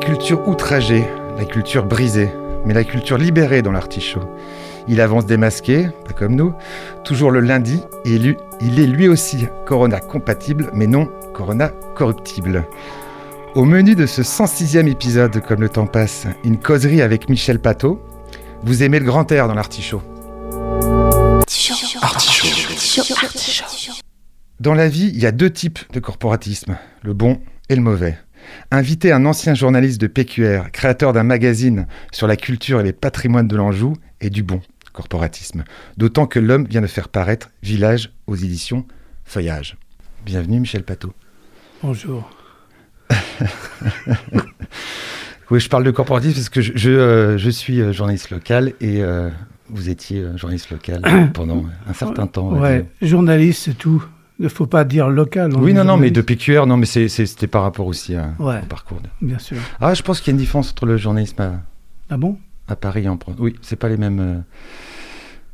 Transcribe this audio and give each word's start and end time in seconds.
Culture 0.00 0.46
outragée, 0.48 1.04
la 1.36 1.44
culture 1.44 1.84
brisée, 1.84 2.30
mais 2.64 2.74
la 2.74 2.84
culture 2.84 3.18
libérée 3.18 3.62
dans 3.62 3.72
l'artichaut. 3.72 4.22
Il 4.88 5.00
avance 5.00 5.26
démasqué, 5.26 5.88
pas 6.04 6.12
comme 6.12 6.34
nous, 6.34 6.52
toujours 7.04 7.30
le 7.30 7.40
lundi, 7.40 7.80
et 8.04 8.18
lui- 8.18 8.36
il 8.60 8.80
est 8.80 8.86
lui 8.86 9.08
aussi 9.08 9.46
Corona 9.66 10.00
compatible, 10.00 10.70
mais 10.74 10.86
non 10.86 11.08
Corona 11.34 11.68
corruptible. 11.94 12.64
Au 13.54 13.64
menu 13.64 13.94
de 13.94 14.06
ce 14.06 14.22
106e 14.22 14.88
épisode, 14.88 15.40
comme 15.46 15.60
le 15.60 15.68
temps 15.68 15.86
passe, 15.86 16.26
une 16.44 16.58
causerie 16.58 17.02
avec 17.02 17.28
Michel 17.28 17.58
Pateau. 17.58 18.00
Vous 18.62 18.82
aimez 18.82 18.98
le 18.98 19.06
grand 19.06 19.30
air 19.32 19.48
dans 19.48 19.54
l'artichaut. 19.54 20.02
Dans 24.60 24.74
la 24.74 24.88
vie, 24.88 25.10
il 25.14 25.20
y 25.20 25.26
a 25.26 25.32
deux 25.32 25.50
types 25.50 25.78
de 25.92 26.00
corporatisme, 26.00 26.76
le 27.02 27.14
bon 27.14 27.40
et 27.68 27.74
le 27.76 27.82
mauvais. 27.82 28.18
Inviter 28.70 29.12
un 29.12 29.26
ancien 29.26 29.54
journaliste 29.54 30.00
de 30.00 30.06
PQR, 30.06 30.70
créateur 30.72 31.12
d'un 31.12 31.22
magazine 31.22 31.86
sur 32.12 32.26
la 32.26 32.36
culture 32.36 32.80
et 32.80 32.84
les 32.84 32.92
patrimoines 32.92 33.48
de 33.48 33.56
l'Anjou, 33.56 33.94
est 34.20 34.30
du 34.30 34.42
bon 34.42 34.60
corporatisme. 34.92 35.64
D'autant 35.96 36.26
que 36.26 36.38
l'homme 36.38 36.66
vient 36.66 36.80
de 36.80 36.86
faire 36.86 37.08
paraître 37.08 37.50
Village 37.62 38.12
aux 38.26 38.36
éditions 38.36 38.86
Feuillage. 39.24 39.76
Bienvenue 40.24 40.60
Michel 40.60 40.82
Pateau. 40.82 41.12
Bonjour. 41.82 42.30
Oui, 45.50 45.58
je 45.58 45.68
parle 45.68 45.82
de 45.82 45.90
corporatisme 45.90 46.34
parce 46.34 46.48
que 46.48 46.60
je, 46.60 46.72
je, 46.76 46.90
euh, 46.90 47.36
je 47.36 47.50
suis 47.50 47.80
euh, 47.80 47.92
journaliste 47.92 48.30
local 48.30 48.72
et 48.80 49.02
euh, 49.02 49.30
vous 49.68 49.88
étiez 49.88 50.24
journaliste 50.36 50.70
local 50.70 51.02
pendant 51.34 51.64
un 51.88 51.92
certain 51.92 52.28
temps. 52.28 52.52
Ouais, 52.52 52.86
journaliste, 53.02 53.64
c'est 53.64 53.76
tout. 53.76 54.04
Il 54.40 54.44
ne 54.44 54.48
faut 54.48 54.66
pas 54.66 54.84
dire 54.84 55.08
local. 55.10 55.52
Oui, 55.54 55.72
non, 55.74 55.84
non, 55.84 55.96
mais 55.98 56.10
de. 56.10 56.20
PQR, 56.22 56.66
non, 56.66 56.76
mais 56.78 56.86
c'était 56.86 57.46
par 57.46 57.62
rapport 57.62 57.86
aussi 57.86 58.14
à, 58.16 58.32
Ouais. 58.38 58.60
au 58.62 58.66
parcours. 58.66 58.98
de- 59.00 59.26
Bien 59.26 59.38
sûr. 59.38 59.58
Ah, 59.80 59.92
je 59.94 60.02
pense 60.02 60.20
qu'il 60.20 60.28
y 60.28 60.30
a 60.30 60.34
une 60.36 60.38
différence 60.40 60.70
entre 60.72 60.86
le 60.86 60.96
journalisme 60.96 61.40
à, 61.42 61.60
Ah 62.08 62.16
bon? 62.16 62.38
à 62.66 62.74
Paris 62.74 63.04
et 63.04 63.08
en 63.08 63.18
France. 63.18 63.36
Oui, 63.38 63.54
c'est 63.60 63.76
pas 63.76 63.88
les 63.90 63.96
mêmes. 63.98 64.18
euh, 64.20 64.38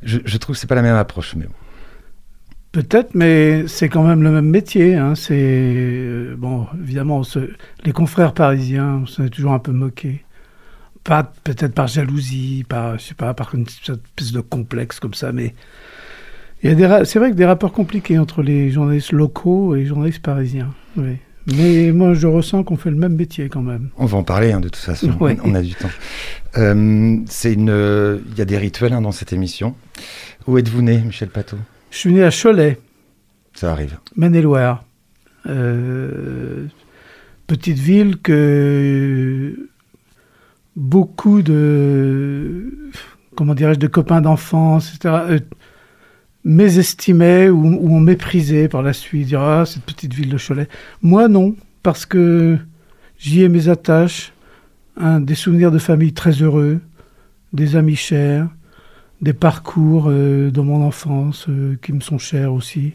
Je, 0.03 0.19
je 0.23 0.37
trouve 0.37 0.55
que 0.55 0.59
c'est 0.59 0.67
pas 0.67 0.75
la 0.75 0.81
même 0.83 0.95
approche, 0.95 1.35
mais 1.35 1.45
bon. 1.45 1.53
Peut-être, 2.71 3.15
mais 3.15 3.67
c'est 3.67 3.89
quand 3.89 4.03
même 4.03 4.21
le 4.23 4.31
même 4.31 4.45
métier. 4.49 4.95
hein. 4.95 5.15
C'est 5.15 5.33
euh, 5.35 6.35
bon, 6.37 6.67
évidemment, 6.81 7.23
se- 7.23 7.49
les 7.83 7.91
confrères 7.91 8.33
parisiens, 8.33 9.01
on 9.03 9.05
s'en 9.05 9.25
est 9.25 9.29
toujours 9.29 9.53
un 9.53 9.59
peu 9.59 9.71
moqué. 9.71 10.23
Pas 11.03 11.23
peut-être 11.43 11.73
par 11.73 11.87
jalousie, 11.87 12.65
par 12.67 12.99
je 12.99 13.03
sais 13.05 13.15
pas, 13.15 13.33
par 13.33 13.53
une 13.55 13.63
espèce 13.63 14.31
de 14.31 14.41
complexe 14.41 14.99
comme 14.99 15.13
ça, 15.13 15.31
mais 15.31 15.55
il 16.63 16.69
y 16.69 16.73
a 16.73 16.75
des, 16.99 17.05
c'est 17.05 17.19
vrai 17.19 17.31
que 17.31 17.35
des 17.35 17.45
rapports 17.45 17.71
compliqués 17.71 18.17
entre 18.17 18.41
les 18.41 18.69
journalistes 18.71 19.11
locaux 19.11 19.75
et 19.75 19.79
les 19.81 19.85
journalistes 19.85 20.21
parisiens. 20.21 20.73
Oui. 20.95 21.17
Mais 21.55 21.91
moi, 21.93 22.13
je 22.13 22.27
ressens 22.27 22.63
qu'on 22.65 22.75
fait 22.75 22.89
le 22.89 22.97
même 22.97 23.15
métier 23.15 23.47
quand 23.47 23.61
même. 23.61 23.89
On 23.97 24.05
va 24.05 24.17
en 24.17 24.23
parler 24.23 24.51
hein, 24.51 24.59
de 24.59 24.67
toute 24.67 24.75
façon. 24.83 25.11
Ouais. 25.21 25.37
On 25.45 25.55
a 25.55 25.61
du 25.61 25.75
temps. 25.75 25.89
Euh, 26.57 27.17
c'est 27.27 27.53
une. 27.53 27.69
euh, 27.69 28.17
Il 28.31 28.37
y 28.37 28.41
a 28.41 28.45
des 28.45 28.57
rituels 28.57 28.91
hein, 28.91 29.01
dans 29.01 29.13
cette 29.13 29.31
émission. 29.31 29.73
Où 30.45 30.57
êtes-vous 30.57 30.81
né, 30.81 30.97
Michel 30.99 31.29
Pateau 31.29 31.55
Je 31.91 31.97
suis 31.97 32.11
né 32.11 32.23
à 32.23 32.31
Cholet. 32.31 32.77
Ça 33.53 33.71
arrive. 33.71 33.97
Maine-et-Loire. 34.17 34.83
Euh, 35.47 36.65
petite 37.47 37.77
ville 37.77 38.17
que 38.17 39.69
beaucoup 40.75 41.41
de, 41.41 42.73
comment 43.35 43.53
dirais-je, 43.55 43.79
de 43.79 43.87
copains 43.87 44.19
d'enfance, 44.19 44.93
etc., 44.95 45.39
mésestimaient 46.43 47.49
ou, 47.49 47.65
ou 47.65 47.95
ont 47.95 47.99
méprisé 47.99 48.67
par 48.67 48.81
la 48.81 48.93
suite, 48.93 49.27
dire 49.27 49.41
ah 49.41 49.65
cette 49.65 49.83
petite 49.83 50.13
ville 50.13 50.29
de 50.29 50.37
Cholet. 50.37 50.67
Moi 51.01 51.27
non, 51.27 51.55
parce 51.83 52.05
que 52.05 52.57
j'y 53.17 53.43
ai 53.43 53.49
mes 53.49 53.69
attaches, 53.69 54.33
hein, 54.97 55.19
des 55.19 55.35
souvenirs 55.35 55.71
de 55.71 55.79
famille 55.79 56.13
très 56.13 56.31
heureux, 56.31 56.79
des 57.53 57.75
amis 57.75 57.95
chers, 57.95 58.47
des 59.21 59.33
parcours 59.33 60.05
euh, 60.07 60.51
de 60.51 60.61
mon 60.61 60.85
enfance 60.85 61.47
euh, 61.49 61.77
qui 61.81 61.93
me 61.93 62.01
sont 62.01 62.17
chers 62.17 62.53
aussi. 62.53 62.93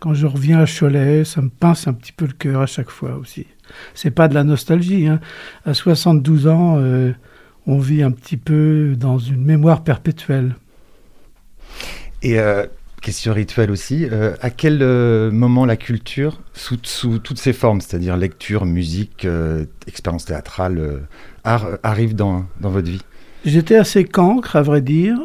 Quand 0.00 0.14
je 0.14 0.26
reviens 0.26 0.60
à 0.60 0.66
Cholet, 0.66 1.24
ça 1.24 1.42
me 1.42 1.48
pince 1.48 1.88
un 1.88 1.92
petit 1.92 2.12
peu 2.12 2.26
le 2.26 2.32
cœur 2.32 2.60
à 2.60 2.66
chaque 2.66 2.90
fois 2.90 3.16
aussi. 3.16 3.46
C'est 3.94 4.12
pas 4.12 4.28
de 4.28 4.34
la 4.34 4.44
nostalgie. 4.44 5.08
Hein. 5.08 5.20
À 5.64 5.74
72 5.74 6.46
ans, 6.46 6.76
euh, 6.78 7.12
on 7.66 7.78
vit 7.78 8.02
un 8.02 8.12
petit 8.12 8.36
peu 8.36 8.94
dans 8.96 9.18
une 9.18 9.44
mémoire 9.44 9.82
perpétuelle. 9.82 10.54
Et 12.22 12.38
euh, 12.38 12.66
question 13.00 13.32
rituelle 13.32 13.70
aussi. 13.70 14.06
euh, 14.10 14.34
à 14.40 14.50
quel 14.50 14.82
euh, 14.82 15.30
moment 15.30 15.64
la 15.64 15.76
culture, 15.76 16.40
sous, 16.52 16.76
toutes 17.18 17.38
ses 17.38 17.52
formes, 17.52 17.80
c'est-à-dire 17.80 18.16
lecture, 18.16 18.64
musique, 18.66 19.24
euh, 19.24 19.66
expérience 19.86 20.24
théâtrale, 20.24 21.02
art, 21.44 21.78
arrive 21.82 22.14
dans, 22.14 22.46
votre 22.60 22.88
vie? 22.88 23.02
J'étais 23.44 23.76
assez 23.76 24.04
cancre, 24.04 24.56
à 24.56 24.62
vrai 24.62 24.80
dire. 24.80 25.18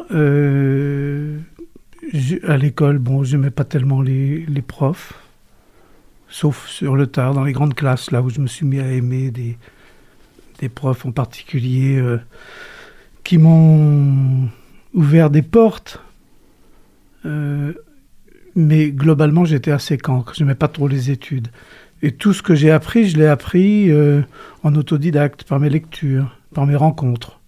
À 2.46 2.56
l'école, 2.56 2.98
bon, 2.98 3.24
j'aimais 3.24 3.50
pas 3.50 3.64
tellement 3.64 4.02
les, 4.02 4.46
profs, 4.66 5.14
sauf 6.28 6.68
sur 6.68 6.96
le 6.96 7.06
tard, 7.06 7.34
dans 7.34 7.44
les 7.44 7.52
grandes 7.52 7.74
classes, 7.74 8.10
là 8.10 8.22
où 8.22 8.30
je 8.30 8.40
me 8.40 8.46
suis 8.46 8.66
mis 8.66 8.80
à 8.80 8.90
aimer 8.92 9.30
des, 9.30 9.56
profs 10.68 11.04
en 11.04 11.12
particulier 11.12 12.02
qui 13.22 13.36
m'ont 13.36 14.48
ouvert 14.94 15.28
des 15.28 15.42
portes. 15.42 16.03
Euh, 17.24 17.72
mais 18.54 18.90
globalement, 18.90 19.44
j'étais 19.44 19.72
assez 19.72 19.98
cancre. 19.98 20.34
Je 20.34 20.42
n'aimais 20.42 20.54
pas 20.54 20.68
trop 20.68 20.88
les 20.88 21.10
études. 21.10 21.48
Et 22.02 22.12
tout 22.12 22.32
ce 22.32 22.42
que 22.42 22.54
j'ai 22.54 22.70
appris, 22.70 23.08
je 23.08 23.16
l'ai 23.16 23.26
appris 23.26 23.90
euh, 23.90 24.22
en 24.62 24.74
autodidacte, 24.74 25.44
par 25.44 25.58
mes 25.58 25.70
lectures, 25.70 26.38
par 26.52 26.66
mes 26.66 26.76
rencontres 26.76 27.40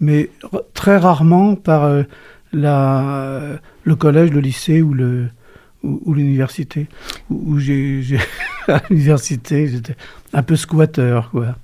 mais 0.00 0.30
très 0.74 0.96
rarement 0.96 1.54
par 1.54 1.84
euh, 1.84 2.02
le 2.52 3.96
collège, 3.96 4.30
le 4.30 4.40
lycée 4.40 4.82
ou 4.82 4.94
l'université. 6.12 6.88
Où, 7.30 7.58
à 8.68 8.82
l'université, 8.90 9.68
j'étais 9.68 9.96
un 10.32 10.42
peu 10.42 10.56
squatter, 10.56 11.20
quoi. 11.30 11.56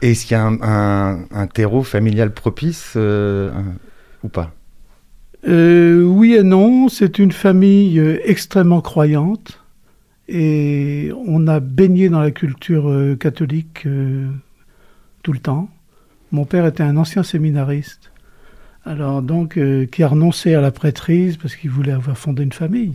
Est-ce 0.00 0.26
qu'il 0.26 0.36
y 0.36 0.40
a 0.40 0.46
un, 0.46 1.46
terreau 1.46 1.82
familial 1.82 2.32
propice 2.32 2.96
ou 2.96 4.28
pas? 4.28 4.52
Euh, 5.48 6.04
oui 6.04 6.34
et 6.34 6.44
non, 6.44 6.88
c'est 6.88 7.18
une 7.18 7.32
famille 7.32 7.98
euh, 7.98 8.20
extrêmement 8.24 8.80
croyante 8.80 9.60
et 10.28 11.10
on 11.26 11.48
a 11.48 11.58
baigné 11.58 12.08
dans 12.08 12.20
la 12.20 12.30
culture 12.30 12.88
euh, 12.88 13.16
catholique 13.16 13.86
tout 15.22 15.32
le 15.32 15.38
temps. 15.40 15.68
Mon 16.30 16.44
père 16.44 16.64
était 16.64 16.84
un 16.84 16.96
ancien 16.96 17.22
séminariste, 17.22 18.12
alors 18.86 19.20
donc 19.20 19.58
qui 19.90 20.02
a 20.02 20.08
renoncé 20.08 20.54
à 20.54 20.60
la 20.60 20.70
prêtrise 20.70 21.36
parce 21.36 21.56
qu'il 21.56 21.70
voulait 21.70 21.92
avoir 21.92 22.16
fondé 22.16 22.42
une 22.42 22.52
famille. 22.52 22.94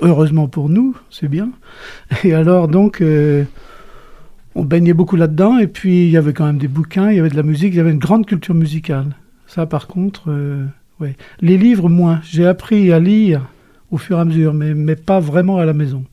Heureusement 0.00 0.48
pour 0.48 0.68
nous, 0.68 0.96
c'est 1.10 1.28
bien. 1.28 1.50
Et 2.22 2.34
alors 2.34 2.68
donc 2.68 3.02
on 4.54 4.62
baignait 4.64 4.92
beaucoup 4.92 5.16
là-dedans 5.16 5.58
et 5.58 5.66
puis 5.66 6.04
il 6.04 6.10
y 6.10 6.16
avait 6.16 6.34
quand 6.34 6.46
même 6.46 6.58
des 6.58 6.68
bouquins, 6.68 7.10
il 7.10 7.16
y 7.16 7.20
avait 7.20 7.30
de 7.30 7.36
la 7.36 7.42
musique, 7.42 7.72
il 7.72 7.78
y 7.78 7.80
avait 7.80 7.90
une 7.90 7.98
grande 7.98 8.26
culture 8.26 8.54
musicale. 8.54 9.16
Ça 9.48 9.66
par 9.66 9.88
contre. 9.88 10.30
Les 11.40 11.58
livres, 11.58 11.88
moins. 11.88 12.20
J'ai 12.24 12.46
appris 12.46 12.92
à 12.92 12.98
lire 12.98 13.42
au 13.90 13.98
fur 13.98 14.18
et 14.18 14.20
à 14.20 14.24
mesure, 14.24 14.54
mais, 14.54 14.74
mais 14.74 14.96
pas 14.96 15.20
vraiment 15.20 15.58
à 15.58 15.64
la 15.64 15.72
maison. 15.72 16.04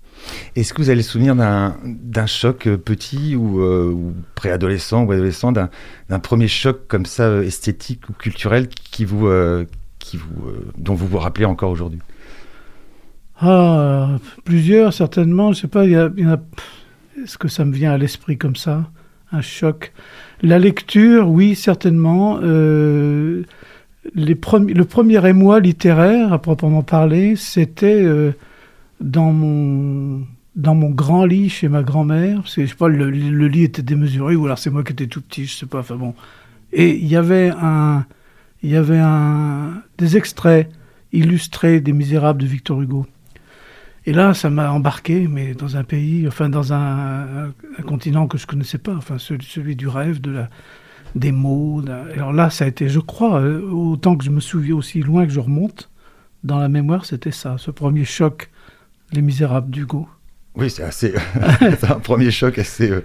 Est-ce 0.55 0.73
que 0.73 0.81
vous 0.81 0.89
avez 0.89 0.97
le 0.97 1.01
souvenir 1.03 1.33
d'un 1.35 2.25
choc 2.25 2.67
euh, 2.67 2.77
petit 2.77 3.35
ou, 3.35 3.61
euh, 3.61 3.89
ou 3.89 4.13
préadolescent 4.35 5.03
ou 5.05 5.11
adolescent, 5.11 5.51
d'un 5.53 5.69
premier 6.19 6.47
choc 6.49 6.87
comme 6.87 7.05
ça 7.05 7.23
euh, 7.23 7.43
esthétique 7.43 8.09
ou 8.09 8.13
culturel 8.13 8.67
qui 8.67 9.05
vous, 9.05 9.27
euh, 9.27 9.65
qui 9.99 10.17
vous, 10.17 10.49
euh, 10.49 10.65
dont 10.77 10.93
vous 10.93 11.07
vous 11.07 11.19
rappelez 11.19 11.45
encore 11.45 11.71
aujourd'hui? 11.71 11.99
Ah, 13.39 14.17
plusieurs, 14.43 14.93
certainement. 14.93 15.53
Je 15.53 15.61
sais 15.61 15.67
pas, 15.67 15.85
y 15.85 15.95
a, 15.95 16.09
y 16.17 16.23
a- 16.23 16.41
Est-ce 17.23 17.37
que 17.37 17.47
ça 17.47 17.63
me 17.63 17.73
vient 17.73 17.93
à 17.93 17.97
l'esprit 17.97 18.37
comme 18.37 18.55
ça? 18.57 18.89
Un 19.31 19.41
choc. 19.41 19.93
La 20.41 20.59
lecture, 20.59 21.29
oui, 21.29 21.55
certainement. 21.55 22.39
Les 24.15 24.33
le 24.33 24.85
premier 24.85 25.27
émoi 25.27 25.59
littéraire, 25.59 26.33
à 26.33 26.41
proprement 26.41 26.83
parler, 26.83 27.35
c'était 27.35 28.01
euh, 28.03 28.31
dans 28.99 29.31
mon 29.31 30.25
dans 30.55 30.75
mon 30.75 30.89
grand 30.89 31.25
lit 31.25 31.49
chez 31.49 31.69
ma 31.69 31.83
grand-mère. 31.83 32.41
Je 32.45 32.65
sais 32.65 32.75
pas, 32.75 32.87
le, 32.87 33.09
lit 33.09 33.63
était 33.63 33.81
démesuré, 33.81 34.35
ou 34.35 34.45
alors 34.45 34.57
c'est 34.57 34.69
moi 34.69 34.83
qui 34.83 34.93
étais 34.93 35.07
tout 35.07 35.21
petit, 35.21 35.45
je 35.45 35.55
sais 35.55 35.65
pas. 35.65 35.79
Enfin 35.79 35.95
bon. 35.95 36.13
Et 36.73 36.95
il 36.97 37.07
y 37.07 37.15
avait 37.15 37.51
un, 37.55 38.05
il 38.61 38.69
y 38.71 38.75
avait 38.75 38.99
un, 38.99 39.81
des 39.97 40.17
extraits 40.17 40.69
illustrés 41.13 41.79
des 41.81 41.93
Misérables 41.93 42.41
de 42.41 42.47
Victor 42.47 42.81
Hugo. 42.81 43.05
Et 44.05 44.13
là, 44.13 44.33
ça 44.33 44.49
m'a 44.49 44.71
embarqué, 44.71 45.27
mais 45.27 45.53
dans 45.53 45.77
un 45.77 45.83
pays, 45.83 46.27
enfin 46.27 46.49
dans 46.49 46.73
un, 46.73 47.51
continent 47.85 48.27
que 48.27 48.37
je 48.37 48.47
connaissais 48.47 48.77
pas, 48.77 48.95
enfin 48.95 49.17
celui 49.17 49.75
du 49.75 49.87
rêve, 49.87 50.21
de 50.21 50.31
la, 50.31 50.49
des 51.15 51.31
mots. 51.31 51.81
Alors 52.13 52.33
là, 52.33 52.49
ça 52.49 52.65
a 52.65 52.67
été, 52.67 52.89
je 52.89 52.99
crois, 52.99 53.39
euh, 53.41 53.61
autant 53.69 54.15
que 54.15 54.23
je 54.23 54.29
me 54.29 54.39
souviens, 54.39 54.75
aussi 54.75 55.01
loin 55.01 55.25
que 55.25 55.31
je 55.31 55.39
remonte, 55.39 55.89
dans 56.43 56.57
la 56.59 56.69
mémoire, 56.69 57.05
c'était 57.05 57.31
ça, 57.31 57.55
ce 57.57 57.71
premier 57.71 58.05
choc, 58.05 58.49
Les 59.11 59.21
Misérables 59.21 59.69
d'Hugo. 59.71 60.07
Oui, 60.55 60.69
c'est 60.69 60.83
assez. 60.83 61.13
c'est 61.59 61.89
un 61.91 61.99
premier 61.99 62.31
choc 62.31 62.57
assez. 62.59 62.89
euh, 62.91 63.03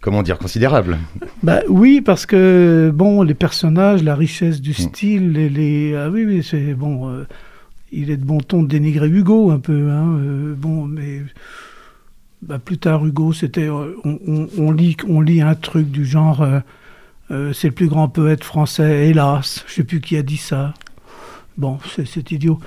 comment 0.00 0.22
dire 0.22 0.38
Considérable. 0.38 0.98
Bah 1.42 1.60
oui, 1.68 2.00
parce 2.00 2.26
que 2.26 2.90
bon, 2.94 3.22
les 3.22 3.34
personnages, 3.34 4.02
la 4.02 4.14
richesse 4.14 4.60
du 4.60 4.70
Mm. 4.70 4.74
style, 4.74 5.32
les, 5.32 5.48
les- 5.48 5.94
ah 5.96 6.08
oui, 6.10 6.24
oui, 6.24 6.42
c'est 6.42 6.74
bon. 6.74 7.08
euh, 7.10 7.24
il 7.92 8.10
est 8.10 8.16
de 8.16 8.24
bon 8.24 8.38
ton 8.38 8.62
de 8.62 8.68
dénigrer 8.68 9.08
Hugo 9.08 9.50
un 9.50 9.58
peu, 9.58 9.90
hein, 9.90 10.16
euh, 10.20 10.54
bon, 10.56 10.86
mais 10.86 11.22
bah, 12.42 12.58
plus 12.58 12.78
tard 12.78 13.04
Hugo, 13.04 13.32
c'était, 13.32 13.68
on, 13.68 13.88
on- 14.04 14.48
on 14.58 14.70
lit, 14.72 14.96
on 15.08 15.20
lit 15.20 15.42
un 15.42 15.54
truc 15.54 15.90
du 15.90 16.04
genre, 16.06 16.40
euh, 17.30 17.52
c'est 17.52 17.68
le 17.68 17.74
plus 17.74 17.88
grand 17.88 18.08
poète 18.08 18.44
français, 18.44 19.08
hélas, 19.08 19.64
je 19.68 19.74
sais 19.74 19.84
plus 19.84 20.00
qui 20.00 20.16
a 20.16 20.22
dit 20.22 20.36
ça. 20.36 20.74
Bon, 21.58 21.78
c'est, 21.94 22.30
idiot. 22.32 22.58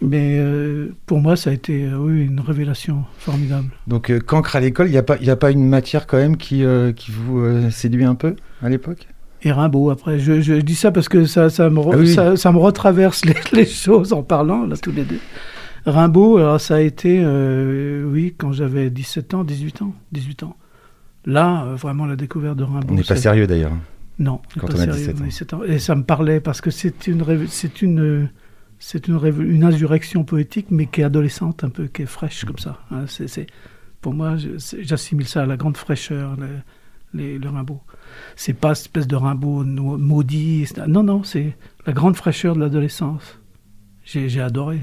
Mais 0.00 0.36
euh, 0.38 0.88
pour 1.06 1.20
moi, 1.20 1.36
ça 1.36 1.50
a 1.50 1.52
été 1.52 1.84
euh, 1.84 1.96
oui, 1.96 2.24
une 2.24 2.40
révélation 2.40 3.04
formidable. 3.18 3.68
Donc, 3.86 4.10
euh, 4.10 4.18
cancre 4.18 4.56
à 4.56 4.60
l'école, 4.60 4.88
il 4.88 4.92
n'y 4.92 4.98
a, 4.98 5.02
pas- 5.02 5.16
il 5.20 5.26
y 5.26 5.30
a 5.30 5.36
pas 5.36 5.50
une 5.52 5.66
matière 5.68 6.06
quand 6.06 6.16
même 6.18 6.36
qui, 6.36 6.64
qui 6.96 7.10
vous 7.12 7.70
séduit 7.70 8.04
un 8.04 8.14
peu 8.16 8.34
à 8.62 8.68
l'époque? 8.68 9.06
Et 9.44 9.50
Rimbaud, 9.52 9.90
après. 9.90 10.18
Je, 10.20 10.40
je 10.40 10.54
dis 10.54 10.74
ça 10.74 10.90
parce 10.92 11.08
que 11.08 11.24
ça, 11.24 11.50
ça, 11.50 11.68
me, 11.70 11.78
re- 11.80 11.90
Ah 11.94 11.96
oui. 11.98 12.12
ça, 12.14 12.36
ça 12.36 12.52
me 12.52 12.58
retraverse 12.58 13.24
les, 13.24 13.34
les 13.52 13.66
choses 13.66 14.12
en 14.12 14.22
parlant, 14.22 14.66
là, 14.66 14.76
tous 14.76 14.92
les 14.92 15.04
deux. 15.04 15.18
Rimbaud, 15.86 16.36
alors 16.38 16.60
ça 16.60 16.76
a 16.76 16.80
été, 16.80 17.24
oui, 18.04 18.34
quand 18.38 18.52
j'avais 18.52 18.88
17 18.90 19.34
ans, 19.34 19.42
18 19.44 19.82
ans, 19.82 19.94
18 20.12 20.42
ans. 20.44 20.56
Là, 21.26 21.74
vraiment, 21.76 22.06
la 22.06 22.14
découverte 22.16 22.56
de 22.56 22.64
Rimbaud. 22.64 22.86
On 22.90 22.94
n'est 22.94 23.02
pas 23.02 23.16
sérieux 23.16 23.46
d'ailleurs. 23.46 23.72
Non, 24.22 24.40
quand 24.58 24.68
on 24.70 24.74
a 24.74 24.76
sérieux, 24.76 25.12
17 25.12 25.20
ans. 25.20 25.24
17 25.24 25.54
ans. 25.54 25.62
Et 25.64 25.78
ça 25.78 25.94
me 25.94 26.04
parlait 26.04 26.40
parce 26.40 26.60
que 26.60 26.70
c'est 26.70 27.06
une, 27.06 27.46
c'est 27.48 27.82
une, 27.82 28.30
c'est 28.78 29.08
une, 29.08 29.18
une 29.40 29.64
insurrection 29.64 30.24
poétique, 30.24 30.66
mais 30.70 30.86
qui 30.86 31.00
est 31.00 31.04
adolescente, 31.04 31.64
un 31.64 31.70
peu, 31.70 31.86
qui 31.88 32.02
est 32.02 32.06
fraîche 32.06 32.44
comme 32.44 32.58
ça. 32.58 32.78
hein. 32.90 33.04
C'est, 33.08 33.46
pour 34.00 34.14
moi, 34.14 34.36
j'assimile 34.80 35.26
ça 35.26 35.42
à 35.42 35.46
la 35.46 35.56
grande 35.56 35.76
fraîcheur, 35.76 36.36
le, 36.36 36.48
les- 37.14 37.38
le 37.38 37.48
Rimbaud. 37.48 37.80
C'est 38.36 38.52
pas 38.54 38.74
cette 38.74 38.86
espèce 38.86 39.06
de 39.06 39.16
Rimbaud 39.16 39.64
no- 39.64 39.98
maudit. 39.98 40.68
Non, 40.88 41.02
non, 41.02 41.22
c'est 41.24 41.56
la 41.86 41.92
grande 41.92 42.16
fraîcheur 42.16 42.54
de 42.54 42.60
l'adolescence. 42.60 43.38
J'ai, 44.04 44.28
j'ai 44.28 44.40
adoré. 44.40 44.80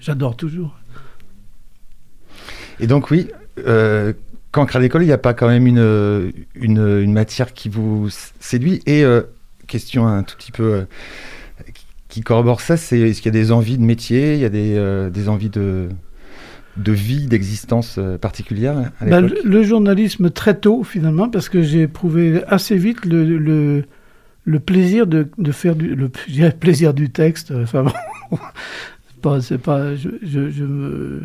J'adore 0.00 0.36
toujours. 0.36 0.76
Et 2.80 2.86
donc, 2.86 3.10
oui, 3.10 3.28
euh, 3.58 4.12
cancre 4.52 4.76
à 4.76 4.80
l'école, 4.80 5.02
il 5.02 5.06
n'y 5.06 5.12
a 5.12 5.18
pas 5.18 5.34
quand 5.34 5.48
même 5.48 5.66
une, 5.66 6.32
une, 6.54 6.78
une 7.02 7.12
matière 7.12 7.52
qui 7.54 7.68
vous 7.68 8.08
séduit. 8.38 8.82
Et 8.86 9.02
euh, 9.04 9.22
question 9.66 10.06
un 10.06 10.22
tout 10.22 10.36
petit 10.36 10.52
peu 10.52 10.62
euh, 10.74 10.82
qui- 12.08 12.20
corrobore 12.20 12.60
ça, 12.60 12.76
c'est 12.76 12.98
est-ce 13.00 13.22
qu'il 13.22 13.34
y 13.34 13.36
a 13.36 13.40
des 13.40 13.50
envies 13.52 13.78
de 13.78 13.82
métier, 13.84 14.34
il 14.34 14.40
y 14.40 14.44
a 14.44 14.50
des, 14.50 14.74
euh, 14.76 15.08
des 15.08 15.28
envies 15.30 15.48
de, 15.48 15.88
de 16.76 16.92
vie, 16.92 17.26
d'existence 17.26 17.98
particulière 18.20 18.90
à 19.00 19.06
Bah, 19.06 19.20
le, 19.22 19.34
le 19.44 19.62
journalisme 19.62 20.30
très 20.30 20.58
tôt, 20.58 20.84
finalement, 20.84 21.30
parce 21.30 21.48
que 21.48 21.62
j'ai 21.62 21.82
éprouvé 21.82 22.42
assez 22.46 22.76
vite 22.76 23.04
le, 23.06 23.24
le, 23.38 23.84
le 24.44 24.60
plaisir 24.60 25.06
de, 25.06 25.28
de 25.38 25.52
faire 25.52 25.74
du 25.76 25.94
le 25.94 26.08
plaisir 26.50 26.92
du 26.92 27.08
texte. 27.10 27.52
Enfin, 27.56 27.84
bon, 27.84 27.92
c'est 29.08 29.20
pas, 29.22 29.40
c'est 29.40 29.58
pas, 29.58 29.94
je, 29.96 30.10
je, 30.22 30.50
je, 30.50 30.64
me- 30.64 31.22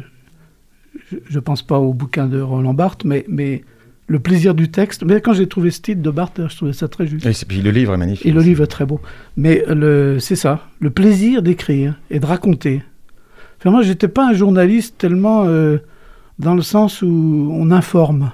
je, 1.11 1.17
je 1.27 1.39
pense 1.39 1.61
pas 1.61 1.79
au 1.79 1.93
bouquin 1.93 2.27
de 2.27 2.39
Roland 2.39 2.73
Barthes, 2.73 3.05
mais, 3.05 3.25
mais 3.27 3.63
le 4.07 4.19
plaisir 4.19 4.55
du 4.55 4.69
texte. 4.69 5.03
Mais 5.03 5.21
quand 5.21 5.33
j'ai 5.33 5.47
trouvé 5.47 5.71
ce 5.71 5.81
titre 5.81 6.01
de 6.01 6.09
Barthes, 6.09 6.41
je 6.47 6.55
trouvais 6.55 6.73
ça 6.73 6.87
très 6.87 7.07
juste. 7.07 7.25
Et 7.25 7.45
puis 7.45 7.61
le 7.61 7.71
livre 7.71 7.93
est 7.93 7.97
magnifique. 7.97 8.25
Et 8.25 8.31
le 8.31 8.41
livre 8.41 8.63
est 8.63 8.67
très 8.67 8.85
beau. 8.85 9.01
Mais 9.35 9.63
c'est 10.19 10.35
ça, 10.35 10.67
le 10.79 10.89
plaisir 10.89 11.41
d'écrire 11.41 11.99
et 12.09 12.19
de 12.19 12.25
raconter. 12.25 12.83
Enfin, 13.59 13.71
moi, 13.71 13.81
j'étais 13.81 14.07
pas 14.07 14.29
un 14.29 14.33
journaliste 14.33 14.97
tellement 14.97 15.45
euh, 15.45 15.79
dans 16.39 16.55
le 16.55 16.61
sens 16.61 17.01
où 17.01 17.49
on 17.51 17.71
informe. 17.71 18.31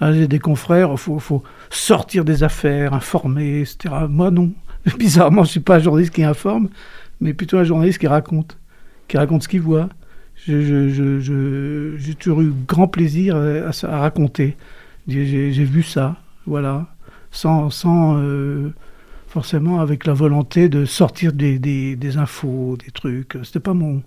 Hein, 0.00 0.12
J'ai 0.12 0.28
des 0.28 0.38
confrères, 0.38 0.90
il 0.92 0.98
faut, 0.98 1.18
faut 1.18 1.42
sortir 1.68 2.24
des 2.24 2.42
affaires, 2.44 2.94
informer, 2.94 3.60
etc. 3.60 3.94
Moi, 4.08 4.30
non. 4.30 4.52
Bizarrement, 4.98 5.44
je 5.44 5.50
suis 5.50 5.60
pas 5.60 5.76
un 5.76 5.78
journaliste 5.80 6.14
qui 6.14 6.24
informe, 6.24 6.68
mais 7.20 7.34
plutôt 7.34 7.58
un 7.58 7.64
journaliste 7.64 7.98
qui 7.98 8.06
raconte, 8.06 8.56
qui 9.08 9.16
raconte 9.16 9.42
ce 9.42 9.48
qu'il 9.48 9.60
voit. 9.60 9.88
J'ai 10.46 12.14
toujours 12.18 12.40
eu 12.42 12.52
grand 12.66 12.88
plaisir 12.88 13.36
à, 13.36 13.70
à 13.86 13.98
raconter. 13.98 14.56
J'ai 15.08 15.50
vu 15.64 15.82
ça, 15.82 16.16
voilà, 16.46 16.86
sans, 17.30 17.70
sans 17.70 18.16
euh, 18.18 18.70
forcément 19.28 19.80
avec 19.80 20.06
la 20.06 20.12
volonté 20.12 20.68
de 20.68 20.84
sortir 20.84 21.32
des, 21.32 21.58
des, 21.58 21.96
des 21.96 22.16
infos, 22.18 22.76
des 22.84 22.90
trucs. 22.92 23.36
C'était 23.44 23.60
pas 23.60 23.74
mon. 23.74 24.02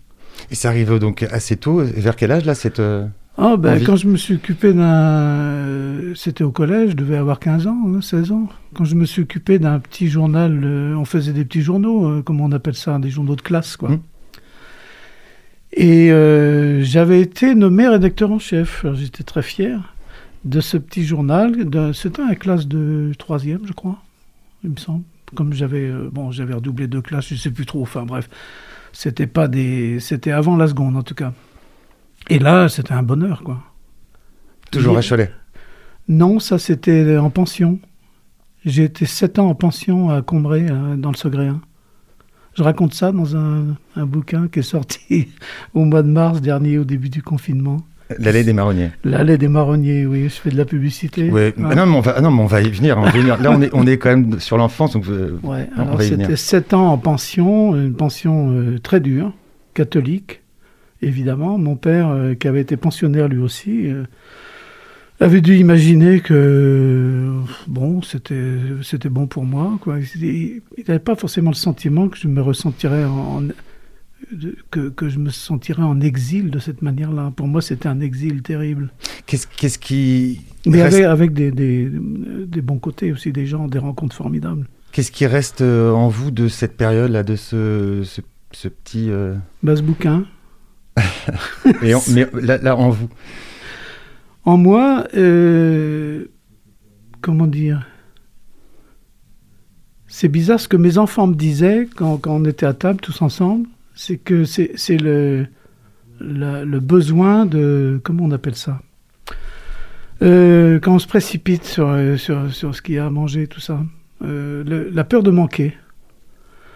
Et 0.51 0.55
ça 0.55 0.69
arrive 0.69 0.97
donc 0.99 1.23
assez 1.23 1.55
tôt. 1.57 1.81
Vers 1.83 2.15
quel 2.15 2.31
âge 2.31 2.45
là 2.45 2.55
cette 2.55 2.79
euh, 2.79 3.07
Ah, 3.37 3.55
ben, 3.57 3.81
quand 3.83 3.95
je 3.95 4.07
me 4.07 4.17
suis 4.17 4.35
occupé 4.35 4.73
d'un. 4.73 4.81
euh, 4.83 6.13
C'était 6.15 6.43
au 6.43 6.51
collège, 6.51 6.91
je 6.91 6.95
devais 6.95 7.17
avoir 7.17 7.39
15 7.39 7.67
ans, 7.67 7.77
hein, 7.87 8.01
16 8.01 8.31
ans. 8.31 8.47
Quand 8.73 8.85
je 8.85 8.95
me 8.95 9.05
suis 9.05 9.21
occupé 9.21 9.59
d'un 9.59 9.79
petit 9.79 10.07
journal, 10.09 10.61
euh, 10.63 10.95
on 10.95 11.05
faisait 11.05 11.33
des 11.33 11.45
petits 11.45 11.61
journaux, 11.61 12.05
euh, 12.07 12.21
comment 12.21 12.45
on 12.45 12.51
appelle 12.51 12.75
ça, 12.75 12.99
des 12.99 13.09
journaux 13.09 13.35
de 13.35 13.41
classe, 13.41 13.77
quoi. 13.77 13.89
Mhm. 13.89 13.99
Et 15.75 16.09
euh, 16.09 16.81
j'avais 16.83 17.19
été 17.19 17.53
nommé 17.53 17.87
rédacteur 17.87 18.31
en 18.31 18.39
chef. 18.39 18.85
J'étais 18.93 19.23
très 19.23 19.41
fier 19.41 19.93
de 20.45 20.61
ce 20.61 20.77
petit 20.77 21.03
journal. 21.03 21.53
C'était 21.93 22.21
un 22.21 22.35
classe 22.35 22.67
de 22.67 23.11
troisième, 23.19 23.65
je 23.65 23.73
crois, 23.73 24.01
il 24.63 24.71
me 24.71 24.77
semble. 24.77 25.03
Comme 25.33 25.53
j'avais 25.53 25.87
euh, 25.87 26.09
bon, 26.11 26.31
j'avais 26.31 26.53
redoublé 26.53 26.87
deux 26.87 27.01
classes, 27.01 27.27
je 27.27 27.35
sais 27.35 27.51
plus 27.51 27.65
trop. 27.65 27.81
Enfin 27.81 28.03
bref, 28.03 28.29
c'était 28.93 29.27
pas 29.27 29.47
des, 29.47 29.99
c'était 29.99 30.31
avant 30.31 30.55
la 30.55 30.67
seconde 30.67 30.95
en 30.95 31.03
tout 31.03 31.15
cas. 31.15 31.33
Et 32.29 32.39
là, 32.39 32.69
c'était 32.69 32.93
un 32.93 33.03
bonheur, 33.03 33.43
quoi. 33.43 33.61
Toujours 34.71 34.97
à 34.97 35.01
Cholet. 35.01 35.31
Non, 36.07 36.39
ça 36.39 36.57
c'était 36.57 37.17
en 37.17 37.29
pension. 37.29 37.79
J'ai 38.63 38.85
été 38.85 39.05
sept 39.05 39.39
ans 39.39 39.49
en 39.49 39.55
pension 39.55 40.09
à 40.09 40.21
Combray, 40.21 40.67
euh, 40.69 40.95
dans 40.95 41.11
le 41.11 41.17
Segréen. 41.17 41.61
Je 42.55 42.63
raconte 42.63 42.93
ça 42.93 43.11
dans 43.11 43.35
un, 43.35 43.75
un 43.95 44.05
bouquin 44.05 44.47
qui 44.47 44.59
est 44.59 44.63
sorti 44.63 45.27
au 45.73 45.83
mois 45.85 46.03
de 46.03 46.07
mars 46.09 46.41
dernier, 46.41 46.77
au 46.77 46.83
début 46.85 47.09
du 47.09 47.21
confinement. 47.21 47.81
L'allée 48.19 48.43
des 48.43 48.53
marronniers. 48.53 48.91
L'allée 49.03 49.37
des 49.37 49.47
marronniers, 49.47 50.05
oui, 50.05 50.25
je 50.25 50.35
fais 50.35 50.51
de 50.51 50.57
la 50.57 50.65
publicité. 50.65 51.31
Ah 51.33 51.75
Non, 51.75 51.85
mais 51.87 51.97
on 51.97 52.01
va, 52.01 52.13
ah 52.17 52.21
non, 52.21 52.29
mais 52.31 52.41
on 52.43 52.45
va 52.45 52.61
y 52.61 52.69
venir. 52.69 52.97
on 52.99 53.01
va 53.01 53.09
y 53.09 53.19
venir. 53.19 53.41
Là, 53.41 53.51
on 53.51 53.61
est, 53.61 53.69
on 53.73 53.87
est 53.87 53.97
quand 53.97 54.09
même 54.09 54.39
sur 54.39 54.57
l'enfance. 54.57 54.93
Donc, 54.93 55.07
euh, 55.07 55.39
Ouais, 55.43 55.67
Non, 55.75 55.83
alors 55.83 56.01
c'était 56.01 56.35
sept 56.35 56.73
ans 56.73 56.91
en 56.91 56.97
pension, 56.99 57.75
une 57.75 57.95
pension 57.95 58.51
euh, 58.53 58.79
très 58.79 58.99
dure, 58.99 59.33
catholique, 59.73 60.41
évidemment. 61.01 61.57
Mon 61.57 61.75
père, 61.75 62.09
euh, 62.09 62.35
qui 62.35 62.47
avait 62.47 62.61
été 62.61 62.77
pensionnaire 62.77 63.27
lui 63.27 63.39
aussi, 63.39 63.87
euh, 63.89 64.03
avait 65.19 65.41
dû 65.41 65.55
imaginer 65.57 66.19
que 66.19 67.31
bon, 67.67 68.01
c'était 68.01 68.57
c'était 68.83 69.09
bon 69.09 69.27
pour 69.27 69.45
moi. 69.45 69.77
Quoi. 69.81 69.99
Il 70.21 70.61
n'avait 70.87 70.99
pas 70.99 71.15
forcément 71.15 71.51
le 71.51 71.55
sentiment 71.55 72.09
que 72.09 72.17
je 72.17 72.27
me 72.27 72.41
ressentirais 72.41 73.05
en, 73.05 73.43
que, 74.71 74.89
que 74.89 75.07
je 75.09 75.19
me 75.19 75.29
sentirais 75.29 75.83
en 75.83 76.01
exil 76.01 76.49
de 76.49 76.59
cette 76.59 76.81
manière-là. 76.81 77.31
Pour 77.35 77.47
moi, 77.47 77.61
c'était 77.61 77.87
un 77.87 77.99
exil 78.01 78.41
terrible. 78.41 78.91
Qu'est-ce 79.25 79.47
qu'est-ce 79.47 79.79
qui 79.79 80.41
Mais 80.65 80.81
reste, 80.83 80.95
avec, 80.97 81.05
avec 81.07 81.33
des, 81.33 81.51
des, 81.51 81.89
des 82.47 82.61
bons 82.61 82.79
côtés 82.79 83.11
aussi, 83.11 83.31
des 83.31 83.45
gens, 83.45 83.67
des 83.67 83.79
rencontres 83.79 84.15
formidables. 84.15 84.65
qu'est-ce 84.91 85.11
qui 85.11 85.27
reste 85.27 85.61
euh, 85.61 85.91
en 85.91 86.07
vous 86.09 86.31
de 86.31 86.47
cette 86.47 86.75
période-là, 86.75 87.23
de 87.23 87.35
ce, 87.35 88.01
ce, 88.03 88.21
ce 88.51 88.67
petit. 88.67 89.09
euh, 89.09 89.35
Bah, 89.63 89.75
ce 89.75 89.81
bouquin, 89.81 90.25
Et 91.83 91.93
mais 92.13 92.25
là, 92.41 92.57
là, 92.57 92.75
en 92.77 92.89
vous. 92.89 93.09
En 94.45 94.57
moi, 94.57 95.07
euh, 95.15 96.25
comment 97.21 97.47
dire 97.47 97.87
C'est 100.07 100.27
bizarre 100.27 100.59
ce 100.59 100.67
que 100.67 100.77
mes 100.77 100.99
enfants 100.99 101.25
me 101.25 101.33
disaient 101.33 101.89
quand, 101.95 102.27
on 102.27 102.45
était 102.45 102.67
à 102.67 102.73
table 102.73 102.99
tous 103.01 103.23
ensemble. 103.23 103.67
C'est 103.95 104.17
que 104.17 104.43
c'est 104.43 104.97
le, 105.01 105.47
besoin 106.19 107.47
de. 107.47 107.99
Comment 108.03 108.25
on 108.25 108.31
appelle 108.31 108.55
ça 108.55 108.81
Euh, 110.21 110.79
Quand 110.79 110.93
on 110.93 110.99
se 110.99 111.07
précipite 111.07 111.63
sur, 111.63 111.89
euh, 111.89 112.15
sur, 112.17 112.53
sur 112.53 112.75
ce 112.75 112.83
qu'il 112.83 112.95
y 112.95 112.99
a 112.99 113.07
à 113.07 113.09
manger, 113.09 113.47
tout 113.47 113.59
ça. 113.59 113.83
La 114.21 115.03
peur 115.03 115.23
de 115.23 115.31
manquer. 115.31 115.75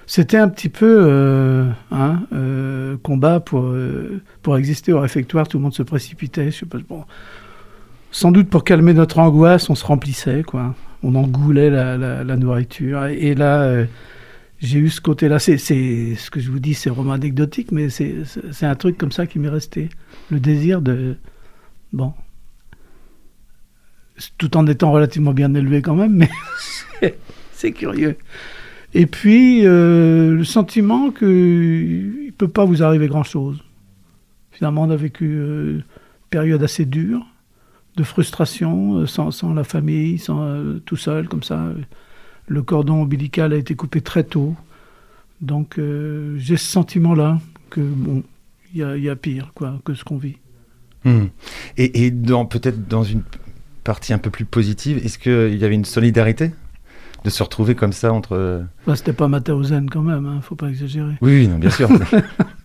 C'était 0.08 0.38
un 0.38 0.50
petit 0.50 0.70
peu 0.70 1.04
euh, 1.08 1.70
hein, 1.92 2.24
combat 3.04 3.40
pour, 3.40 3.72
pour 4.42 4.58
exister 4.58 4.92
au 4.92 5.00
réfectoire. 5.00 5.48
Tout 5.48 5.60
le 5.60 5.64
monde 5.64 5.76
se 5.76 5.84
précipitait. 5.84 6.50
Je 6.50 6.58
sais 6.58 6.66
bon, 6.66 7.06
sans 8.12 8.32
doute 8.32 8.50
pour 8.50 8.64
calmer 8.64 8.94
notre 8.94 9.20
angoisse, 9.20 9.70
on 9.70 9.76
se 9.76 9.86
remplissait, 9.86 10.44
quoi. 10.44 10.76
On 11.04 11.16
engoulait 11.16 11.70
la, 11.70 12.36
nourriture. 12.36 13.06
Et, 13.06 13.36
là, 13.36 13.62
euh, 13.62 13.86
j'ai 14.60 14.80
eu 14.80 14.90
ce 14.90 15.00
côté-là. 15.00 15.40
C'est, 15.40 15.58
ce 15.58 16.30
que 16.32 16.40
je 16.40 16.52
vous 16.52 16.60
dis, 16.60 16.74
c'est 16.74 16.90
vraiment 16.90 17.14
anecdotique, 17.14 17.72
mais 17.72 17.90
c'est, 17.90 18.24
un 18.64 18.76
truc 18.76 18.98
comme 18.98 19.12
ça 19.12 19.28
qui 19.28 19.40
m'est 19.40 19.50
resté. 19.50 19.90
Le 20.32 20.40
désir 20.40 20.82
de. 20.82 21.16
Bon. 21.94 22.14
Tout 24.38 24.58
en 24.58 24.68
étant 24.68 24.92
relativement 24.92 25.32
bien 25.32 25.54
élevé 25.54 25.82
quand 25.82 25.96
même, 25.96 26.14
mais 26.14 26.30
c'est, 27.54 27.72
curieux. 27.72 28.18
Et 28.94 29.06
puis, 29.06 29.66
euh, 29.66 30.34
le 30.36 30.44
sentiment 30.44 31.12
qu'il 31.12 32.26
ne 32.26 32.32
peut 32.32 32.50
pas 32.50 32.66
vous 32.66 32.84
arriver 32.84 33.08
grand-chose. 33.08 33.64
Finalement, 34.52 34.84
on 34.84 34.90
a 34.90 34.98
vécu 34.98 35.26
euh, 35.38 35.76
une 35.76 35.84
période 36.30 36.62
assez 36.64 36.86
dure 36.86 37.26
de 38.00 38.04
frustration, 38.04 39.00
euh, 39.00 39.06
sans, 39.06 39.30
sans 39.30 39.54
la 39.54 39.66
famille, 39.66 40.18
sans, 40.18 40.42
euh, 40.42 40.82
tout 40.86 40.96
seul, 40.96 41.28
comme 41.28 41.44
ça. 41.44 41.66
Le 42.48 42.62
cordon 42.64 43.02
ombilical 43.02 43.52
a 43.54 43.58
été 43.58 43.76
coupé 43.76 44.00
très 44.02 44.24
tôt. 44.24 44.56
Donc 45.42 45.78
euh, 45.78 46.36
j'ai 46.38 46.58
ce 46.58 46.66
sentiment-là 46.66 47.40
que, 47.70 47.82
bon, 47.82 48.24
il 48.74 48.80
y 48.80 48.84
a, 48.84 48.96
il 48.98 49.04
y 49.04 49.10
a 49.10 49.16
pire 49.16 49.52
quoi, 49.54 49.80
que 49.84 49.94
ce 49.94 50.04
qu'on 50.04 50.18
vit. 50.18 50.38
Hmm. 51.04 51.26
Et, 51.78 52.06
et 52.06 52.12
dans 52.12 52.46
peut-être 52.46 52.88
dans 52.88 53.04
une 53.04 53.22
partie 53.84 54.14
un 54.14 54.18
peu 54.18 54.30
plus 54.30 54.46
positive, 54.46 54.98
est-ce 55.06 55.20
qu'il 55.20 55.58
y 55.58 55.66
avait 55.66 55.76
une 55.76 55.86
solidarité 55.86 56.52
de 57.26 57.30
se 57.30 57.44
retrouver 57.44 57.76
comme 57.76 57.94
ça 57.94 58.14
entre... 58.14 58.64
Enfin, 58.82 58.96
C'était 58.96 59.14
pas 59.14 59.28
Mauthausen 59.28 59.90
quand 59.90 60.02
même, 60.02 60.26
hein, 60.26 60.40
faut 60.42 60.56
pas 60.56 60.70
exagérer. 60.70 61.16
Oui, 61.22 61.40
oui, 61.40 61.48
non, 61.48 61.58
bien 61.58 61.70
sûr. 61.70 61.90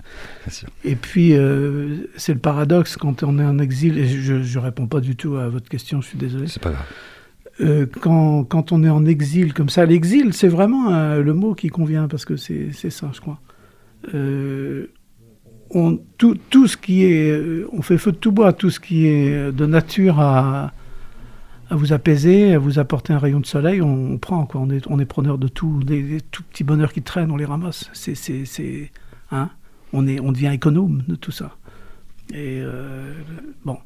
Et 0.84 0.96
puis, 0.96 1.34
euh, 1.34 2.06
c'est 2.16 2.34
le 2.34 2.38
paradoxe 2.38 2.96
quand 2.96 3.22
on 3.22 3.38
est 3.38 3.44
en 3.44 3.58
exil, 3.58 3.98
et 3.98 4.06
je 4.06 4.34
ne 4.34 4.62
réponds 4.62 4.86
pas 4.86 5.00
du 5.00 5.16
tout 5.16 5.36
à 5.36 5.48
votre 5.48 5.68
question, 5.68 6.00
je 6.00 6.08
suis 6.08 6.18
désolé. 6.18 6.46
C'est 6.46 6.62
pas 6.62 6.72
grave. 6.72 6.86
Euh, 7.60 7.86
quand, 8.00 8.44
quand 8.44 8.72
on 8.72 8.82
est 8.82 8.90
en 8.90 9.06
exil 9.06 9.54
comme 9.54 9.68
ça, 9.68 9.86
l'exil, 9.86 10.32
c'est 10.32 10.48
vraiment 10.48 10.92
euh, 10.92 11.22
le 11.22 11.32
mot 11.34 11.54
qui 11.54 11.68
convient, 11.68 12.08
parce 12.08 12.24
que 12.24 12.36
c'est 12.36 12.72
ça, 12.90 13.10
je 13.12 13.20
crois. 13.20 13.40
On, 15.70 15.98
tout, 16.18 16.36
tout 16.50 16.68
ce 16.68 16.76
qui 16.76 17.04
est, 17.04 17.64
on 17.72 17.82
fait 17.82 17.98
feu 17.98 18.12
de 18.12 18.16
tout 18.16 18.30
bois, 18.30 18.52
tout 18.52 18.70
ce 18.70 18.78
qui 18.78 19.06
est 19.06 19.50
de 19.50 19.66
nature 19.66 20.20
à, 20.20 20.72
à 21.70 21.76
vous 21.76 21.92
apaiser, 21.92 22.52
à 22.52 22.58
vous 22.58 22.78
apporter 22.78 23.12
un 23.12 23.18
rayon 23.18 23.40
de 23.40 23.46
soleil, 23.46 23.80
on, 23.82 24.12
on 24.12 24.18
prend, 24.18 24.46
quoi. 24.46 24.60
On 24.60 24.70
est, 24.70 24.86
on 24.88 25.00
est 25.00 25.04
preneur 25.04 25.38
de 25.38 25.48
tout. 25.48 25.80
Les, 25.88 26.02
les 26.02 26.20
tout 26.20 26.42
petits 26.44 26.64
bonheurs 26.64 26.92
qui 26.92 27.02
traînent, 27.02 27.30
on 27.30 27.36
les 27.36 27.46
ramasse. 27.46 27.90
C'est, 27.92 28.90
hein 29.32 29.50
on, 29.94 30.06
est, 30.06 30.20
on 30.20 30.32
devient 30.32 30.50
économe 30.52 31.04
de 31.08 31.14
tout 31.14 31.30
ça. 31.30 31.56
Et 32.32 32.60
euh, 32.60 33.14
bon. 33.64 33.78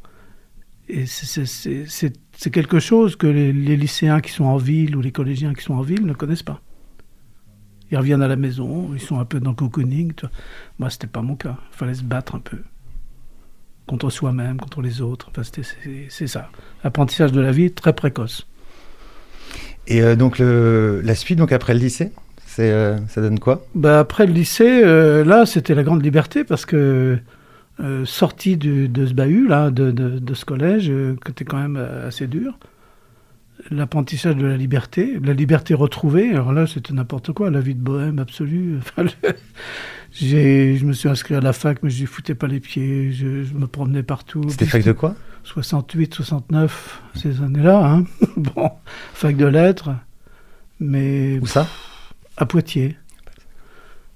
C'est- 1.04 2.50
quelque 2.50 2.80
chose 2.80 3.14
que 3.14 3.26
les, 3.26 3.52
lycéens 3.52 4.22
qui 4.22 4.32
sont 4.32 4.46
en 4.46 4.56
ville 4.56 4.96
ou 4.96 5.02
les 5.02 5.12
collégiens 5.12 5.52
qui 5.52 5.62
sont 5.62 5.74
en 5.74 5.82
ville 5.82 6.06
ne 6.06 6.14
connaissent 6.14 6.42
pas. 6.42 6.62
Ils 7.90 7.98
reviennent 7.98 8.22
à 8.22 8.28
la 8.28 8.36
maison, 8.36 8.90
ils 8.94 9.00
sont 9.00 9.20
un 9.20 9.26
peu 9.26 9.38
dans 9.38 9.50
le 9.50 9.56
cocooning. 9.56 10.14
tu 10.14 10.22
vois. 10.22 10.34
Moi, 10.78 10.90
c'était 10.90 11.06
pas 11.06 11.20
mon 11.20 11.36
cas. 11.36 11.58
Il 11.72 11.76
fallait 11.76 11.94
se 11.94 12.02
battre 12.02 12.34
un 12.34 12.40
peu. 12.40 12.58
Contre 13.86 14.08
soi-même, 14.08 14.58
contre 14.58 14.80
les 14.80 15.02
autres. 15.02 15.30
Enfin, 15.30 15.42
c'est 15.42 16.26
ça. 16.26 16.50
Apprentissage 16.82 17.32
de 17.32 17.40
la 17.40 17.52
vie 17.52 17.70
très 17.70 17.92
précoce. 17.92 18.46
Et 19.86 20.02
euh, 20.02 20.16
donc 20.16 20.38
la 20.38 21.14
suite, 21.14 21.38
donc 21.38 21.52
après 21.52 21.74
le 21.74 21.80
lycée, 21.80 22.12
c'est, 22.48 22.70
euh, 22.72 22.96
ça 23.08 23.20
donne 23.20 23.38
quoi? 23.38 23.64
Bah, 23.74 24.00
après 24.00 24.26
le 24.26 24.32
lycée, 24.32 24.82
euh, 24.82 25.22
là, 25.24 25.44
c'était 25.46 25.74
la 25.74 25.82
grande 25.82 26.02
liberté 26.02 26.44
parce 26.44 26.64
que 26.66 27.18
euh, 27.80 28.04
sorti 28.04 28.56
du- 28.56 28.88
de 28.88 29.06
ce 29.06 29.12
bahut, 29.14 29.46
là, 29.46 29.70
de, 29.70 29.90
de- 29.92 30.18
de 30.18 30.34
ce 30.34 30.44
collège, 30.44 30.90
euh, 30.90 31.14
qui 31.24 31.30
était 31.30 31.44
quand 31.44 31.58
même 31.58 31.76
assez 31.76 32.26
dur, 32.26 32.58
l'apprentissage 33.70 34.36
de 34.36 34.46
la 34.46 34.56
liberté, 34.56 35.18
la 35.22 35.32
liberté 35.32 35.74
retrouvée, 35.74 36.30
alors 36.30 36.52
là, 36.52 36.66
c'était 36.66 36.92
n'importe 36.94 37.32
quoi, 37.32 37.50
la 37.50 37.60
vie 37.60 37.74
de 37.74 37.80
bohème 37.80 38.18
absolue. 38.18 38.78
Enfin, 38.78 39.02
le- 39.04 39.32
je 40.12 40.84
me 40.86 40.92
suis 40.92 41.08
inscrit 41.08 41.34
à 41.34 41.40
la 41.40 41.52
fac, 41.52 41.82
mais 41.82 41.90
je 41.90 42.00
n'y 42.00 42.06
foutais 42.06 42.34
pas 42.34 42.46
les 42.46 42.60
pieds, 42.60 43.12
je, 43.12 43.44
je 43.44 43.54
me 43.54 43.66
promenais 43.66 44.02
partout. 44.02 44.42
C'était 44.48 44.64
fac 44.66 44.82
de 44.82 44.92
quoi? 44.92 45.14
68, 45.44 46.14
69, 46.14 47.02
ces 47.14 47.42
années-là, 47.42 47.84
hein. 47.86 48.04
bon, 48.36 48.70
fac 49.14 49.36
de 49.36 49.46
lettres, 49.46 49.90
mais 50.80 51.38
Où 51.42 51.46
ça? 51.46 51.66
À 52.38 52.46
Poitiers. 52.46 52.96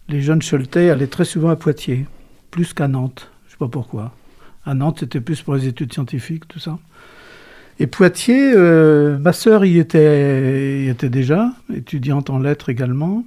Les 0.09 0.23
jeunes 0.23 0.43
Choletais 0.43 0.89
allaient 0.91 1.09
très 1.09 1.25
souvent 1.25 1.51
à 1.51 1.57
Poitiers, 1.57 2.07
plus 2.51 2.73
qu'à 2.73 2.89
Nantes. 2.89 3.31
Je 3.47 3.53
sais 3.53 3.59
pas 3.59 3.69
pourquoi. 3.69 4.15
À 4.65 4.75
Nantes, 4.75 5.01
c'était 5.01 5.21
plus 5.21 5.43
pour 5.43 5.57
les 5.57 5.67
études 5.67 5.93
scientifiques, 5.93 6.47
tout 6.47 6.61
ça. 6.61 6.79
Et 7.81 7.89
Poitiers, 7.89 8.53
euh, 8.55 9.19
ma 9.19 9.33
sœur 9.33 9.65
y 9.65 9.79
était, 9.79 10.85
y 10.85 10.89
était 10.89 11.09
déjà, 11.09 11.53
étudiante 11.75 12.31
en 12.31 12.39
lettres 12.39 12.69
également. 12.69 13.25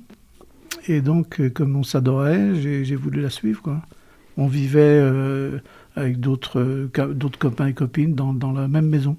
Et 0.87 1.01
donc, 1.01 1.41
euh, 1.41 1.49
comme 1.49 1.75
on 1.75 1.83
s'adorait, 1.83 2.55
j'ai 2.55 2.95
voulu 2.95 3.21
la 3.21 3.29
suivre. 3.29 3.81
On 4.37 4.47
vivait 4.47 4.79
euh, 4.81 5.59
avec 5.97 6.21
d'autres 6.21 6.89
copains 7.37 7.67
et 7.67 7.73
copines 7.73 8.15
dans 8.15 8.53
la 8.53 8.67
même 8.69 8.87
maison. 8.87 9.17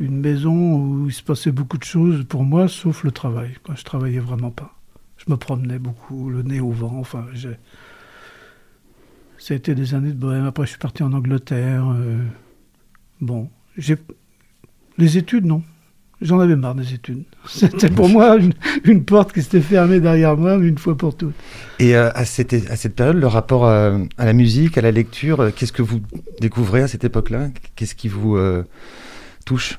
Une 0.00 0.18
maison 0.18 0.76
où 0.76 1.06
il 1.08 1.12
se 1.12 1.22
passait 1.22 1.52
beaucoup 1.52 1.78
de 1.78 1.84
choses 1.84 2.24
pour 2.24 2.42
moi, 2.42 2.68
sauf 2.68 3.04
le 3.04 3.12
travail. 3.12 3.50
Quoi. 3.62 3.74
Je 3.76 3.84
travaillais 3.84 4.18
vraiment 4.18 4.50
pas. 4.50 4.74
Je 5.18 5.30
me 5.30 5.36
promenais 5.36 5.78
beaucoup, 5.78 6.30
le 6.30 6.42
nez 6.42 6.60
au 6.60 6.70
vent. 6.70 6.96
Enfin, 6.98 7.26
ça 9.38 9.54
a 9.54 9.56
été 9.56 9.74
des 9.74 9.94
années 9.94 10.12
de 10.12 10.18
bohème. 10.18 10.46
Après, 10.46 10.64
je 10.64 10.70
suis 10.70 10.78
parti 10.78 11.02
en 11.02 11.12
Angleterre. 11.12 11.84
euh, 11.94 12.24
Bon, 13.20 13.50
j'ai 13.76 13.96
les 14.96 15.18
études, 15.18 15.44
non. 15.44 15.62
J'en 16.22 16.38
avais 16.38 16.56
marre 16.56 16.74
des 16.74 16.92
études. 16.92 17.24
C'était 17.48 17.88
pour 17.88 18.08
moi 18.08 18.36
une, 18.84 19.04
porte 19.04 19.32
qui 19.32 19.42
s'était 19.42 19.60
fermée 19.60 20.00
derrière 20.00 20.36
moi 20.36 20.56
une 20.56 20.76
fois 20.76 20.96
pour 20.96 21.16
toutes. 21.16 21.34
Et 21.78 21.96
euh, 21.96 22.10
à, 22.14 22.24
cette, 22.26 22.94
période, 22.94 23.16
le 23.16 23.26
rapport 23.26 23.66
à, 23.66 23.98
à 24.18 24.24
la 24.26 24.32
musique, 24.34 24.76
à 24.76 24.82
la 24.82 24.90
lecture, 24.90 25.40
euh, 25.40 25.50
qu'est-ce 25.50 25.72
que 25.72 25.82
vous 25.82 26.00
découvrez 26.40 26.82
à 26.82 26.88
cette 26.88 27.04
époque-là? 27.04 27.48
Qu'est-ce 27.74 27.94
qui 27.94 28.08
vous 28.08 28.36
euh, 28.36 28.64
touche? 29.46 29.78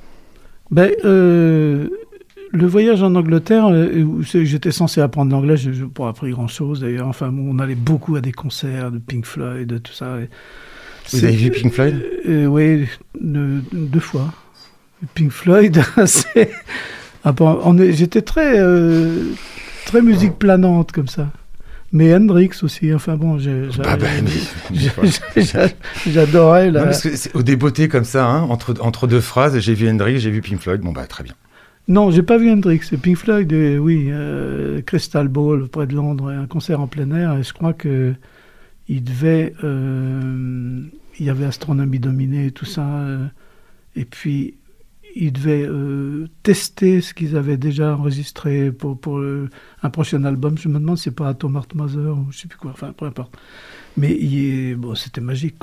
Ben, 0.71 0.91
euh, 1.05 1.87
le 2.53 2.65
voyage 2.65 3.03
en 3.03 3.13
Angleterre, 3.15 3.67
euh, 3.71 4.21
j'étais 4.21 4.71
censé 4.71 5.01
apprendre 5.01 5.31
l'anglais, 5.31 5.57
je 5.57 5.69
n'ai 5.69 5.87
pas 5.89 6.07
appris 6.09 6.31
grand-chose 6.31 6.81
d'ailleurs. 6.81 7.07
Enfin, 7.07 7.33
on 7.37 7.59
allait 7.59 7.75
beaucoup 7.75 8.15
à 8.15 8.21
des 8.21 8.31
concerts 8.31 8.91
de 8.91 8.97
Pink 8.99 9.25
Floyd, 9.25 9.67
de 9.67 9.77
tout 9.77 9.93
ça. 9.93 10.17
Vous 10.17 10.25
c'est- 11.05 11.27
avez 11.27 11.35
vu 11.35 11.51
Pink 11.51 11.73
Floyd? 11.73 12.01
Euh, 12.27 12.45
Oui, 12.45 12.87
deux, 13.19 13.61
deux 13.73 13.99
fois. 13.99 14.33
Pink 15.13 15.31
Floyd, 15.31 15.81
c'est... 16.05 16.51
Ah 17.23 17.31
bon, 17.33 17.77
J'étais 17.91 18.21
très, 18.21 18.57
très 19.85 20.01
musique 20.01 20.39
planante 20.39 20.91
comme 20.91 21.07
ça. 21.07 21.29
Mais 21.93 22.13
Hendrix 22.15 22.51
aussi, 22.63 22.93
enfin 22.93 23.17
bon, 23.17 23.37
Ah 23.83 23.97
bah, 23.97 24.07
j'ai- 24.71 25.41
j'adorais 26.11 26.67
Non, 26.67 26.79
la... 26.79 26.83
parce 26.85 27.01
que 27.03 27.37
au 27.37 27.43
débeauté 27.43 27.87
comme 27.89 28.05
ça, 28.05 28.25
hein, 28.27 28.43
entre, 28.43 28.75
entre 28.79 29.07
deux 29.07 29.19
phrases, 29.19 29.59
j'ai 29.59 29.73
vu 29.73 29.89
Hendrix, 29.89 30.19
j'ai 30.19 30.31
vu 30.31 30.41
Pink 30.41 30.59
Floyd, 30.61 30.81
bon 30.81 30.91
bah 30.93 31.05
très 31.07 31.23
bien. 31.23 31.33
Non, 31.87 32.09
j'ai 32.11 32.23
pas 32.23 32.37
vu 32.37 32.49
Hendrix. 32.49 32.79
C'est 32.83 32.97
Pink 32.97 33.17
Floyd, 33.17 33.51
oui, 33.51 34.07
euh, 34.09 34.81
Crystal 34.83 35.27
Ball 35.27 35.67
près 35.67 35.87
de 35.87 35.93
Londres, 35.95 36.29
un 36.29 36.45
concert 36.45 36.79
en 36.79 36.87
plein 36.87 37.11
air. 37.11 37.37
Et 37.37 37.43
je 37.43 37.51
crois 37.53 37.73
que 37.73 38.13
il 38.87 39.03
devait, 39.03 39.53
euh, 39.63 40.81
il 41.19 41.25
y 41.25 41.29
avait 41.29 41.45
Astronomie 41.45 41.99
dominée 41.99 42.47
et 42.47 42.51
tout 42.51 42.65
ça. 42.65 42.85
euh, 42.85 43.25
et 43.97 44.05
puis 44.05 44.53
il 45.15 45.33
devait 45.33 45.65
euh, 45.67 46.27
tester 46.43 47.01
ce 47.01 47.13
qu'ils 47.13 47.35
avaient 47.37 47.57
déjà 47.57 47.95
enregistré 47.95 48.71
pour, 48.71 49.19
le- 49.19 49.49
un 49.83 49.89
prochain 49.89 50.23
album. 50.23 50.57
Je 50.57 50.67
me 50.69 50.79
demande 50.79 50.97
si 50.97 51.05
c'est 51.05 51.11
pas 51.15 51.27
Atom 51.29 51.55
Heart 51.55 51.75
Mother 51.75 52.17
ou 52.17 52.27
je 52.31 52.39
sais 52.39 52.47
plus 52.47 52.57
quoi. 52.57 52.71
Enfin, 52.71 52.93
peu 52.93 53.05
importe. 53.05 53.37
Mais 53.97 54.15
il 54.19 54.37
est- 54.37 54.75
bon, 54.75 54.95
c'était 54.95 55.21
magique. 55.21 55.57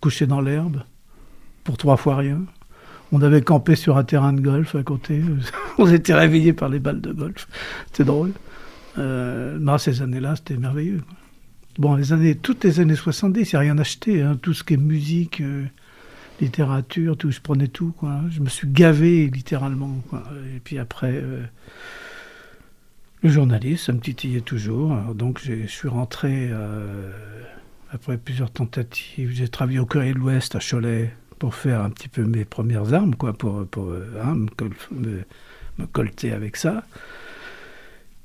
Couché 0.00 0.26
dans 0.26 0.40
l'herbe 0.40 0.82
pour 1.64 1.76
trois 1.76 1.96
fois 1.96 2.16
rien. 2.16 2.42
On 3.12 3.20
avait 3.22 3.42
campé 3.42 3.74
sur 3.76 3.96
un 3.96 4.04
terrain 4.04 4.32
de 4.32 4.40
golf 4.40 4.74
à 4.76 4.82
côté. 4.82 5.20
On 5.78 5.90
était 5.92 6.14
réveillés 6.14 6.52
par 6.52 6.68
les 6.68 6.78
balles 6.78 7.00
de 7.00 7.12
golf. 7.12 7.48
C'était 7.86 8.04
drôle. 8.04 8.32
Euh, 8.98 9.58
non, 9.58 9.78
ces 9.78 10.00
années-là, 10.02 10.36
c'était 10.36 10.56
merveilleux. 10.56 11.02
bon, 11.78 11.96
les 11.96 12.12
années, 12.12 12.34
toutes 12.36 12.64
les 12.64 12.78
années 12.80 12.94
70, 12.96 13.50
il 13.52 13.54
n'y 13.54 13.56
a 13.56 13.60
rien 13.60 13.78
acheté. 13.78 14.22
Hein, 14.22 14.36
tout 14.40 14.54
ce 14.54 14.62
qui 14.64 14.74
est 14.74 14.76
musique, 14.76 15.40
euh, 15.40 15.64
littérature, 16.40 17.16
tout, 17.16 17.30
je 17.30 17.40
prenais 17.40 17.68
tout. 17.68 17.92
Quoi. 17.92 18.20
Je 18.30 18.40
me 18.40 18.48
suis 18.48 18.68
gavé 18.68 19.28
littéralement. 19.28 20.02
Quoi. 20.08 20.24
Et 20.56 20.60
puis 20.60 20.78
après, 20.78 21.12
euh, 21.14 21.42
le 23.22 23.28
journaliste, 23.30 23.86
ça 23.86 23.92
me 23.92 24.00
titillait 24.00 24.40
toujours. 24.40 24.94
Donc 25.14 25.40
je 25.42 25.66
suis 25.66 25.88
rentré 25.88 26.48
euh, 26.50 27.10
après 27.90 28.16
plusieurs 28.16 28.50
tentatives. 28.50 29.30
J'ai 29.32 29.48
travaillé 29.48 29.78
au 29.78 29.86
Courrier 29.86 30.14
de 30.14 30.18
l'Ouest 30.18 30.54
à 30.56 30.58
Cholet 30.60 31.12
pour 31.38 31.54
faire 31.54 31.82
un 31.82 31.90
petit 31.90 32.08
peu 32.08 32.24
mes 32.24 32.44
premières 32.44 32.92
armes, 32.94 33.14
quoi, 33.14 33.32
pour, 33.32 33.66
pour 33.66 33.92
hein, 34.22 34.34
me, 34.34 34.48
col- 34.48 34.70
me- 34.92 35.24
me 35.78 35.86
colter 35.86 36.32
avec 36.32 36.56
ça. 36.56 36.84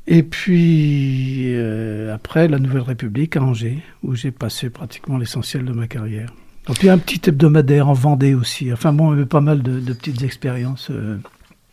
Et 0.07 0.21
puis 0.21 1.55
euh, 1.55 2.13
après, 2.13 2.47
la 2.47 2.59
Nouvelle 2.59 2.81
République 2.83 3.37
à 3.37 3.41
Angers, 3.43 3.81
où 4.03 4.13
j'ai 4.15 4.31
passé 4.31 4.69
pratiquement 4.69 5.17
l'essentiel 5.17 5.65
de 5.65 5.71
ma 5.73 5.87
carrière. 5.87 6.31
Et 6.69 6.73
puis 6.73 6.89
un 6.89 6.97
petit 6.97 7.21
hebdomadaire 7.29 7.87
en 7.89 7.93
Vendée 7.93 8.33
aussi. 8.33 8.71
Enfin 8.73 8.91
bon, 8.93 9.11
il 9.13 9.17
y 9.17 9.19
avait 9.19 9.25
pas 9.27 9.41
mal 9.41 9.61
de, 9.61 9.79
de 9.79 9.93
petites 9.93 10.23
expériences. 10.23 10.89
euh. 10.91 11.17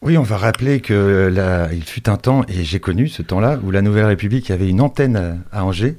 Oui, 0.02 0.18
on 0.18 0.22
va 0.22 0.36
rappeler 0.36 0.80
que 0.80 1.30
là, 1.32 1.68
il 1.72 1.84
fut 1.84 2.08
un 2.10 2.16
temps, 2.16 2.42
et 2.48 2.64
j'ai 2.64 2.80
connu 2.80 3.06
ce 3.08 3.22
temps-là, 3.22 3.58
où 3.62 3.70
la 3.70 3.82
Nouvelle 3.82 4.06
République 4.06 4.50
avait 4.50 4.68
une 4.68 4.80
antenne 4.80 5.40
à, 5.52 5.64
Angers, 5.64 5.96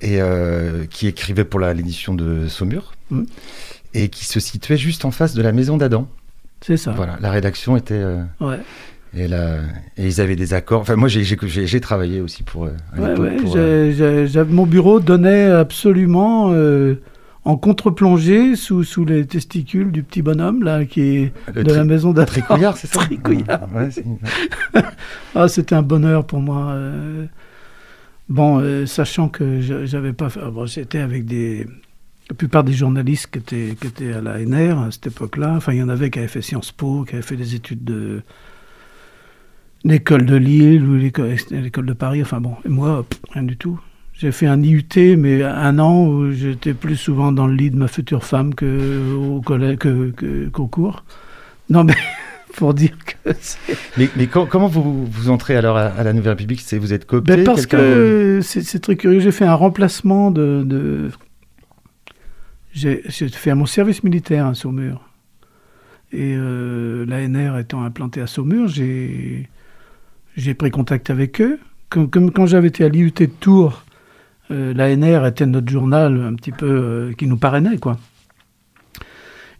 et 0.00 0.20
euh, 0.20 0.86
qui 0.90 1.06
écrivait 1.06 1.44
pour 1.44 1.60
l'édition 1.60 2.14
de 2.14 2.48
Saumur, 2.48 2.92
et 3.94 4.08
qui 4.08 4.24
se 4.24 4.40
situait 4.40 4.76
juste 4.76 5.04
en 5.04 5.12
face 5.12 5.34
de 5.34 5.42
la 5.42 5.52
maison 5.52 5.76
d'Adam. 5.76 6.08
C'est 6.62 6.76
ça. 6.76 6.90
Voilà, 6.92 7.16
la 7.20 7.30
rédaction 7.30 7.76
était... 7.76 7.94
euh, 7.94 8.22
Ouais. 8.40 8.58
et, 9.16 9.28
là, 9.28 9.58
et 9.96 10.06
ils 10.08 10.20
avaient 10.20 10.34
des 10.36 10.52
accords. 10.52 10.80
Enfin, 10.80 10.96
moi, 10.96 11.08
j'ai- 11.08 11.22
travaillé 11.80 12.20
aussi 12.20 12.42
pour... 12.42 12.64
euh, 12.64 12.70
à 12.96 13.00
Ouais, 13.00 13.20
ouais, 13.20 13.36
pour, 13.36 13.56
mon 14.48 14.66
bureau 14.66 14.98
donnait 14.98 15.44
absolument 15.46 16.50
en 17.44 17.56
contre-plongée 17.56 18.54
sous, 18.54 18.84
sous 18.84 19.04
les 19.04 19.26
testicules 19.26 19.90
du 19.90 20.02
petit 20.04 20.22
bonhomme 20.22 20.62
là 20.62 20.84
qui 20.84 21.00
est 21.00 21.32
le 21.54 21.64
de 21.64 21.72
la 21.72 21.84
maison 21.84 22.12
d'Adam. 22.12 22.26
Tricouillard, 22.30 22.76
c'est 22.76 22.86
ça? 22.92 23.00
Tricouillard. 23.00 23.68
Ouais, 23.74 23.88
Ah, 25.34 25.48
c'était 25.48 25.74
un 25.74 25.82
bonheur 25.82 26.24
pour 26.26 26.40
moi. 26.40 26.70
euh. 26.72 27.26
Bon, 28.28 28.60
euh, 28.60 28.86
sachant 28.86 29.28
que 29.28 29.60
j'avais 29.60 30.12
pas. 30.12 30.30
fait- 30.30 30.40
ah, 30.44 30.50
bon, 30.50 30.66
j'étais 30.66 30.98
avec 30.98 31.24
des. 31.26 31.66
La 32.30 32.36
plupart 32.36 32.62
des 32.64 32.72
journalistes 32.72 33.26
qui 33.32 33.38
étaient, 33.40 33.76
qui 33.78 33.88
étaient 33.88 34.12
à 34.12 34.20
la 34.20 34.38
NR 34.38 34.78
à 34.78 34.90
cette 34.92 35.08
époque-là. 35.08 35.54
Enfin, 35.56 35.72
il 35.72 35.78
y 35.78 35.82
en 35.82 35.88
avait 35.88 36.08
qui 36.10 36.20
avaient 36.20 36.28
fait 36.28 36.40
Sciences 36.40 36.70
Po, 36.72 37.04
qui 37.04 37.14
avaient 37.14 37.22
fait 37.22 37.36
des 37.36 37.54
études 37.56 37.82
de 37.84 38.22
l'école 39.84 40.24
de 40.26 40.36
Lille 40.36 40.84
ou 40.84 40.94
l'école 40.94 41.34
l'école 41.50 41.86
de 41.86 41.92
Paris. 41.92 42.22
Enfin 42.22 42.40
bon, 42.40 42.54
et 42.64 42.68
moi, 42.68 43.04
pff, 43.08 43.20
rien 43.32 43.42
du 43.42 43.56
tout. 43.56 43.78
J'ai 44.22 44.30
fait 44.30 44.46
un 44.46 44.62
IUT, 44.62 45.16
mais 45.18 45.42
un 45.42 45.80
an 45.80 46.06
où 46.06 46.30
j'étais 46.30 46.74
plus 46.74 46.94
souvent 46.94 47.32
dans 47.32 47.48
le 47.48 47.54
lit 47.54 47.72
de 47.72 47.76
ma 47.76 47.88
future 47.88 48.24
femme 48.24 48.54
que 48.54 49.12
au 49.16 49.40
collège, 49.40 49.78
que, 49.78 50.10
que- 50.12 50.48
qu'au 50.48 50.68
cours. 50.68 51.04
Non, 51.68 51.82
mais 51.82 51.94
pour 52.56 52.72
dire 52.72 52.92
que 53.04 53.32
c'est 53.40 53.76
Mais, 53.98 54.08
mais 54.16 54.28
co- 54.28 54.46
comment 54.46 54.68
vous, 54.68 55.06
vous 55.06 55.28
entrez 55.28 55.56
alors 55.56 55.76
à, 55.76 55.86
à 55.86 56.04
la 56.04 56.12
Nouvelle 56.12 56.34
République? 56.34 56.60
C'est 56.60 56.78
Vous 56.78 56.92
êtes 56.92 57.04
coopté 57.04 57.34
Ben, 57.38 57.44
parce 57.44 57.66
que 57.66 58.38
c'est 58.44 58.62
c'est 58.62 58.78
très 58.78 58.94
curieux. 58.94 59.18
J'ai 59.18 59.32
fait 59.32 59.44
un 59.44 59.54
remplacement 59.56 60.30
de. 60.30 60.62
de- 60.64 61.10
J'ai 62.72 63.02
j'ai 63.08 63.28
fait 63.28 63.52
mon 63.56 63.66
service 63.66 64.04
militaire 64.04 64.46
à 64.46 64.54
Saumur. 64.54 65.08
Et 66.12 66.34
euh, 66.36 67.04
l'ANR 67.06 67.58
étant 67.58 67.82
implanté 67.82 68.20
à 68.20 68.26
Saumur, 68.28 68.68
j'ai 68.68 69.48
j'ai 70.36 70.54
pris 70.54 70.70
contact 70.70 71.10
avec 71.10 71.40
eux. 71.40 71.58
Comme, 71.90 72.08
comme 72.08 72.30
quand 72.30 72.46
j'avais 72.46 72.68
été 72.68 72.84
à 72.84 72.88
l'IUT 72.88 73.12
de 73.18 73.26
Tours, 73.26 73.84
l'ANR 74.50 75.26
était 75.26 75.46
notre 75.46 75.70
journal 75.70 76.20
un 76.22 76.34
petit 76.34 76.52
peu 76.52 76.66
euh, 76.68 77.12
qui 77.14 77.26
nous 77.26 77.36
parrainait, 77.36 77.78
quoi. 77.78 77.96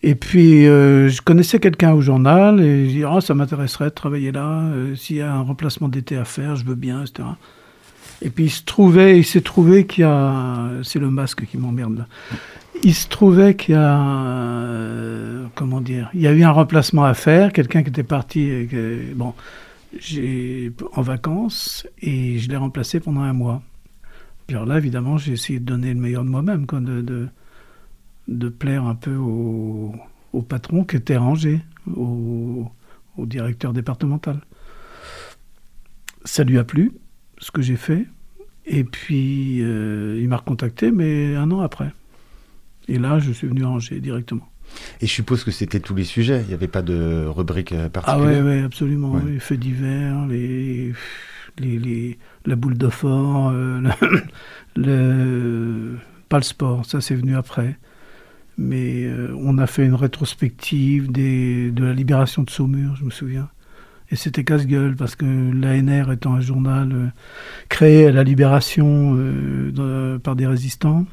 Et 0.04 0.16
puis, 0.16 0.66
euh, 0.66 1.08
je 1.08 1.22
connaissais 1.22 1.60
quelqu'un 1.60 1.92
au 1.92 2.00
journal 2.00 2.60
et 2.60 2.88
je 2.88 2.90
dis, 2.96 3.04
Ah, 3.04 3.20
ça 3.20 3.34
m'intéresserait 3.34 3.86
de 3.86 3.94
travailler 3.94 4.32
là. 4.32 4.62
euh, 4.74 4.96
S'il 4.96 5.16
y 5.16 5.20
a 5.20 5.32
un 5.32 5.42
remplacement 5.42 5.88
d'été 5.88 6.16
à 6.16 6.24
faire, 6.24 6.56
je 6.56 6.64
veux 6.64 6.74
bien, 6.74 7.02
etc. 7.04 7.28
Et 8.20 8.30
puis, 8.30 8.44
il 8.44 8.50
se 8.50 8.64
trouvait, 8.64 9.18
il 9.18 9.24
s'est 9.24 9.40
trouvé 9.40 9.86
qu'il 9.86 10.02
y 10.02 10.04
a, 10.04 10.68
c'est 10.82 10.98
le 10.98 11.10
masque 11.10 11.46
qui 11.46 11.56
m'emmerde 11.56 11.98
là. 11.98 12.06
Il 12.84 12.94
se 12.94 13.06
trouvait 13.08 13.54
qu'il 13.54 13.74
y 13.74 13.78
a, 13.78 13.96
euh, 14.00 15.46
comment 15.54 15.80
dire, 15.80 16.10
il 16.14 16.20
y 16.20 16.26
a 16.26 16.32
eu 16.32 16.42
un 16.42 16.50
remplacement 16.50 17.04
à 17.04 17.14
faire, 17.14 17.52
quelqu'un 17.52 17.82
qui 17.84 17.90
était 17.90 18.02
parti, 18.02 18.40
et 18.40 18.68
bon, 19.14 19.34
en 20.94 21.02
vacances 21.02 21.86
et 22.00 22.38
je 22.38 22.48
l'ai 22.48 22.56
remplacé 22.56 22.98
pendant 22.98 23.20
un 23.20 23.32
mois. 23.32 23.62
Puis 24.46 24.56
alors 24.56 24.66
là, 24.66 24.78
évidemment, 24.78 25.18
j'ai 25.18 25.32
essayé 25.32 25.60
de 25.60 25.64
donner 25.64 25.94
le 25.94 26.00
meilleur 26.00 26.24
de 26.24 26.28
moi-même, 26.28 26.66
quoi, 26.66 26.80
de, 26.80 27.00
de, 27.00 27.28
de 28.28 28.48
plaire 28.48 28.84
un 28.84 28.94
peu 28.94 29.14
au, 29.14 29.94
au 30.32 30.42
patron 30.42 30.84
qui 30.84 30.96
était 30.96 31.16
rangé, 31.16 31.60
au, 31.94 32.68
au 33.16 33.26
directeur 33.26 33.72
départemental. 33.72 34.40
Ça 36.24 36.44
lui 36.44 36.58
a 36.58 36.64
plu, 36.64 36.92
ce 37.38 37.50
que 37.50 37.62
j'ai 37.62 37.76
fait. 37.76 38.06
Et 38.66 38.84
puis, 38.84 39.60
euh, 39.62 40.18
il 40.20 40.28
m'a 40.28 40.36
recontacté, 40.36 40.90
mais 40.92 41.34
un 41.34 41.50
an 41.50 41.60
après. 41.60 41.90
Et 42.88 42.98
là, 42.98 43.18
je 43.18 43.32
suis 43.32 43.48
venu 43.48 43.64
à 43.64 43.68
Angers 43.68 44.00
directement. 44.00 44.48
Et 45.00 45.06
je 45.06 45.12
suppose 45.12 45.42
que 45.44 45.50
c'était 45.50 45.80
tous 45.80 45.94
les 45.94 46.04
sujets. 46.04 46.40
Il 46.42 46.48
n'y 46.48 46.54
avait 46.54 46.68
pas 46.68 46.82
de 46.82 47.26
rubrique 47.26 47.72
euh, 47.72 47.86
Ah 47.86 47.90
particulière. 47.90 48.44
ouais, 48.44 48.50
ouais, 48.58 48.62
absolument. 48.62 49.12
Ouais. 49.12 49.32
Les 49.32 49.38
faits 49.40 49.58
divers, 49.60 50.26
les, 50.26 50.92
les, 51.58 51.78
les- 51.78 52.18
la 52.46 52.56
boule 52.56 52.76
de 52.78 52.88
fort, 52.88 53.50
euh, 53.54 53.80
pas 56.28 56.38
le 56.38 56.42
sport, 56.42 56.84
ça 56.84 57.00
c'est 57.00 57.14
venu 57.14 57.36
après. 57.36 57.78
Mais 58.58 59.04
euh, 59.04 59.34
on 59.38 59.58
a 59.58 59.66
fait 59.66 59.84
une 59.84 59.94
rétrospective 59.94 61.10
de 61.10 61.72
la 61.82 61.92
libération 61.92 62.42
de 62.42 62.50
Saumur, 62.50 62.96
je 62.96 63.04
me 63.04 63.10
souviens. 63.10 63.48
Et 64.10 64.16
c'était 64.16 64.44
casse-gueule 64.44 64.94
parce 64.94 65.16
que 65.16 65.24
l'ANR 65.24 66.12
étant 66.12 66.34
un 66.34 66.40
journal 66.40 66.92
euh, 66.92 67.06
créé 67.70 68.08
à 68.08 68.12
la 68.12 68.22
libération 68.22 69.16
par 70.22 70.36
des 70.36 70.46
résistants, 70.46 71.06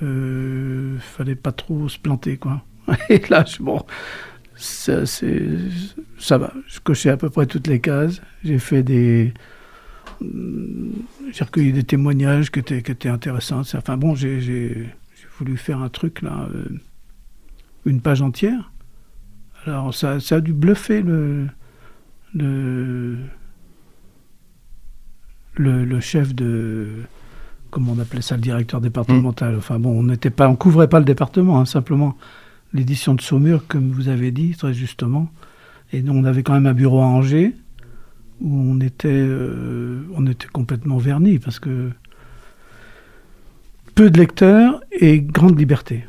fallait 0.00 1.36
pas 1.36 1.52
trop 1.52 1.88
se 1.88 1.98
planter 1.98 2.36
quoi. 2.36 2.62
Et 3.08 3.22
là, 3.28 3.44
je, 3.46 3.62
bon, 3.62 3.84
ça, 4.56 5.06
ça 5.06 6.38
va. 6.38 6.52
Je 6.66 6.80
cochais 6.80 7.10
à 7.10 7.16
peu 7.16 7.30
près 7.30 7.46
toutes 7.46 7.66
les 7.66 7.80
cases. 7.80 8.20
J'ai 8.44 8.58
fait 8.58 8.82
des. 8.82 9.32
J'ai 10.20 11.44
recueilli 11.44 11.72
des 11.72 11.84
témoignages 11.84 12.50
qui 12.50 12.58
étaient, 12.58 12.82
qui 12.82 12.92
étaient 12.92 13.08
intéressants. 13.08 13.60
Enfin 13.60 13.96
bon, 13.96 14.14
j'ai, 14.14 14.88
voulu 15.38 15.56
faire 15.56 15.80
un 15.80 15.88
truc 15.88 16.22
là, 16.22 16.48
euh, 16.52 16.64
une 17.86 18.00
page 18.00 18.22
entière. 18.22 18.72
Alors 19.64 19.94
ça, 19.94 20.20
ça 20.20 20.36
a 20.36 20.40
dû 20.40 20.52
bluffer 20.52 21.02
le. 21.02 21.46
le 22.34 23.16
le, 25.60 25.84
le 25.84 25.98
chef 25.98 26.36
de, 26.36 26.86
comment 27.70 27.92
on 27.96 27.98
appelait 27.98 28.22
ça, 28.22 28.36
le 28.36 28.42
directeur 28.42 28.80
départemental. 28.80 29.56
Enfin 29.56 29.78
bon, 29.78 29.98
on 29.98 30.04
n'était 30.04 30.30
pas, 30.30 30.48
on 30.48 30.56
couvrait 30.56 30.88
pas 30.88 30.98
le 30.98 31.04
département, 31.04 31.58
hein, 31.60 31.64
simplement 31.64 32.16
l'édition 32.72 33.14
de 33.14 33.20
Saumur, 33.20 33.66
comme 33.66 33.90
vous 33.90 34.08
avez 34.08 34.30
dit 34.30 34.54
très 34.56 34.74
justement. 34.74 35.28
Et 35.92 36.02
nous, 36.02 36.12
on 36.12 36.24
avait 36.24 36.42
quand 36.42 36.52
même 36.52 36.66
un 36.66 36.74
bureau 36.74 37.00
à 37.00 37.06
Angers 37.06 37.54
où 38.40 38.54
on 38.72 38.80
était, 38.80 39.08
euh, 39.10 40.02
on 40.14 40.26
était 40.26 40.46
complètement 40.48 40.98
verni 40.98 41.38
parce 41.38 41.58
que 41.58 41.90
peu 43.94 44.10
de 44.10 44.18
lecteurs 44.18 44.80
et 44.92 45.20
grande 45.20 45.58
liberté, 45.58 46.04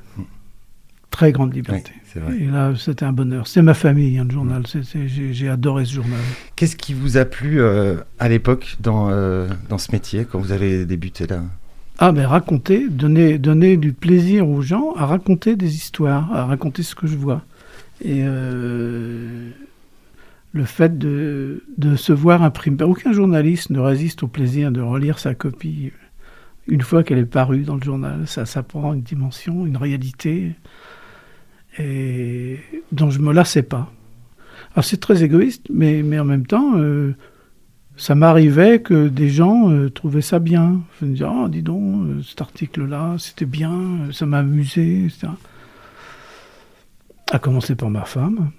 très 1.11 1.31
grande 1.31 1.49
Oui, 1.49 1.55
liberté. 1.57 1.91
c'est 2.05 2.19
vrai. 2.19 2.37
Et 2.39 2.45
là, 2.45 2.73
c'était 2.77 3.05
un 3.05 3.11
bonheur. 3.13 3.47
C'est 3.47 3.61
ma 3.63 3.73
famille, 3.73 4.17
hein, 4.19 4.25
le 4.25 4.31
journal. 4.31 4.63
C'est- 4.67 4.83
c'est- 4.83 5.07
j'ai, 5.07 5.49
adoré 5.49 5.85
ce 5.85 5.93
journal. 5.95 6.19
Qu'est-ce 6.55 6.75
qui 6.75 6.93
vous 6.93 7.17
a 7.17 7.25
plu 7.25 7.59
euh, 7.61 7.95
à 8.19 8.29
l'époque 8.29 8.77
dans, 8.79 9.09
euh, 9.09 9.47
dans 9.69 9.79
ce 9.79 9.91
métier, 9.91 10.25
quand 10.29 10.39
vous 10.39 10.51
avez 10.51 10.85
débuté 10.85 11.25
là? 11.25 11.41
Ah, 11.97 12.11
ben 12.13 12.25
raconter, 12.27 12.87
donner, 12.89 13.37
donner 13.39 13.75
du 13.75 13.91
plaisir 13.91 14.47
aux 14.47 14.61
gens 14.61 14.93
à 14.95 15.05
raconter 15.05 15.55
des 15.57 15.75
histoires, 15.75 16.31
à 16.33 16.45
raconter 16.45 16.81
ce 16.83 16.95
que 16.95 17.07
je 17.07 17.17
vois. 17.17 17.41
Et 18.05 18.23
le 20.51 20.65
fait 20.65 20.97
de, 20.97 21.61
se 21.95 22.13
voir 22.13 22.43
imprimer. 22.43 22.83
Aucun 22.83 23.11
journaliste 23.11 23.69
ne 23.69 23.79
résiste 23.79 24.23
au 24.23 24.27
plaisir 24.27 24.71
de 24.71 24.81
relire 24.81 25.19
sa 25.19 25.35
copie 25.35 25.91
une 26.67 26.81
fois 26.81 27.03
qu'elle 27.03 27.17
est 27.19 27.25
parue 27.25 27.63
dans 27.63 27.75
le 27.75 27.83
journal. 27.83 28.27
Ça, 28.27 28.45
ça 28.45 28.63
prend 28.63 28.93
une 28.93 29.01
dimension, 29.01 29.65
une 29.65 29.77
réalité 29.77 30.55
et 31.77 32.59
dont 32.91 33.09
je 33.09 33.19
me 33.19 33.33
lassais 33.33 33.63
pas. 33.63 33.91
Alors 34.73 34.83
c'est 34.83 34.99
très 34.99 35.23
égoïste, 35.23 35.67
mais, 35.71 36.01
en 36.19 36.25
même 36.25 36.45
temps, 36.45 36.73
euh, 36.75 37.15
ça 37.97 38.15
m'arrivait 38.15 38.81
que 38.81 39.07
des 39.07 39.29
gens 39.29 39.69
euh, 39.71 39.89
trouvaient 39.89 40.21
ça 40.21 40.39
bien. 40.39 40.81
Je 40.99 41.05
me 41.05 41.11
disais, 41.11 41.25
ah, 41.27 41.47
dis 41.49 41.63
donc, 41.63 42.07
euh, 42.07 42.21
cet 42.23 42.41
article-là, 42.41 43.15
c'était 43.17 43.45
bien, 43.45 44.11
ça 44.11 44.25
m'a 44.25 44.39
amusé, 44.39 45.05
etc. 45.05 45.27
À 47.31 47.39
commencer 47.39 47.75
par 47.75 47.89
ma 47.89 48.05
femme, 48.05 48.51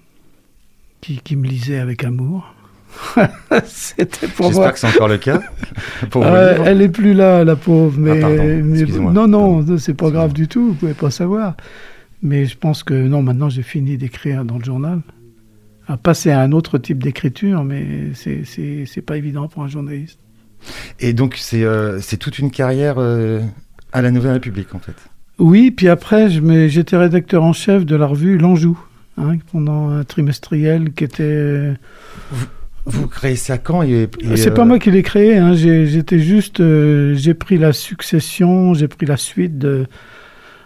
qui, 1.01 1.19
qui 1.23 1.35
me 1.35 1.47
lisait 1.47 1.79
avec 1.79 2.03
amour. 2.03 2.53
C'était 3.65 4.27
pour 4.27 4.47
J'espère 4.47 4.63
moi. 4.63 4.71
que 4.73 4.79
c'est 4.79 4.87
encore 4.87 5.07
le 5.07 5.17
cas. 5.17 5.41
pour 6.09 6.25
Euh, 6.25 6.57
elle 6.65 6.81
est 6.81 6.89
plus 6.89 7.13
là, 7.13 7.43
la 7.43 7.55
pauvre. 7.55 7.97
Mais, 7.97 8.17
Ah, 8.17 8.21
pardon, 8.21 8.43
mais- 8.63 9.13
non, 9.13 9.27
non, 9.27 9.77
c'est 9.77 9.93
pas 9.93 10.09
grave 10.11 10.33
du 10.33 10.47
tout. 10.47 10.69
Vous 10.69 10.73
pouvez 10.73 10.93
pas 10.93 11.11
savoir. 11.11 11.55
Mais 12.21 12.45
je 12.45 12.57
pense 12.57 12.83
que 12.83 12.93
non, 12.93 13.23
maintenant 13.23 13.49
j'ai 13.49 13.63
fini 13.63 13.97
d'écrire 13.97 14.45
dans 14.45 14.57
le 14.57 14.63
journal. 14.63 14.99
À 15.87 15.97
passer 15.97 16.29
à 16.31 16.41
un 16.41 16.51
autre 16.51 16.77
type 16.77 17.01
d'écriture, 17.01 17.63
mais 17.63 18.09
c'est 18.13 18.43
c'est 18.45 18.85
c'est 18.85 19.01
pas 19.01 19.17
évident 19.17 19.47
pour 19.47 19.63
un 19.63 19.67
journaliste. 19.67 20.19
Et 20.99 21.13
donc, 21.13 21.35
c'est 21.37 21.63
euh, 21.63 21.99
c'est 22.01 22.17
toute 22.17 22.37
une 22.37 22.51
carrière 22.51 22.95
euh, 22.99 23.41
à 23.91 24.01
la 24.03 24.11
Nouvelle 24.11 24.33
République, 24.33 24.75
en 24.75 24.79
fait. 24.79 24.93
Oui, 25.39 25.71
puis 25.71 25.87
après, 25.89 26.29
je 26.29 26.67
j'étais 26.67 26.95
rédacteur 26.97 27.43
en 27.43 27.51
chef 27.53 27.85
de 27.85 27.95
la 27.95 28.05
revue 28.05 28.37
L'Anjou, 28.37 28.79
hein, 29.21 29.37
pendant 29.51 29.89
un 29.89 30.03
trimestriel 30.03 30.91
qui 30.93 31.03
était. 31.03 31.73
Vous 32.85 33.07
créez 33.07 33.35
ça 33.35 33.57
quand 33.59 33.83
et, 33.83 34.09
et, 34.21 34.37
C'est 34.37 34.49
euh, 34.49 34.53
pas 34.53 34.65
moi 34.65 34.79
qui 34.79 34.89
l'ai 34.89 35.03
créé, 35.03 35.37
hein, 35.37 35.53
j'ai- 35.53 35.85
j'étais 35.85 36.17
juste. 36.19 36.59
euh, 36.61 37.13
j'ai 37.15 37.33
pris 37.35 37.57
la 37.59 37.73
succession, 37.73 38.73
j'ai 38.73 38.87
pris 38.87 39.05
la 39.05 39.17
suite 39.17 39.59
de- 39.59 39.85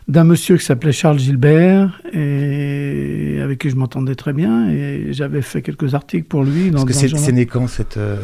d'un 0.07 0.23
monsieur 0.23 0.55
qui 0.57 0.63
s'appelait 0.63 0.91
Charles 0.93 1.19
Gilbert, 1.19 1.99
et 2.13 3.39
avec 3.43 3.59
qui 3.59 3.69
je 3.69 3.75
m'entendais 3.75 4.15
très 4.15 4.31
bien, 4.33 4.69
et 4.69 5.07
j'avais 5.11 5.41
fait 5.41 5.61
quelques 5.61 5.93
articles 5.93 6.27
pour 6.27 6.43
lui. 6.43 6.69
Dans, 6.71 6.85
Parce 6.85 6.85
que 6.85 6.93
c'est 6.93 7.17
c'est 7.17 7.31
né 7.33 7.45
quand 7.47 7.67
cette. 7.67 7.97
euh, 7.97 8.17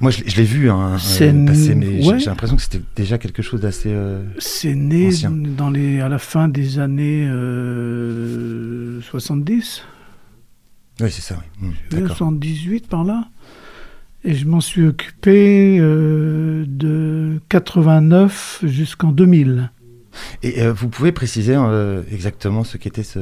Moi, 0.00 0.10
je, 0.10 0.22
l'ai- 0.22 0.28
je 0.30 0.36
l'ai 0.36 0.44
vu 0.44 0.70
hein, 0.70 0.92
euh, 0.94 0.98
C'est 0.98 1.32
passer, 1.46 1.74
mais 1.74 2.02
j'ai- 2.02 2.08
ouais. 2.08 2.18
j'ai 2.18 2.26
l'impression 2.26 2.56
que 2.56 2.62
c'était 2.62 2.82
déjà 2.94 3.16
quelque 3.18 3.40
chose 3.42 3.60
d'assez. 3.60 3.90
euh, 3.92 4.22
C'est 4.38 4.74
né 4.74 5.08
Ancien. 5.08 5.30
dans 5.30 5.70
les, 5.70 6.00
à 6.00 6.08
la 6.08 6.18
fin 6.18 6.48
des 6.48 6.78
années 6.78 7.26
euh, 7.28 9.00
70. 9.02 9.82
Oui, 11.00 11.10
c'est 11.10 11.22
ça, 11.22 11.36
oui. 11.62 11.68
D'accord. 11.90 12.08
78 12.16 12.88
par 12.88 13.04
là. 13.04 13.28
Et 14.24 14.34
je 14.34 14.46
m'en 14.46 14.60
suis 14.60 14.84
occupé 14.86 15.78
euh, 15.78 16.64
de 16.66 17.40
89 17.48 18.60
jusqu'en 18.64 19.12
2000. 19.12 19.70
Et 20.42 20.62
euh, 20.62 20.72
vous 20.72 20.88
pouvez 20.88 21.12
préciser 21.12 21.54
euh, 21.56 22.02
exactement 22.12 22.64
ce 22.64 22.76
qu'était 22.76 23.02
ce. 23.02 23.18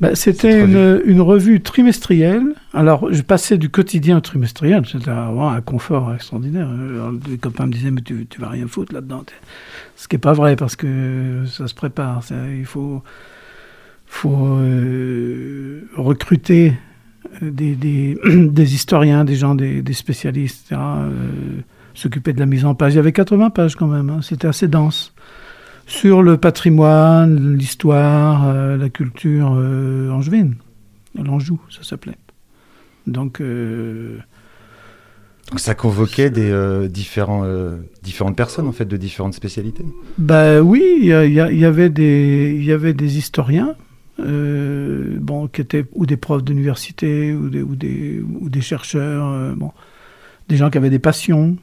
Bah, 0.00 0.14
C'était 0.14 0.60
une, 0.64 1.00
une 1.04 1.20
revue 1.20 1.60
trimestrielle. 1.60 2.54
Alors, 2.72 3.12
je 3.12 3.22
passais 3.22 3.58
du 3.58 3.68
quotidien 3.68 4.18
au 4.18 4.20
trimestriel. 4.20 4.84
C'était 4.86 5.10
vraiment 5.10 5.50
un 5.50 5.60
confort 5.60 6.12
extraordinaire. 6.14 6.68
Alors, 6.68 7.12
les 7.28 7.38
copains 7.38 7.66
me 7.66 7.72
disaient, 7.72 7.90
mais 7.90 8.02
tu, 8.02 8.26
tu 8.28 8.40
vas 8.40 8.48
rien 8.48 8.66
foutre 8.66 8.92
là-dedans. 8.94 9.24
Ce 9.96 10.08
qui 10.08 10.16
n'est 10.16 10.20
pas 10.20 10.32
vrai 10.32 10.56
parce 10.56 10.76
que 10.76 11.44
ça 11.46 11.68
se 11.68 11.74
prépare. 11.74 12.22
Ça, 12.24 12.34
il 12.56 12.66
faut, 12.66 13.02
faut 14.06 14.58
euh, 14.58 15.82
recruter 15.96 16.74
des, 17.42 17.74
des, 17.74 18.18
des 18.24 18.74
historiens, 18.74 19.24
des 19.24 19.36
gens, 19.36 19.54
des, 19.54 19.82
des 19.82 19.92
spécialistes, 19.92 20.66
etc. 20.66 20.80
euh, 20.80 21.10
S'occuper 21.96 22.32
de 22.32 22.40
la 22.40 22.46
mise 22.46 22.64
en 22.64 22.74
page. 22.74 22.94
Il 22.94 22.96
y 22.96 22.98
avait 22.98 23.12
80 23.12 23.50
pages 23.50 23.76
quand 23.76 23.86
même. 23.86 24.10
hein. 24.10 24.18
C'était 24.20 24.48
assez 24.48 24.66
dense 24.66 25.13
sur 25.86 26.22
le 26.22 26.36
patrimoine, 26.36 27.56
l'histoire, 27.56 28.48
euh, 28.48 28.76
la 28.76 28.88
culture 28.88 29.54
euh, 29.56 30.10
angevine. 30.10 30.54
L'Anjou, 31.22 31.60
ça 31.70 31.82
s'appelait. 31.82 32.16
Donc, 33.06 33.40
euh, 33.40 34.18
Donc 35.50 35.60
ça 35.60 35.74
convoquait 35.74 36.30
des 36.30 36.50
euh, 36.50 36.88
différents, 36.88 37.42
euh, 37.44 37.76
différentes 38.02 38.36
personnes 38.36 38.66
en 38.66 38.72
fait 38.72 38.86
de 38.86 38.96
différentes 38.96 39.34
spécialités. 39.34 39.84
bah 40.18 40.60
oui, 40.62 40.82
il 41.00 41.06
y, 41.06 41.12
avait 41.12 41.90
des, 41.90 42.56
il 42.58 42.64
y 42.64 42.72
avait 42.72 42.94
des 42.94 43.18
historiens, 43.18 43.76
euh, 44.20 45.16
bon, 45.20 45.46
qui 45.48 45.60
étaient 45.60 45.84
ou 45.92 46.06
des 46.06 46.16
profs 46.16 46.42
d'université 46.42 47.32
ou 47.32 47.48
des, 47.48 47.62
ou 47.62 47.76
des, 47.76 48.22
ou 48.40 48.48
des 48.48 48.60
chercheurs, 48.62 49.54
bon, 49.54 49.70
des 50.48 50.56
gens 50.56 50.70
qui 50.70 50.78
avaient 50.78 50.90
des 50.90 50.98
passions. 50.98 51.56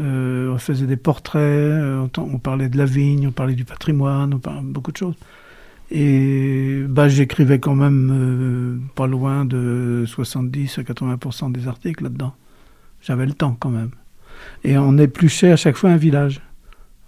Euh, 0.00 0.50
on 0.52 0.58
faisait 0.58 0.86
des 0.86 0.96
portraits, 0.96 1.40
euh, 1.42 2.06
on, 2.16 2.38
parlait 2.38 2.68
de 2.68 2.78
la 2.78 2.86
vigne, 2.86 3.28
on 3.28 3.32
parlait 3.32 3.54
du 3.54 3.64
patrimoine, 3.64 4.32
on 4.32 4.38
parlait 4.38 4.62
beaucoup 4.62 4.92
de 4.92 4.96
choses. 4.96 5.16
Et 5.90 6.82
bah, 6.88 7.08
j'écrivais 7.08 7.58
quand 7.58 7.74
même 7.74 8.10
euh, 8.10 8.78
pas 8.94 9.06
loin 9.06 9.44
de 9.44 10.04
70 10.06 10.78
à 10.78 10.82
80% 10.82 11.52
des 11.52 11.68
articles 11.68 12.04
là-dedans. 12.04 12.34
J'avais 13.02 13.26
le 13.26 13.34
temps 13.34 13.56
quand 13.58 13.68
même. 13.68 13.90
Et 14.64 14.78
on 14.78 14.96
épluchait 14.96 15.52
à 15.52 15.56
chaque 15.56 15.76
fois 15.76 15.90
un 15.90 15.96
village. 15.96 16.40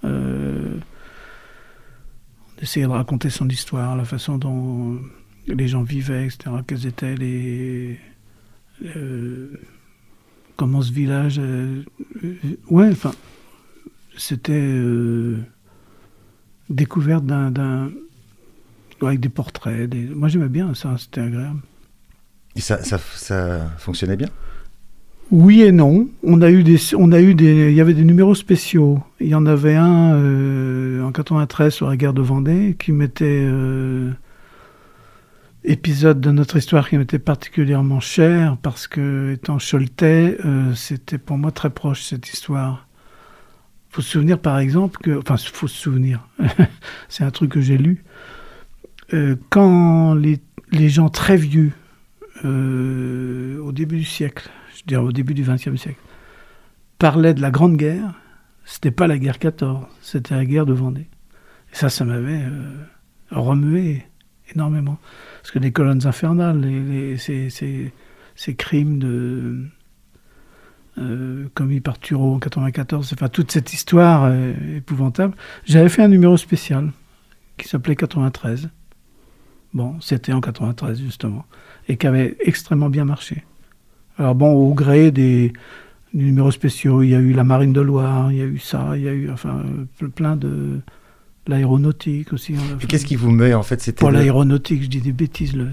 On 0.03 0.81
essayait 2.61 2.85
de 2.85 2.91
raconter 2.91 3.31
son 3.31 3.49
histoire, 3.49 3.97
la 3.97 4.05
façon 4.05 4.37
dont 4.37 4.99
les 5.47 5.69
gens 5.69 5.83
vivaient, 5.83 6.27
etc. 6.27 6.51
Quels 6.67 6.87
étaient 6.87 7.15
les. 7.15 7.99
Comment 10.57 10.83
ce 10.83 10.93
village. 10.93 11.39
euh, 11.39 11.83
euh, 12.25 12.35
ouais, 12.71 12.89
enfin. 12.91 13.13
C'était. 14.17 14.53
euh, 14.55 15.39
découverte 16.71 17.25
d'un. 17.27 17.91
avec 19.03 19.21
des 19.21 19.29
portraits. 19.29 19.89
Des... 19.89 20.07
Moi 20.07 20.29
j'aimais 20.29 20.49
bien 20.49 20.75
ça, 20.75 20.97
c'était 20.99 21.21
agréable. 21.21 21.61
Et 22.57 22.61
ça, 22.61 22.83
ça, 22.85 22.99
ça 22.99 23.71
fonctionnait 23.79 24.17
bien? 24.17 24.29
Oui 25.31 25.63
et 25.63 25.73
non. 25.73 26.09
On 26.23 26.41
a 26.43 26.51
eu 26.51 26.63
des, 26.63 26.79
on 26.97 27.11
a 27.11 27.21
eu 27.21 27.35
des, 27.35 27.71
il 27.71 27.75
y 27.75 27.81
avait 27.81 27.95
des 27.95 28.05
numéros 28.05 28.35
spéciaux. 28.35 29.01
Il 29.21 29.29
y 29.29 29.35
en 29.35 29.47
avait 29.47 29.75
un 29.75 30.15
euh, 30.15 31.03
en 31.03 31.11
93 31.13 31.73
sur 31.73 31.89
la 31.89 31.97
guerre 31.97 32.13
de 32.13 32.23
Vendée 32.23 32.77
qui 32.79 32.93
euh, 33.23 34.13
épisode 35.65 36.21
de 36.21 36.31
notre 36.31 36.57
histoire 36.57 36.89
qui 36.89 36.99
m'était 36.99 37.19
particulièrement 37.19 38.01
cher 38.01 38.59
parce 38.63 38.87
que 38.87 39.33
étant 39.33 39.57
Choletais, 39.59 40.37
euh, 40.45 40.75
c'était 40.75 41.19
pour 41.19 41.39
moi 41.39 41.53
très 41.53 41.71
proche 41.71 42.03
cette 42.03 42.29
histoire. 42.33 42.87
Faut 43.91 44.03
se 44.03 44.11
souvenir 44.11 44.39
par 44.39 44.59
exemple 44.59 44.99
que, 45.03 45.19
enfin, 45.19 45.37
faut 45.37 45.69
se 45.69 45.77
souvenir. 45.77 46.29
C'est 47.09 47.25
un 47.25 47.31
truc 47.31 47.53
que 47.53 47.61
j'ai 47.61 47.79
lu. 47.79 48.05
Euh, 49.15 49.37
quand 49.49 50.15
les, 50.15 50.41
les 50.71 50.89
gens 50.89 51.09
très 51.09 51.37
vieux 51.37 51.73
euh, 52.45 53.59
au 53.61 53.73
début 53.73 53.97
du 53.97 54.05
siècle, 54.05 54.51
je 54.77 54.83
dirais 54.87 55.03
au 55.03 55.13
début 55.13 55.35
du 55.35 55.45
XXe 55.45 55.77
siècle, 55.77 56.01
parlaient 56.99 57.35
de 57.35 57.41
la 57.41 57.51
Grande 57.51 57.77
Guerre, 57.77 58.15
c'était 58.65 58.91
pas 58.91 59.07
la 59.07 59.19
guerre 59.19 59.39
14, 59.39 59.87
c'était 60.03 60.35
la 60.35 60.45
guerre 60.45 60.67
de 60.67 60.73
Vendée. 60.73 61.09
Et 61.73 61.77
ça, 61.77 61.89
ça 61.89 62.05
m'avait 62.05 62.43
remué 63.31 64.05
énormément. 64.53 64.99
Parce 65.43 65.51
que 65.53 65.59
les 65.59 65.73
colonnes 65.73 66.07
infernales, 66.07 66.61
les, 66.61 67.17
les- 67.17 67.51
ces, 68.37 68.55
crimes 68.57 69.01
euh, 70.99 71.49
commis 71.55 71.81
par 71.81 71.99
Thureau 71.99 72.35
en 72.35 72.39
94, 72.39 73.13
enfin 73.13 73.29
toute 73.29 73.51
cette 73.53 73.73
histoire 73.73 74.25
euh, 74.25 74.53
épouvantable, 74.77 75.35
j'avais 75.65 75.89
fait 75.89 76.03
un 76.03 76.09
numéro 76.09 76.37
spécial 76.37 76.93
qui 77.57 77.69
s'appelait 77.69 77.97
93. 77.97 78.69
Bon, 79.73 79.97
c'était 80.01 80.33
en 80.33 80.41
93 80.41 81.01
justement, 81.01 81.45
et 81.89 81.97
qui 81.97 82.07
avait 82.07 82.37
extrêmement 82.41 82.91
bien 82.91 83.05
marché. 83.05 83.45
Alors 84.19 84.37
bon, 84.37 84.53
au 84.53 84.73
gré 84.73 85.11
des, 85.11 85.53
des 86.13 86.23
numéros 86.23 86.53
spéciaux, 86.53 87.03
il 87.03 87.09
y 87.11 87.15
a 87.17 87.19
eu 87.19 87.33
la 87.33 87.43
Marine 87.43 87.73
de 87.73 87.81
Loire, 87.81 88.31
il 88.31 88.39
y 88.39 88.43
a 88.43 88.45
eu 88.45 88.59
ça, 88.59 88.93
il 88.97 89.03
y 89.03 89.09
a 89.09 89.13
eu 89.13 89.31
enfin 89.33 89.65
euh, 90.03 90.07
plein 90.15 90.37
de 90.37 90.79
l'aéronautique 91.47 92.33
aussi. 92.33 92.55
Et 92.83 92.87
qu'est-ce 92.87 93.07
qui 93.07 93.17
vous 93.17 93.31
met 93.31 93.55
en 93.55 93.63
fait 93.63 93.81
C'était 93.81 93.99
Pour 94.01 94.11
le- 94.11 94.19
l'aéronautique, 94.19 94.83
je 94.83 94.89
dis 94.89 95.01
des 95.01 95.13
bêtises. 95.13 95.55
le- 95.57 95.71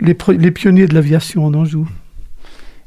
Les, 0.00 0.14
pre- 0.14 0.36
les 0.36 0.50
pionniers 0.50 0.86
de 0.86 0.94
l'aviation 0.94 1.44
en 1.46 1.54
Anjou. 1.54 1.88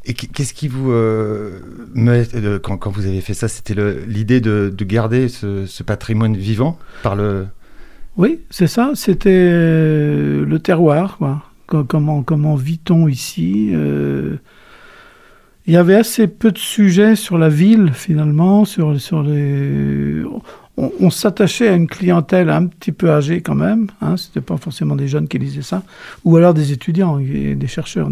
Et 0.06 0.14
qu- 0.14 0.28
qu'est-ce 0.28 0.54
qui 0.54 0.68
vous 0.68 0.92
euh, 0.92 1.60
met 1.94 2.24
euh, 2.36 2.60
quand, 2.60 2.78
quand 2.78 2.90
vous 2.92 3.06
avez 3.08 3.22
fait 3.22 3.34
ça 3.34 3.48
C'était 3.48 3.74
le- 3.74 4.04
l'idée 4.08 4.40
de, 4.42 4.74
de 4.76 4.86
garder 4.86 5.28
ce, 5.28 5.66
ce 5.66 5.84
patrimoine 5.84 6.36
vivant 6.38 6.78
par 7.04 7.16
le. 7.16 7.48
Oui, 8.18 8.40
c'est 8.50 8.68
ça, 8.68 8.92
c'était 8.96 9.30
euh, 9.32 10.46
le 10.46 10.60
terroir, 10.60 11.18
quoi. 11.18 11.44
Co- 11.68 11.84
Comment, 11.84 12.24
comment 12.24 12.56
vit-on 12.56 13.08
ici 13.08 13.70
euh, 13.74 14.38
Il 15.68 15.74
y 15.74 15.78
avait 15.78 15.96
assez 15.96 16.28
peu 16.28 16.52
de 16.52 16.58
sujets 16.58 17.16
sur 17.16 17.38
la 17.38 17.50
ville, 17.50 17.92
finalement, 17.94 18.66
sur, 18.66 19.00
sur 19.00 19.22
les... 19.24 20.24
On, 20.82 21.10
s'attachait 21.10 21.68
à 21.68 21.76
une 21.76 21.88
clientèle 21.88 22.50
un 22.50 22.66
petit 22.68 22.94
peu 22.94 23.12
âgée 23.12 23.42
quand 23.42 23.56
même, 23.56 23.88
hein, 24.02 24.16
c'était 24.16 24.40
pas 24.40 24.56
forcément 24.56 24.96
des 24.96 25.10
jeunes 25.10 25.28
qui 25.28 25.38
lisaient 25.38 25.62
ça, 25.62 25.84
ou 26.24 26.38
alors 26.38 26.54
des 26.54 26.72
étudiants, 26.72 27.18
des 27.18 27.68
chercheurs. 27.68 28.10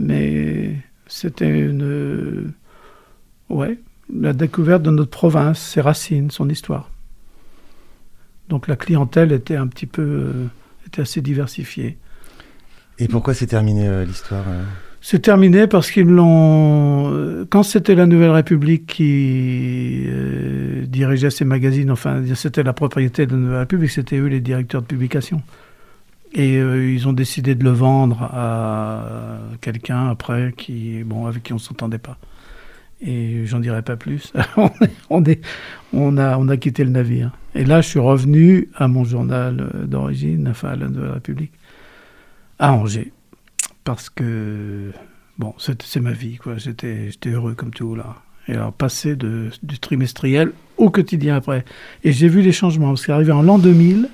Mais 0.00 0.74
c'était 1.06 1.48
une... 1.48 2.52
Ouais, 3.48 3.78
la 4.12 4.32
découverte 4.32 4.82
de 4.82 4.90
notre 4.90 5.10
province, 5.10 5.60
ses 5.60 5.80
racines, 5.80 6.30
son 6.30 6.48
histoire. 6.48 6.90
Donc 8.48 8.66
la 8.66 8.76
clientèle 8.76 9.32
était 9.32 9.56
un 9.56 9.68
petit 9.68 9.86
peu, 9.86 10.02
euh, 10.02 10.46
était 10.86 11.02
assez 11.02 11.20
diversifiée. 11.20 11.98
Et 12.98 13.08
pourquoi 13.08 13.32
c'est 13.32 13.46
terminé 13.46 13.86
euh, 13.86 14.04
l'histoire 14.04 14.44
euh? 14.48 14.64
C'est 15.02 15.20
terminé 15.22 15.66
parce 15.66 15.90
qu'ils 15.90 16.06
l'ont. 16.08 17.10
euh, 17.12 17.46
Quand 17.48 17.62
c'était 17.62 17.94
la 17.94 18.06
Nouvelle 18.06 18.30
République 18.30 18.86
qui 18.86 20.04
euh, 20.08 20.84
dirigeait 20.86 21.30
ces 21.30 21.44
magazines, 21.46 21.90
enfin 21.90 22.22
c'était 22.34 22.62
la 22.62 22.74
propriété 22.74 23.24
de 23.26 23.32
la 23.32 23.38
Nouvelle 23.38 23.58
République, 23.60 23.90
c'était 23.90 24.18
eux 24.18 24.26
les 24.26 24.40
directeurs 24.40 24.82
de 24.82 24.86
publication. 24.86 25.42
Et 26.34 26.58
euh, 26.58 26.90
ils 26.92 27.08
ont 27.08 27.12
décidé 27.14 27.54
de 27.54 27.64
le 27.64 27.70
vendre 27.70 28.22
à 28.32 29.38
quelqu'un 29.60 30.08
après 30.08 30.54
qui, 30.56 31.02
bon, 31.04 31.26
avec 31.26 31.44
qui 31.44 31.52
on 31.54 31.58
s'entendait 31.58 31.98
pas. 31.98 32.18
Et 33.00 33.46
j'en 33.46 33.60
dirai 33.60 33.82
pas 33.82 33.96
plus. 33.96 34.32
on, 35.10 35.24
est- 35.24 35.40
on, 35.92 36.18
a, 36.18 36.38
on 36.38 36.48
a 36.48 36.56
quitté 36.58 36.84
le 36.84 36.90
navire. 36.90 37.32
Et 37.54 37.64
là, 37.64 37.80
je 37.80 37.88
suis 37.88 37.98
revenu 38.00 38.68
à 38.76 38.88
mon 38.88 39.04
journal 39.04 39.70
d'origine, 39.86 40.48
enfin 40.48 40.70
à 40.70 40.76
la 40.76 40.88
Nouvelle 40.88 41.12
République, 41.12 41.52
à 42.58 42.72
Angers. 42.74 43.12
Parce 43.94 44.10
que, 44.10 44.90
bon, 45.38 45.54
c'est 45.58 46.00
ma 46.00 46.12
vie, 46.12 46.36
quoi. 46.36 46.56
J'étais 46.56 47.10
heureux 47.26 47.54
comme 47.54 47.70
tout, 47.70 47.94
là. 47.94 48.16
Et 48.48 48.54
alors, 48.54 48.72
passer 48.72 49.16
du 49.16 49.78
trimestriel 49.80 50.52
au 50.76 50.90
quotidien 50.90 51.36
après. 51.36 51.64
Et 52.04 52.12
j'ai 52.12 52.28
vu 52.28 52.40
les 52.42 52.52
changements. 52.52 52.88
Parce 52.88 53.06
qu'arrivé 53.06 53.32
en 53.32 53.42
l'an 53.42 53.58
2000, 53.58 54.08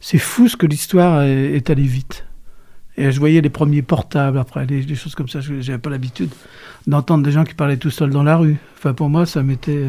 c'est 0.00 0.18
fou 0.18 0.48
ce 0.48 0.56
que 0.56 0.66
l'histoire 0.66 1.22
est, 1.22 1.70
allée 1.70 1.82
vite. 1.84 2.26
Et 2.96 3.10
je 3.10 3.18
voyais 3.18 3.40
les 3.40 3.50
premiers 3.50 3.82
portables 3.82 4.38
après, 4.38 4.66
des 4.66 4.94
choses 4.94 5.14
comme 5.14 5.28
ça. 5.28 5.40
Je 5.40 5.54
n'avais 5.54 5.78
pas 5.78 5.90
l'habitude 5.90 6.30
d'entendre 6.86 7.24
des 7.24 7.32
gens 7.32 7.44
qui 7.44 7.54
parlaient 7.54 7.76
tout 7.76 7.90
seuls 7.90 8.10
dans 8.10 8.22
la 8.22 8.36
rue. 8.36 8.56
Enfin, 8.76 8.92
pour 8.94 9.08
moi, 9.08 9.24
ça 9.26 9.42
m'était. 9.42 9.82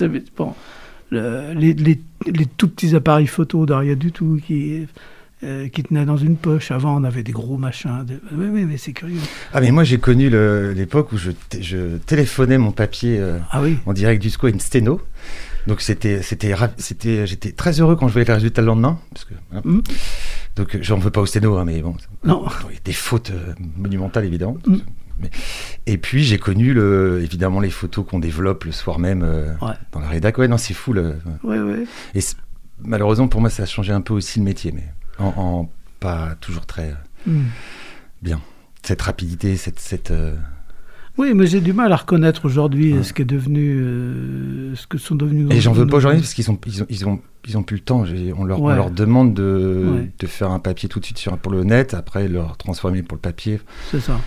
euh, 0.00 0.08
bon, 0.36 0.54
le- 1.10 1.52
les, 1.54 1.74
les- 1.74 2.00
les 2.26 2.46
tout 2.46 2.68
petits 2.68 2.94
appareils 2.96 3.26
photo 3.26 3.66
de 3.66 3.72
rien 3.74 3.94
du 3.94 4.10
tout 4.12 4.38
euh, 5.44 5.68
qui 5.68 5.82
tenaient 5.82 6.04
dans 6.06 6.16
une 6.16 6.36
poche. 6.36 6.70
Avant, 6.70 6.96
on 6.96 7.04
avait 7.04 7.22
des 7.22 7.32
gros 7.32 7.56
machins. 7.58 8.04
Oui, 8.32 8.46
oui, 8.50 8.64
mais 8.64 8.76
c'est 8.78 8.92
curieux. 8.92 9.20
Ah, 9.52 9.60
mais 9.60 9.70
moi, 9.70 9.84
j'ai 9.84 9.98
connu 9.98 10.30
l'époque 10.74 11.12
où 11.12 11.16
je, 11.18 11.30
téléphonais 12.06 12.58
mon 12.58 12.72
papier 12.72 13.18
euh, 13.18 13.38
Ah 13.50 13.62
oui. 13.62 13.78
en 13.86 13.92
direct 13.92 14.20
du 14.22 14.30
SCO 14.30 14.46
à 14.46 14.50
une 14.50 14.60
sténo. 14.60 15.00
Donc, 15.66 15.80
c'était, 15.80 16.22
c'était, 16.22 16.54
rap- 16.54 16.74
c'était, 16.78 17.26
j'étais 17.26 17.50
très 17.52 17.80
heureux 17.80 17.96
quand 17.96 18.06
je 18.08 18.12
voyais 18.12 18.26
les 18.26 18.32
résultats 18.34 18.62
le 18.62 18.68
lendemain. 18.68 18.98
Parce 19.12 19.24
que, 19.24 19.34
voilà. 19.50 19.62
Mm. 19.66 19.82
Donc, 20.56 20.74
euh, 20.74 20.78
j'en 20.80 20.96
veux 20.98 21.10
pas 21.10 21.20
au 21.20 21.26
sténo, 21.26 21.56
hein, 21.58 21.64
mais 21.64 21.82
bon. 21.82 21.96
Non. 22.24 22.46
Des 22.84 22.92
fautes 22.92 23.30
euh, 23.30 23.52
monumentales, 23.76 24.24
évidemment. 24.24 24.56
Mm. 24.66 24.76
Mais- 25.20 25.30
et 25.86 25.98
puis, 25.98 26.22
j'ai 26.24 26.38
connu, 26.38 26.72
le, 26.72 27.20
évidemment, 27.22 27.60
les 27.60 27.70
photos 27.70 28.06
qu'on 28.08 28.20
développe 28.20 28.64
le 28.64 28.72
soir 28.72 28.98
même 28.98 29.22
Ouais. 29.60 29.72
dans 29.92 30.00
la 30.00 30.08
rédac. 30.08 30.38
Ouais, 30.38 30.46
non, 30.48 30.56
c'est 30.58 30.74
fou. 30.74 30.92
Le... 30.92 31.16
Et 32.14 32.20
malheureusement, 32.82 33.26
pour 33.28 33.40
moi, 33.40 33.50
ça 33.50 33.62
a 33.64 33.66
changé 33.66 33.92
un 33.92 34.00
peu 34.00 34.14
aussi 34.14 34.38
le 34.38 34.44
métier, 34.44 34.72
mais 34.72 34.84
en, 35.18 35.32
en 35.36 35.70
pas 36.00 36.34
toujours 36.40 36.66
très 36.66 36.90
euh, 36.90 37.30
Mm. 37.30 37.40
bien. 38.22 38.40
Cette 38.82 39.02
rapidité, 39.02 39.56
cette. 39.56 39.80
cette 39.80 40.10
euh, 40.12 40.34
Oui, 41.18 41.32
mais 41.34 41.46
j'ai 41.46 41.60
du 41.60 41.72
mal 41.72 41.92
à 41.92 41.96
reconnaître 41.96 42.44
aujourd'hui 42.44 42.92
Ouais. 42.94 43.02
ce 43.02 43.12
qui 43.12 43.22
est 43.22 43.24
devenu, 43.24 43.78
euh, 43.80 44.74
ce 44.76 44.86
que 44.86 44.96
sont 44.98 45.14
devenus. 45.16 45.48
Et 45.50 45.60
j'en 45.60 45.72
veux 45.72 45.86
pas 45.86 45.98
journalistes 45.98 46.26
parce 46.26 46.34
qu'ils 46.34 46.50
ont, 46.50 46.58
ils 46.66 46.82
ont, 46.82 46.86
ils 46.90 47.06
ont, 47.06 47.20
ils 47.48 47.58
ont 47.58 47.62
plus 47.64 47.76
le 47.76 47.82
temps. 47.82 48.04
On 48.36 48.44
leur, 48.44 48.60
on 48.62 48.68
leur 48.68 48.90
demande 48.90 49.34
de, 49.34 49.90
Ouais. 49.96 50.10
de 50.18 50.26
faire 50.26 50.50
un 50.52 50.60
papier 50.60 50.88
tout 50.88 51.00
de 51.00 51.04
suite 51.04 51.18
sur, 51.18 51.36
pour 51.38 51.50
le 51.52 51.64
net, 51.64 51.94
après 51.94 52.28
le 52.28 52.40
transformer 52.58 53.02
pour 53.02 53.16
le 53.16 53.22
papier. 53.22 53.60
C'est 53.90 54.00
ça. 54.00 54.20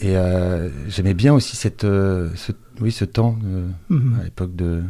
Et 0.00 0.16
euh, 0.16 0.68
j'aimais 0.88 1.14
bien 1.14 1.32
aussi 1.34 1.54
cette, 1.56 1.84
euh, 1.84 2.30
ce, 2.34 2.50
oui, 2.80 2.90
ce 2.90 3.04
temps 3.04 3.38
euh, 3.44 3.68
Mhm. 3.90 4.18
à 4.20 4.24
l'époque 4.24 4.56
de, 4.56 4.82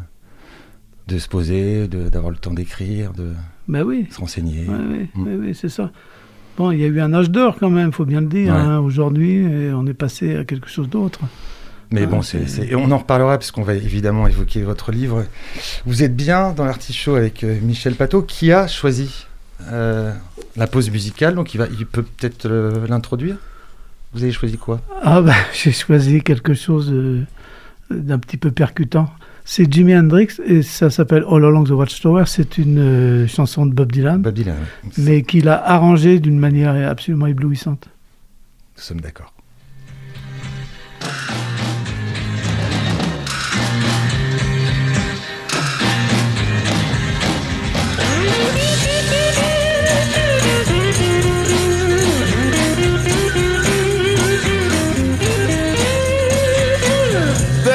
de 1.09 1.19
se 1.19 1.29
poser, 1.29 1.89
d'avoir 1.89 2.31
le 2.31 2.39
temps 2.39 2.55
d'écrire, 2.55 3.13
de 3.13 3.33
Ben 3.69 3.83
oui. 3.83 4.07
se 4.11 4.19
renseigner. 4.21 4.65
Oui, 4.69 4.75
oui, 4.91 5.09
Mm. 5.15 5.27
oui, 5.27 5.35
oui, 5.49 5.55
c'est 5.55 5.69
ça. 5.69 5.91
Bon, 6.57 6.71
il 6.73 6.81
y 6.81 6.85
a 6.85 6.89
eu 6.89 7.01
un 7.01 7.13
âge 7.15 7.31
d'or 7.31 7.57
quand 7.59 7.71
même, 7.71 7.93
faut 7.93 8.05
bien 8.05 8.21
le 8.21 8.27
dire. 8.27 8.53
Ouais. 8.53 8.59
hein, 8.61 8.79
Aujourd'hui, 8.81 9.45
on 9.75 9.87
est 9.87 9.95
passé 9.95 10.37
à 10.37 10.45
quelque 10.45 10.69
chose 10.69 10.89
d'autre. 10.89 11.21
Mais 11.93 12.03
Ah, 12.05 12.07
bon, 12.07 12.23
c'est- 12.23 12.75
on 12.77 12.91
en 12.93 12.99
reparlera 12.99 13.37
parce 13.39 13.51
qu'on 13.51 13.63
va 13.63 13.75
évidemment 13.75 14.27
évoquer 14.29 14.63
votre 14.63 14.93
livre. 14.93 15.25
Vous 15.87 16.03
êtes 16.05 16.15
bien 16.15 16.53
dans 16.53 16.65
l'artichaut 16.65 17.17
avec 17.17 17.43
euh, 17.43 17.59
Michel 17.63 17.95
Pateau 17.97 18.23
qui 18.23 18.53
a 18.53 18.67
choisi 18.69 19.27
euh, 19.71 20.13
la 20.57 20.67
pause 20.67 20.91
musicale, 20.91 21.35
donc 21.35 21.53
il, 21.55 21.59
va, 21.59 21.67
il 21.79 21.87
peut 21.87 22.03
peut-être 22.05 22.47
euh, 22.47 22.87
l'introduire. 22.89 23.37
Vous 24.13 24.23
avez 24.23 24.33
choisi 24.33 24.57
quoi? 24.57 24.81
Ah 25.03 25.21
ben, 25.27 25.35
j'ai 25.53 25.73
choisi 25.73 26.23
quelque 26.23 26.55
chose 26.55 26.93
d'un 27.91 28.19
petit 28.19 28.37
peu 28.37 28.51
percutant. 28.53 29.11
C'est 29.45 29.73
Jimi 29.73 29.97
Hendrix 29.97 30.29
et 30.45 30.63
ça 30.63 30.91
s'appelle 30.91 31.25
All 31.29 31.45
Along 31.45 31.65
the 31.65 31.71
Watchtower. 31.71 32.25
C'est 32.27 32.59
une 32.59 32.79
euh, 32.79 33.27
chanson 33.27 33.67
de 33.67 33.73
Bob 33.75 33.91
Dylan, 33.93 34.23
Bob 34.23 34.35
Dylan. 34.35 34.57
ouais. 34.57 34.91
mais 34.99 35.23
qu'il 35.23 35.49
a 35.49 35.61
arrangée 35.63 36.21
d'une 36.21 36.39
manière 36.39 36.75
absolument 36.89 37.27
éblouissante. 37.27 37.89
Nous 38.77 38.83
sommes 38.83 39.01
d'accord. 39.01 39.33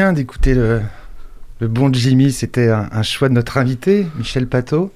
Bien 0.00 0.14
d'écouter 0.14 0.54
le, 0.54 0.80
le 1.60 1.68
bon 1.68 1.92
Jimmy. 1.92 2.32
C'était 2.32 2.70
un, 2.70 2.88
un 2.90 3.02
choix 3.02 3.28
de 3.28 3.34
notre 3.34 3.58
invité, 3.58 4.06
Michel 4.16 4.46
Pateau. 4.46 4.90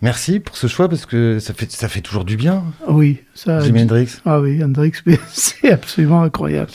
Merci 0.00 0.40
pour 0.40 0.56
ce 0.56 0.68
choix 0.68 0.88
parce 0.88 1.04
que 1.04 1.38
ça 1.38 1.52
fait, 1.52 1.70
ça 1.70 1.86
fait 1.86 2.00
toujours 2.00 2.24
du 2.24 2.38
bien, 2.38 2.64
Oui, 2.88 3.18
ça. 3.34 3.60
Jimi 3.60 3.82
Hendrix. 3.82 4.16
Ah 4.24 4.40
oui, 4.40 4.64
Hendrix, 4.64 4.92
c'est 5.28 5.70
absolument 5.70 6.22
incroyable. 6.22 6.70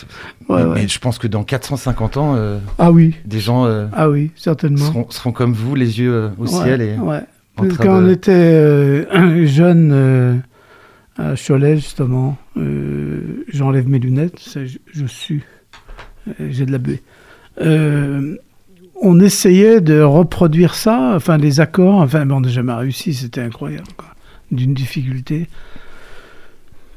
Ouais, 0.47 0.57
mais, 0.59 0.69
ouais. 0.69 0.81
mais 0.83 0.87
je 0.87 0.99
pense 0.99 1.17
que 1.17 1.25
dans 1.25 1.43
450 1.43 2.17
ans, 2.17 2.35
euh, 2.35 2.59
Ah 2.77 2.91
oui, 2.91 3.15
des 3.25 3.39
gens 3.39 3.65
euh, 3.65 3.87
ah 3.93 4.07
oui, 4.11 4.29
certainement. 4.35 4.85
seront, 4.85 5.07
seront 5.09 5.31
comme 5.31 5.53
vous, 5.53 5.73
les 5.73 5.99
yeux 5.99 6.13
euh, 6.13 6.29
au 6.37 6.43
Ouais, 6.43 6.63
ciel. 6.63 6.81
Et... 6.83 6.95
Quand 7.57 7.99
de- 7.99 8.05
on 8.05 8.09
était 8.11 9.47
jeune 9.47 10.43
à 11.17 11.33
Cholet, 11.35 11.77
justement, 11.77 12.37
j'enlève 13.51 13.87
mes 13.89 13.97
lunettes, 13.97 14.39
je, 14.53 14.77
je 14.93 15.03
Euh, 15.33 15.37
j'ai 16.39 16.65
de 16.65 16.71
la 16.71 16.77
buée. 16.77 17.01
Euh, 17.61 18.35
on 19.01 19.19
essayait 19.19 19.81
de 19.81 20.01
reproduire 20.01 20.75
ça, 20.75 21.13
enfin 21.15 21.37
les 21.37 21.59
accords, 21.59 21.95
enfin 21.95 22.25
mais 22.25 22.33
on 22.33 22.41
n'a 22.41 22.49
jamais 22.49 22.73
réussi, 22.73 23.13
c'était 23.13 23.41
incroyable, 23.41 23.87
d'une 24.51 24.73
difficulté. 24.73 25.47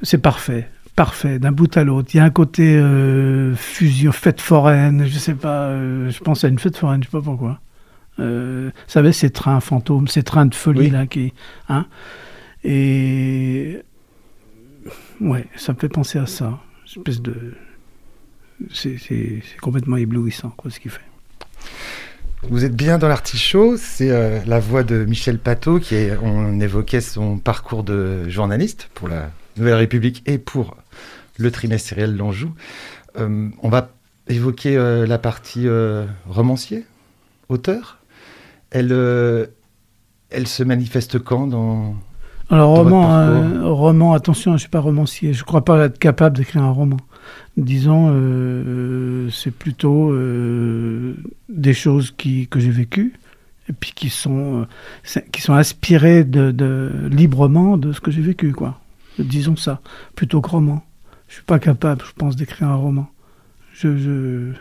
C'est 0.03 0.19
parfait, 0.19 0.69
parfait, 0.95 1.39
d'un 1.39 1.53
bout 1.53 1.77
à 1.77 1.83
l'autre. 1.83 2.11
Il 2.15 2.19
y 2.19 2.21
a 2.21 2.25
un 2.25 2.31
côté 2.31 2.77
euh, 2.77 3.55
fusion, 3.57 4.13
fête 4.13 4.41
foraine, 4.41 5.07
je 5.07 5.19
sais 5.19 5.35
pas, 5.35 5.65
euh, 5.69 6.11
je 6.11 6.21
pense 6.21 6.45
à 6.45 6.49
une 6.49 6.59
fête 6.59 6.77
foraine, 6.77 7.03
je 7.03 7.09
sais 7.09 7.13
pas 7.13 7.23
pourquoi. 7.23 7.61
Euh, 8.21 8.71
vous 8.75 8.91
savez, 8.93 9.13
ces 9.13 9.31
trains 9.31 9.61
fantômes, 9.61 10.09
ces 10.09 10.23
trains 10.23 10.47
de 10.47 10.55
folie 10.55 10.81
Oui. 10.81 10.91
là 10.91 11.07
qui. 11.07 11.33
Hein 11.69 11.87
Et. 12.65 13.79
Ouais, 15.21 15.47
ça 15.57 15.73
me 15.73 15.79
fait 15.79 15.89
penser 15.89 16.19
à 16.19 16.27
ça. 16.27 16.59
Une 16.95 17.01
espèce 17.03 17.23
de. 17.23 17.55
C'est 18.73 19.43
complètement 19.61 19.97
éblouissant, 19.97 20.53
quoi, 20.57 20.71
ce 20.71 20.81
qu'il 20.81 20.91
fait. 20.91 21.01
Vous 22.49 22.65
êtes 22.65 22.77
bien 22.77 22.99
dans 22.99 23.09
l'artichaut, 23.09 23.77
c'est 23.77 24.11
euh, 24.11 24.39
la 24.47 24.61
voix 24.61 24.85
de 24.85 25.05
Michel 25.05 25.39
Pateau 25.39 25.81
qui 25.81 25.97
est, 25.97 26.17
on 26.23 26.61
évoquait 26.61 27.01
son 27.01 27.37
parcours 27.37 27.83
de 27.83 28.29
journaliste 28.29 28.91
pour 28.95 29.09
la 29.09 29.31
Nouvelle 29.57 29.75
République 29.75 30.23
et 30.27 30.39
pour 30.39 30.77
le 31.37 31.51
trimestriel 31.51 32.17
L'Anjou. 32.17 32.53
Euh, 33.19 33.49
on 33.63 33.69
va 33.69 33.91
évoquer 34.29 34.77
euh, 34.77 35.05
la 35.05 35.19
partie 35.19 35.67
euh, 35.67 36.07
romancier, 36.29 36.87
auteur. 37.49 37.99
Elle, 38.71 38.93
elle 40.31 40.47
se 40.47 40.63
manifeste 40.63 41.19
quand 41.19 41.47
dans... 41.47 41.97
Alors, 42.51 42.77
roman, 42.77 43.15
euh, 43.15 43.65
roman, 43.65 44.15
attention, 44.15 44.53
je 44.53 44.55
ne 44.55 44.59
suis 44.59 44.69
pas 44.69 44.81
romancier. 44.81 45.33
Je 45.35 45.43
ne 45.43 45.47
crois 45.47 45.65
pas 45.65 45.87
être 45.87 45.99
capable 45.99 46.37
d'écrire 46.37 46.63
un 46.63 46.71
roman. 46.71 46.97
Disons, 47.57 48.11
euh, 48.13 49.29
c'est 49.31 49.51
plutôt 49.51 50.11
euh, 50.13 51.15
des 51.49 51.75
choses 51.75 52.15
qui, 52.17 52.47
que 52.47 52.61
j'ai 52.61 52.71
vécues 52.71 53.15
et 53.69 53.73
puis 53.73 53.93
qui 53.95 54.09
sont, 54.09 54.67
euh, 55.17 55.21
qui 55.33 55.43
sont 55.43 55.55
inspirées 55.55 56.25
de, 56.25 56.91
librement 57.11 57.77
de 57.77 57.93
ce 57.93 58.01
que 58.01 58.11
j'ai 58.11 58.23
vécu, 58.23 58.53
quoi. 58.53 58.81
Disons 59.19 59.57
ça, 59.57 59.81
plutôt 60.15 60.41
que 60.41 60.49
roman. 60.49 60.85
Je 61.29 61.35
suis 61.35 61.43
pas 61.43 61.59
capable, 61.59 62.03
je 62.07 62.13
pense, 62.13 62.37
d'écrire 62.37 62.69
un 62.69 62.77
roman. 62.77 63.11
Je, 63.73 63.97
je, 63.97 64.53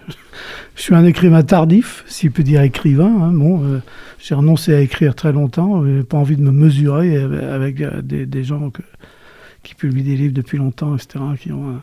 suis 0.76 0.94
un 0.94 1.06
écrivain 1.06 1.44
tardif, 1.44 2.04
si 2.08 2.28
on 2.28 2.32
peut 2.32 2.44
dire 2.44 2.62
écrivain. 2.62 3.24
hein. 3.24 3.32
Bon, 3.32 3.64
euh, 3.64 3.80
j'ai 4.20 4.36
renoncé 4.36 4.74
à 4.74 4.82
écrire 4.82 5.16
très 5.16 5.32
longtemps. 5.32 5.86
J'ai 5.86 6.04
pas 6.04 6.18
envie 6.18 6.36
de 6.36 6.42
me 6.42 6.52
mesurer 6.52 7.18
avec 7.18 7.82
euh, 7.82 8.02
des, 8.02 8.44
gens 8.44 8.72
qui 9.64 9.76
publient 9.76 10.04
des 10.04 10.18
livres 10.18 10.34
depuis 10.34 10.58
longtemps, 10.58 10.96
etc., 10.96 11.20
qui 11.40 11.52
ont, 11.52 11.82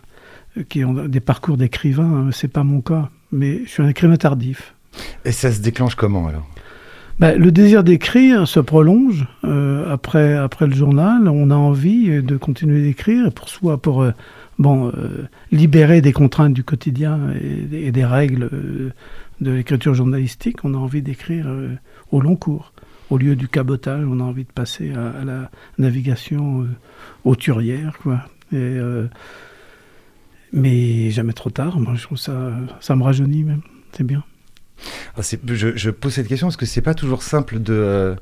qui 0.69 0.85
ont 0.85 0.93
des 1.09 1.21
parcours 1.21 1.57
d'écrivain. 1.57 2.27
hein. 2.27 2.31
C'est 2.33 2.49
pas 2.49 2.65
mon 2.65 2.81
cas, 2.81 3.11
mais 3.33 3.61
je 3.65 3.71
suis 3.71 3.83
un 3.83 3.89
écrivain 3.89 4.17
tardif. 4.17 4.75
Et 5.25 5.33
ça 5.33 5.51
se 5.51 5.61
déclenche 5.61 5.95
comment 5.95 6.29
alors? 6.29 6.47
Ben, 7.21 7.39
le 7.39 7.53
désir 7.53 7.85
d'écrire 7.85 8.49
se 8.49 8.59
prolonge 8.61 9.27
euh, 9.45 9.93
après, 9.93 10.35
après 10.35 10.67
le 10.67 10.75
journal. 10.75 11.29
On 11.29 11.51
a 11.51 11.55
envie 11.55 12.23
de 12.23 12.37
continuer 12.37 12.83
d'écrire 12.83 13.33
pour 13.33 13.49
soi, 13.49 13.81
pour 13.81 14.03
euh, 14.03 14.13
bon, 14.59 14.89
euh, 14.89 15.29
libérer 15.53 16.01
des 16.01 16.13
contraintes 16.13 16.55
du 16.55 16.65
quotidien 16.65 17.21
et, 17.41 17.87
et 17.87 17.93
des 17.93 18.05
règles 18.05 18.49
de 19.41 19.51
l'écriture 19.51 19.95
journalistique. 19.95 20.65
On 20.65 20.75
a 20.75 20.77
envie 20.77 21.03
d'écrire 21.03 21.47
au 22.11 22.21
long 22.21 22.35
cours. 22.37 22.73
Au 23.11 23.19
lieu 23.19 23.37
du 23.37 23.49
cabotage, 23.49 24.05
on 24.09 24.19
a 24.19 24.23
envie 24.25 24.45
de 24.45 24.53
passer 24.53 24.93
à, 24.93 25.21
à 25.21 25.25
la 25.25 25.51
navigation 25.79 26.63
euh, 26.63 26.69
auturière. 27.25 27.97
Quoi. 28.03 28.23
Et, 28.53 28.79
mais 30.55 31.11
jamais 31.11 31.33
trop 31.35 31.51
tard. 31.51 31.79
Moi, 31.81 31.95
je 31.97 32.03
trouve 32.05 32.19
ça, 32.19 32.53
ça 32.81 32.97
me 32.97 33.03
rajeunit 33.03 33.45
même. 33.45 33.61
C'est 33.93 34.05
bien. 34.05 34.25
Ah, 35.17 35.21
je, 35.23 35.77
je 35.77 35.91
pose 35.91 36.13
cette 36.15 36.29
question 36.29 36.47
parce 36.47 36.57
que 36.57 36.67
c'est 36.67 36.83
pas 36.83 36.95
toujours 36.95 37.23
simple 37.23 37.61
de, 37.61 37.73
euh, 37.75 38.15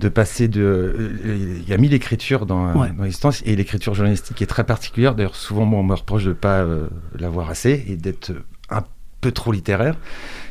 de 0.00 0.08
passer 0.08 0.48
de. 0.48 0.60
euh, 0.60 1.56
Il 1.62 1.68
y 1.68 1.72
a 1.72 1.78
mille 1.78 1.94
écritures 1.94 2.46
dans, 2.46 2.68
euh, 2.68 2.74
Ouais. 2.74 2.90
dans 2.96 3.04
l'existence 3.04 3.42
et 3.46 3.56
l'écriture 3.56 3.94
journalistique 3.94 4.40
est 4.42 4.46
très 4.46 4.64
particulière. 4.64 5.14
D'ailleurs, 5.14 5.36
souvent, 5.36 5.64
moi, 5.64 5.80
on 5.80 5.82
me 5.84 5.94
reproche 5.94 6.24
de 6.24 6.30
ne 6.30 6.34
pas 6.34 6.60
euh, 6.60 6.86
l'avoir 7.18 7.48
assez 7.50 7.84
et 7.88 7.96
d'être 7.96 8.32
un 8.68 8.82
peu 9.20 9.32
trop 9.32 9.52
littéraire. 9.52 9.96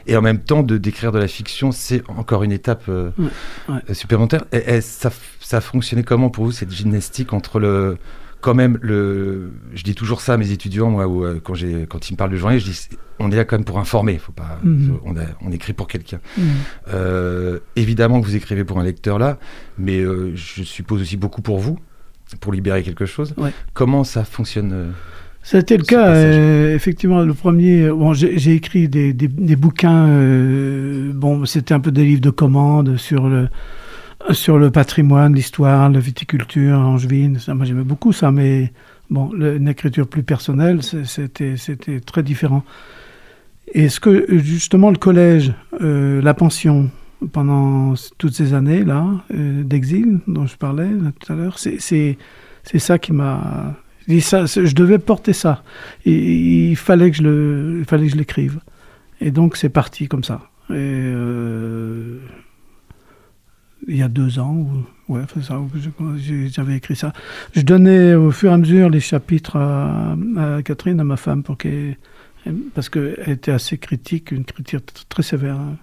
Et 0.07 0.15
en 0.17 0.21
même 0.21 0.39
temps, 0.39 0.63
de 0.63 0.77
d'écrire 0.77 1.11
de 1.11 1.19
la 1.19 1.27
fiction, 1.27 1.71
c'est 1.71 2.01
encore 2.09 2.43
une 2.43 2.51
étape 2.51 2.83
euh, 2.89 3.11
Ouais, 3.17 3.25
ouais. 3.69 3.79
euh, 3.89 3.93
supplémentaire. 3.93 4.43
Et, 4.51 4.75
et 4.75 4.81
ça, 4.81 5.11
ça 5.39 5.57
a 5.57 5.61
fonctionné 5.61 6.03
comment 6.03 6.29
pour 6.29 6.45
vous, 6.45 6.51
cette 6.51 6.71
gymnastique 6.71 7.33
entre 7.33 7.59
le. 7.59 7.97
Quand 8.41 8.53
même, 8.55 8.77
le, 8.81 9.51
je 9.73 9.83
dis 9.83 9.95
toujours 9.95 10.21
ça 10.21 10.35
à 10.35 10.37
mes 10.37 10.51
étudiants, 10.51 10.89
moi, 10.89 11.07
où, 11.07 11.25
euh, 11.25 11.41
quand, 11.43 11.55
j'ai, 11.55 11.85
quand 11.89 12.09
ils 12.09 12.13
me 12.13 12.17
parlent 12.17 12.31
de 12.31 12.37
journée, 12.37 12.57
je 12.59 12.65
dis 12.71 12.87
on 13.19 13.29
est 13.31 13.35
là 13.35 13.43
quand 13.43 13.57
même 13.57 13.65
pour 13.65 13.79
informer, 13.79 14.17
faut 14.17 14.31
pas, 14.31 14.59
Mhm. 14.63 14.97
on, 15.03 15.17
a- 15.17 15.23
on 15.41 15.51
écrit 15.51 15.73
pour 15.73 15.87
quelqu'un. 15.89 16.19
Mhm. 16.37 16.43
Euh, 16.93 17.59
évidemment 17.75 18.21
que 18.21 18.25
vous 18.25 18.35
écrivez 18.37 18.63
pour 18.63 18.79
un 18.79 18.83
lecteur 18.83 19.19
là, 19.19 19.37
mais 19.77 19.99
euh, 19.99 20.31
je 20.35 20.63
suppose 20.63 21.01
aussi 21.01 21.17
beaucoup 21.17 21.41
pour 21.41 21.59
vous, 21.59 21.77
pour 22.39 22.53
libérer 22.53 22.81
quelque 22.81 23.05
chose. 23.05 23.33
Ouais. 23.37 23.51
Comment 23.73 24.05
ça 24.05 24.23
fonctionne 24.23 24.71
euh, 24.71 24.89
C'était 25.43 25.75
le 25.77 25.83
cas, 25.83 26.07
euh, 26.15 26.73
effectivement. 26.75 27.21
Le 27.23 27.33
premier, 27.33 27.89
bon, 27.89 28.13
j'ai 28.13 28.37
j'ai 28.39 28.53
écrit 28.53 28.87
des, 28.87 29.11
des- 29.11 29.27
des 29.27 29.55
bouquins. 29.57 30.07
euh, 30.07 31.11
bon, 31.13 31.43
c'était 31.45 31.73
un 31.73 31.79
peu 31.81 31.91
des 31.91 32.05
livres 32.05 32.21
de 32.21 32.29
commande 32.29 32.95
sur 32.95 33.27
le 33.27 33.49
sur 34.31 34.59
le 34.59 34.71
patrimoine, 34.71 35.33
l'histoire, 35.33 35.89
la 35.89 35.99
viticulture 35.99 36.77
angevine. 36.77 37.39
Ça, 37.39 37.53
moi, 37.55 37.65
j'aimais 37.65 37.83
beaucoup 37.83 38.13
ça, 38.13 38.31
mais 38.31 38.71
bon, 39.09 39.31
une 39.33 39.67
écriture 39.67 40.07
plus 40.07 40.23
personnelle, 40.23 40.81
c'était 40.83 41.57
c'était 41.57 41.99
très 41.99 42.23
différent. 42.23 42.63
Et 43.73 43.89
ce 43.89 43.99
que 43.99 44.37
justement 44.39 44.89
le 44.89 44.97
collège, 44.97 45.53
euh, 45.81 46.21
la 46.21 46.33
pension 46.33 46.89
pendant 47.31 47.93
toutes 48.17 48.33
ces 48.33 48.53
années 48.53 48.83
là 48.83 49.05
euh, 49.33 49.63
d'exil 49.63 50.19
dont 50.27 50.47
je 50.47 50.55
parlais 50.55 50.89
tout 51.19 51.31
à 51.31 51.35
l'heure, 51.35 51.59
c'est 51.59 52.17
ça 52.77 52.97
qui 52.97 53.13
m'a 53.13 53.75
je 54.07 54.73
devais 54.73 54.97
porter 54.97 55.33
ça. 55.33 55.63
Il 56.05 56.75
fallait 56.75 57.11
que 57.11 57.17
je 57.17 57.23
le, 57.23 57.83
fallait 57.87 58.05
que 58.07 58.13
je 58.13 58.17
l'écrive. 58.17 58.59
Et 59.21 59.31
donc 59.31 59.55
c'est 59.55 59.69
parti 59.69 60.07
comme 60.07 60.23
ça. 60.23 60.41
Et 60.69 60.73
euh, 60.75 62.19
il 63.89 63.97
y 63.97 64.03
a 64.03 64.07
deux 64.07 64.39
ans, 64.39 64.53
ou- 64.55 65.13
ouais, 65.13 65.21
j'avais 66.51 66.75
écrit 66.77 66.95
ça. 66.95 67.11
Je 67.55 67.61
donnais 67.61 68.13
au 68.15 68.31
fur 68.31 68.51
et 68.51 68.53
à 68.53 68.57
mesure 68.57 68.89
les 68.89 68.99
chapitres 68.99 69.57
à, 69.57 70.15
Catherine, 70.63 70.99
à 70.99 71.03
ma 71.03 71.17
femme, 71.17 71.43
pour 71.43 71.57
qu'elle, 71.57 71.97
parce 72.73 72.87
qu'elle 72.89 73.17
était 73.27 73.51
assez 73.51 73.77
critique, 73.77 74.31
une 74.31 74.45
critique 74.45 74.85
très 75.09 75.23
sévère. 75.23 75.55
hein. 75.55 75.75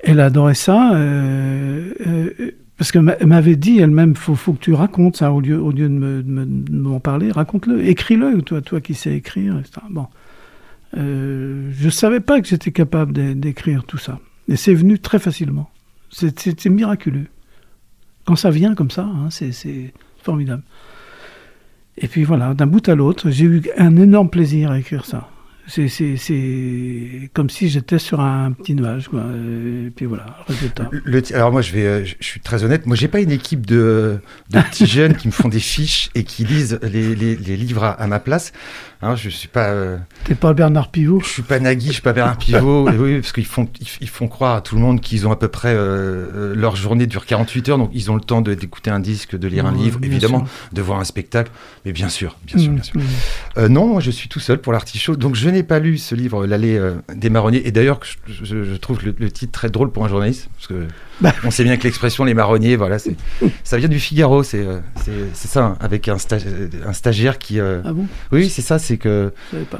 Elle 0.00 0.20
adorait 0.20 0.54
ça. 0.54 0.94
euh, 0.94 1.92
euh, 2.06 2.30
parce 2.76 2.90
qu'elle 2.90 3.02
m'avait 3.02 3.56
dit 3.56 3.78
elle-même, 3.78 4.16
faut, 4.16 4.34
faut 4.34 4.52
que 4.52 4.58
tu 4.58 4.74
racontes 4.74 5.16
ça 5.16 5.32
au 5.32 5.40
lieu, 5.40 5.56
de 5.72 5.88
me- 5.88 6.22
m'en 6.70 6.98
parler, 7.00 7.30
raconte-le, 7.30 7.86
écris-le, 7.86 8.42
toi, 8.42 8.60
toi 8.62 8.80
qui 8.80 8.94
sais 8.94 9.14
écrire. 9.16 9.60
Bon, 9.90 10.06
Euh, 10.96 11.70
je 11.72 11.88
savais 11.88 12.20
pas 12.20 12.40
que 12.40 12.46
j'étais 12.46 12.70
capable 12.70 13.12
d'é- 13.12 13.34
d'écrire 13.34 13.82
tout 13.84 13.98
ça, 13.98 14.20
et 14.48 14.54
c'est 14.54 14.74
venu 14.74 15.00
très 15.00 15.18
facilement. 15.18 15.68
C'est- 16.14 16.66
miraculeux. 16.66 17.26
Quand 18.24 18.36
ça 18.36 18.50
vient 18.50 18.74
comme 18.74 18.90
ça, 18.90 19.02
hein, 19.02 19.28
c'est 19.30 19.92
formidable. 20.22 20.62
Et 21.98 22.08
puis 22.08 22.24
voilà, 22.24 22.54
d'un 22.54 22.66
bout 22.66 22.88
à 22.88 22.94
l'autre, 22.94 23.30
j'ai 23.30 23.44
eu 23.44 23.62
un 23.76 23.96
énorme 23.96 24.30
plaisir 24.30 24.70
à 24.70 24.78
écrire 24.78 25.04
ça. 25.04 25.28
C'est- 25.66 25.88
C'est 25.88 26.16
c'est 26.16 27.30
comme 27.32 27.48
si 27.50 27.68
j'étais 27.68 27.98
sur 27.98 28.20
un 28.20 28.52
petit 28.52 28.74
nuage. 28.74 29.08
Quoi. 29.08 29.22
Et 29.22 29.90
puis 29.90 30.06
voilà, 30.06 30.26
résultat. 30.46 30.88
le, 30.92 31.22
Alors 31.34 31.52
moi, 31.52 31.62
je 31.62 31.72
vais, 31.72 31.86
euh, 31.86 32.04
je, 32.04 32.14
je 32.20 32.26
suis 32.26 32.40
très 32.40 32.64
honnête. 32.64 32.86
Moi, 32.86 32.96
j'ai 32.96 33.08
pas 33.08 33.20
une 33.20 33.30
équipe 33.30 33.64
de, 33.66 34.18
de 34.50 34.60
petits 34.60 34.86
jeunes 34.98 35.14
qui 35.16 35.26
me 35.28 35.32
font 35.32 35.48
des 35.48 35.60
fiches 35.60 36.10
et 36.14 36.24
qui 36.24 36.44
lisent 36.44 36.78
les, 36.82 37.14
les- 37.14 37.36
les 37.36 37.56
livres 37.56 37.84
à, 37.84 37.90
à 37.92 38.06
ma 38.06 38.20
place. 38.20 38.52
Hein, 39.02 39.16
je 39.16 39.28
suis 39.28 39.48
pas. 39.48 39.66
euh, 39.68 39.98
T'es 40.24 40.34
pas 40.34 40.54
Bernard 40.54 40.90
Pivot? 40.90 41.20
Je 41.20 41.26
suis 41.28 41.42
pas 41.42 41.58
Nagui, 41.60 41.88
je 41.88 41.92
suis 41.94 42.02
pas 42.02 42.12
Bernard 42.12 42.38
Pivot. 42.38 42.88
Oui, 42.98 43.20
parce 43.20 43.32
qu'ils 43.32 43.44
font, 43.44 43.68
ils, 43.80 43.86
ils 44.02 44.08
font 44.08 44.28
croire 44.28 44.56
à 44.56 44.60
tout 44.62 44.76
le 44.76 44.80
monde 44.80 45.00
qu'ils 45.00 45.26
ont 45.26 45.32
à 45.32 45.36
peu 45.36 45.48
près 45.48 45.74
euh, 45.74 46.54
leur 46.54 46.76
journée 46.76 47.06
dure 47.06 47.26
48 47.26 47.68
heures, 47.70 47.78
donc 47.78 47.90
ils 47.92 48.10
ont 48.10 48.14
le 48.14 48.20
temps 48.20 48.40
d'écouter 48.40 48.90
un 48.90 49.00
disque, 49.00 49.36
de 49.36 49.46
lire 49.48 49.66
un 49.66 49.72
livre, 49.74 49.98
évidemment, 50.02 50.38
sûr. 50.46 50.48
de 50.72 50.80
voir 50.82 51.00
un 51.00 51.04
spectacle. 51.04 51.50
Mais 51.84 51.92
bien 51.92 52.08
sûr, 52.08 52.38
bien 52.46 52.58
sûr, 52.58 52.70
Mmh, 52.70 52.74
bien 52.74 52.82
sûr. 52.82 52.96
mmh. 53.00 53.04
Euh, 53.58 53.68
non, 53.68 53.86
moi 53.88 54.00
je 54.00 54.10
suis 54.10 54.28
tout 54.28 54.40
seul 54.40 54.58
pour 54.58 54.72
l'artichaut, 54.72 55.16
donc 55.16 55.34
je 55.34 55.48
n'ai 55.54 55.62
pas 55.62 55.78
lu 55.78 55.96
ce 55.98 56.14
livre, 56.14 56.46
L'allée 56.46 56.76
euh, 56.76 56.94
des 57.14 57.30
marronniers, 57.30 57.66
et 57.66 57.72
d'ailleurs, 57.72 58.00
je, 58.28 58.76
trouve 58.76 58.98
le, 59.04 59.14
le 59.18 59.30
titre 59.30 59.52
très 59.52 59.70
drôle 59.70 59.90
pour 59.90 60.04
un 60.04 60.08
journaliste, 60.08 60.48
parce 60.56 60.66
que 60.66 60.86
Bah. 61.20 61.32
on 61.44 61.50
sait 61.50 61.64
bien 61.64 61.76
que 61.76 61.84
l'expression 61.84 62.24
les 62.24 62.34
marronniers, 62.34 62.76
voilà, 62.76 62.98
c'est, 62.98 63.16
ça 63.64 63.78
vient 63.78 63.88
du 63.88 63.98
Figaro, 64.00 64.42
c'est, 64.42 64.64
euh, 64.66 64.80
ça, 65.32 65.64
hein, 65.64 65.76
avec 65.80 66.08
un, 66.08 66.16
stagi- 66.16 66.46
un 66.86 66.92
stagiaire 66.92 67.38
qui. 67.38 67.60
euh, 67.60 67.80
Ah 67.84 67.92
bon? 67.92 68.06
Oui, 68.32 68.48
c'est 68.48 68.62
ça, 68.62 68.78
c'est 68.78 68.96
que 68.98 69.32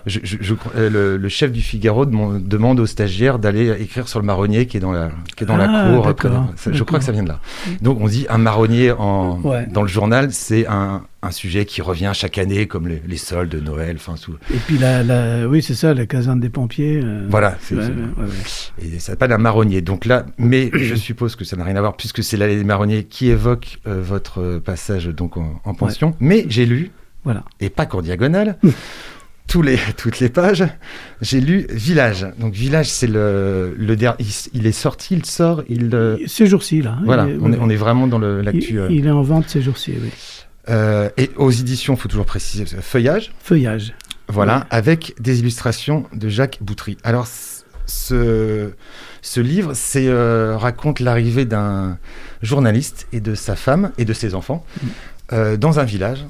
Je 0.07 0.21
je, 0.23 0.55
le, 0.77 1.17
le 1.17 1.29
chef 1.29 1.53
du 1.53 1.61
Figaro 1.61 2.07
demande, 2.07 2.81
au 2.81 2.87
stagiaire 2.87 3.39
d'aller 3.39 3.71
écrire 3.81 4.09
sur 4.09 4.21
le 4.21 4.27
marronnier 4.27 4.67
qui 4.67 4.77
est 4.77 4.81
dans 4.81 4.93
la, 4.93 5.11
qui 5.37 5.45
est 5.45 5.47
dans 5.47 5.59
Ah, 5.59 5.67
la 5.67 5.95
cour. 5.95 6.05
d'accord, 6.07 6.15
près 6.15 6.53
de- 6.55 6.59
ça- 6.59 6.73
je 6.73 6.83
crois 6.83 6.99
que 6.99 7.05
ça 7.05 7.13
vient 7.13 7.23
de 7.25 7.29
là. 7.29 7.41
Donc 7.83 7.99
on 8.01 8.07
dit 8.09 8.27
un 8.29 8.39
marronnier 8.39 8.93
en, 8.93 9.41
Ouais. 9.43 9.67
dans 9.71 9.83
le 9.83 9.89
journal, 9.89 10.29
c'est 10.33 10.67
un, 10.67 11.03
un 11.23 11.31
sujet 11.31 11.65
qui 11.65 11.81
revient 11.83 12.13
chaque 12.15 12.37
année, 12.39 12.67
comme 12.67 12.87
les, 12.87 13.03
les 13.07 13.17
soldes 13.17 13.49
de 13.51 13.59
Noël. 13.61 13.97
Enfin, 13.97 14.17
sous... 14.17 14.33
Et 14.53 14.59
puis, 14.67 14.77
la, 14.79 15.03
la- 15.03 15.49
oui, 15.49 15.63
c'est 15.65 15.75
ça, 15.75 15.93
la 15.95 16.07
caserne 16.07 16.39
des 16.41 16.49
pompiers. 16.51 17.01
euh, 17.03 17.27
Voilà, 17.29 17.57
c'est- 17.61 17.75
ouais, 17.75 17.83
ouais. 17.87 18.27
Et 18.83 18.99
ça 19.01 19.13
s'appelle 19.13 19.33
un 19.33 19.39
marronnier. 19.39 19.81
Donc 19.81 20.05
là, 20.05 20.27
mais 20.39 20.71
je 20.75 20.95
suppose 20.95 21.35
que 21.35 21.45
ça 21.45 21.57
n'a 21.57 21.65
rien 21.65 21.77
à 21.77 21.81
voir 21.81 21.97
puisque 21.97 22.23
c'est 22.23 22.37
l'allée 22.37 22.57
des 22.57 22.65
marronniers 22.65 23.05
qui 23.05 23.29
évoque 23.31 23.79
euh, 23.87 24.01
votre 24.03 24.41
euh, 24.41 24.61
passage 24.61 25.07
donc 25.07 25.37
en, 25.37 25.61
en 25.65 25.75
pension. 25.75 26.15
Mais 26.21 26.47
j'ai 26.49 26.67
lu, 26.67 26.91
Voilà. 27.25 27.43
et 27.61 27.71
pas 27.71 27.87
qu'en 27.87 28.03
diagonale, 28.03 28.59
tous 29.47 29.63
les, 29.63 29.79
toutes 29.97 30.21
les 30.21 30.29
pages, 30.29 30.65
j'ai 31.21 31.41
lu 31.41 31.67
Village. 31.71 32.27
Donc 32.39 32.55
Village, 32.55 32.89
c'est 32.89 33.07
le, 33.07 33.75
le 33.77 33.97
der- 33.97 34.17
il, 34.19 34.27
il 34.55 34.67
est 34.67 34.73
sorti, 34.73 35.15
il 35.17 35.25
sort, 35.27 35.63
il... 35.69 35.91
Ces 36.27 36.47
jours-ci, 36.47 36.83
là. 36.83 36.99
voilà, 37.05 37.27
il 37.27 37.33
est- 37.35 37.39
on, 37.41 37.53
est, 37.53 37.59
on 37.61 37.69
est 37.71 37.77
vraiment 37.77 38.07
dans 38.07 38.19
l'actu. 38.19 38.73
Il, 38.75 38.79
euh. 38.79 38.89
il 38.91 39.07
est 39.07 39.11
en 39.11 39.23
vente 39.23 39.49
ces 39.49 39.61
jours-ci, 39.63 39.95
oui. 40.03 40.11
Euh, 40.71 41.11
et 41.19 41.31
aux 41.37 41.51
éditions, 41.51 41.95
faut 41.95 42.09
toujours 42.09 42.25
préciser, 42.25 42.65
Feuillage. 42.81 43.33
Feuillage. 43.39 43.93
Voilà, 44.29 44.59
Ouais. 44.59 44.65
avec 44.71 45.15
des 45.21 45.41
illustrations 45.41 46.05
de 46.13 46.29
Jacques 46.29 46.59
Boutry. 46.61 46.97
Alors, 47.05 47.27
ce, 47.87 48.71
ce 49.23 49.41
livre 49.41 49.73
c'est, 49.75 50.07
euh, 50.09 50.57
raconte 50.57 51.01
l'arrivée 51.01 51.45
d'un 51.45 51.99
journaliste 52.43 53.07
et 53.13 53.21
de 53.21 53.35
sa 53.35 53.55
femme 53.57 53.93
et 53.99 54.05
de 54.07 54.13
ses 54.15 54.35
enfants 54.35 54.65
euh, 55.33 55.57
dans 55.59 55.79
un 55.79 55.85
village. 55.85 56.25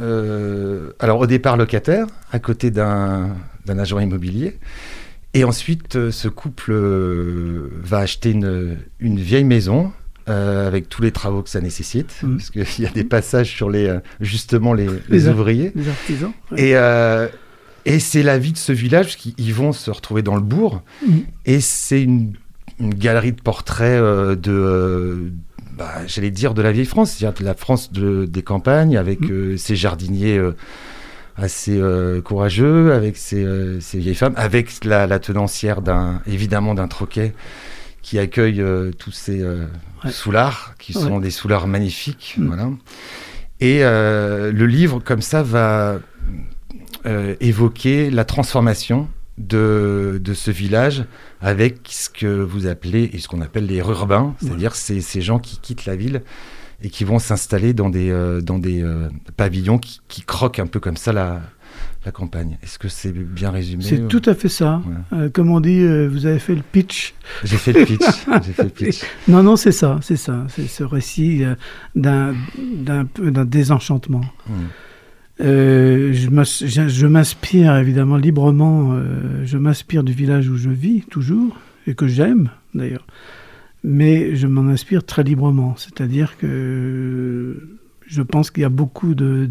Euh, 0.00 0.90
alors, 1.00 1.18
au 1.20 1.26
départ, 1.26 1.56
locataire, 1.56 2.06
à 2.32 2.38
côté 2.38 2.70
d'un 2.70 3.30
d'un 3.66 3.78
agent 3.78 3.98
immobilier. 3.98 4.58
Et 5.32 5.42
ensuite, 5.42 5.96
euh, 5.96 6.10
ce 6.10 6.28
couple 6.28 6.74
va 7.82 7.98
acheter 8.00 8.30
une, 8.32 8.76
une 9.00 9.18
vieille 9.18 9.44
maison 9.44 9.90
euh, 10.28 10.66
avec 10.66 10.88
tous 10.88 11.02
les 11.02 11.12
travaux 11.12 11.42
que 11.42 11.50
ça 11.50 11.60
nécessite. 11.60 12.14
Mm. 12.22 12.36
Parce 12.36 12.50
qu'il 12.50 12.64
y 12.84 12.86
a 12.86 12.90
des 12.90 13.04
passages 13.04 13.50
sur 13.50 13.70
les, 13.70 13.88
euh, 13.88 14.00
justement 14.20 14.72
les, 14.74 14.86
les 14.86 14.92
Les 15.08 15.28
ar- 15.28 15.34
ouvriers. 15.34 15.72
Les 15.74 15.88
artisans. 15.88 16.32
ouais. 16.52 16.60
Et, 16.62 16.76
euh, 16.76 17.28
et 17.86 17.98
c'est 17.98 18.22
la 18.22 18.38
vie 18.38 18.52
de 18.52 18.58
ce 18.58 18.72
village, 18.72 19.04
parce 19.06 19.16
qu'ils 19.16 19.54
vont 19.54 19.72
se 19.72 19.90
retrouver 19.90 20.22
dans 20.22 20.36
le 20.36 20.40
bourg. 20.42 20.82
Mhm. 21.06 21.22
Et 21.44 21.60
c'est 21.60 22.02
une, 22.02 22.32
une 22.80 22.94
galerie 22.94 23.32
de 23.32 23.40
portraits 23.42 24.00
euh, 24.00 24.34
de, 24.36 25.30
bah, 25.76 25.92
j'allais 26.06 26.30
dire, 26.30 26.54
de 26.54 26.62
la 26.62 26.72
vieille 26.72 26.86
France, 26.86 27.12
c'est-à-dire 27.12 27.38
de 27.38 27.44
la 27.44 27.54
France 27.54 27.92
de- 27.92 28.24
des 28.24 28.42
campagnes, 28.42 28.96
avec 28.96 29.22
euh, 29.24 29.56
ces 29.58 29.76
jardiniers 29.76 30.40
assez 31.36 31.76
euh, 31.78 32.22
courageux, 32.22 32.92
avec 32.92 33.16
ces, 33.16 33.42
euh, 33.44 33.78
vieilles 33.92 34.14
femmes, 34.14 34.34
avec 34.36 34.84
la, 34.84 35.06
la 35.06 35.18
tenancière, 35.18 35.82
d'un, 35.82 36.22
évidemment, 36.26 36.74
d'un 36.74 36.86
troquet 36.88 37.34
qui 38.04 38.18
accueille 38.18 38.60
euh, 38.60 38.90
tous 38.98 39.12
ces 39.12 39.40
euh, 39.40 39.64
Ouais. 40.04 40.10
soulards, 40.12 40.74
qui 40.78 40.94
Ouais. 40.96 41.02
sont 41.02 41.18
des 41.20 41.30
soulards 41.30 41.66
magnifiques. 41.66 42.34
Mhm. 42.36 42.46
Voilà. 42.48 42.68
Et 43.60 43.78
euh, 43.82 44.52
le 44.52 44.66
livre, 44.66 45.00
comme 45.02 45.22
ça, 45.22 45.42
va 45.42 45.98
euh, 47.06 47.34
évoquer 47.40 48.10
la 48.10 48.26
transformation 48.26 49.08
de, 49.38 50.20
de 50.22 50.34
ce 50.34 50.50
village 50.50 51.06
avec 51.40 51.78
ce 51.88 52.10
que 52.10 52.26
vous 52.42 52.66
appelez 52.66 53.08
et 53.14 53.18
ce 53.18 53.26
qu'on 53.26 53.40
appelle 53.40 53.64
les 53.66 53.78
urbains, 53.78 54.34
c'est-à-dire 54.40 54.74
ces, 54.74 55.00
ces 55.00 55.22
gens 55.22 55.38
qui 55.38 55.58
quittent 55.58 55.86
la 55.86 55.96
ville 55.96 56.22
et 56.82 56.90
qui 56.90 57.04
vont 57.04 57.18
s'installer 57.18 57.72
dans 57.72 57.88
des, 57.88 58.10
dans 58.42 58.58
des 58.58 58.84
pavillons 59.38 59.78
qui, 59.78 60.00
qui 60.08 60.22
croquent 60.22 60.60
un 60.60 60.66
peu 60.66 60.78
comme 60.78 60.96
ça 60.98 61.12
la, 61.12 61.40
la 62.04 62.12
campagne. 62.12 62.58
Est-ce 62.62 62.78
que 62.78 62.88
c'est 62.88 63.12
bien 63.12 63.50
résumé 63.50 63.82
C'est 63.82 64.00
ou- 64.00 64.08
tout 64.08 64.22
à 64.26 64.34
fait 64.34 64.48
ça. 64.48 64.82
Ouais. 64.86 65.18
Euh, 65.18 65.30
comme 65.30 65.50
on 65.50 65.60
dit, 65.60 65.80
euh, 65.80 66.08
vous 66.10 66.26
avez 66.26 66.38
fait 66.38 66.54
le 66.54 66.62
pitch. 66.62 67.14
J'ai 67.44 67.56
fait 67.56 67.72
le 67.72 67.84
pitch. 67.84 68.00
J'ai 68.46 68.52
fait 68.52 68.62
le 68.64 68.68
pitch. 68.68 69.02
Non, 69.28 69.42
non, 69.42 69.56
c'est 69.56 69.72
ça, 69.72 69.98
c'est 70.02 70.16
ça. 70.16 70.44
C'est 70.48 70.66
ce 70.66 70.84
récit 70.84 71.44
euh, 71.44 71.54
d'un 71.94 72.34
d'un 72.76 73.04
peu- 73.06 73.30
d'un 73.30 73.44
désenchantement. 73.44 74.22
Mm. 74.46 74.52
Euh, 75.40 76.12
je 76.12 76.30
m'as- 76.30 76.64
je 76.64 76.88
je 76.88 77.06
m'inspire 77.06 77.74
évidemment 77.76 78.16
librement, 78.16 78.96
je 79.44 79.58
m'inspire 79.58 80.04
du 80.04 80.12
village 80.12 80.48
où 80.48 80.56
je 80.56 80.70
vis 80.70 81.02
toujours, 81.10 81.56
et 81.88 81.94
que 81.94 82.06
j'aime 82.06 82.50
d'ailleurs, 82.72 83.04
mais 83.82 84.36
je 84.36 84.46
m'en 84.46 84.68
inspire 84.68 85.04
très 85.04 85.24
librement. 85.24 85.74
C'est-à-dire 85.76 86.36
que 86.38 87.68
je 88.06 88.22
pense 88.22 88.50
qu'il 88.52 88.62
y 88.62 88.64
a 88.64 88.68
beaucoup 88.68 89.14
de 89.16 89.50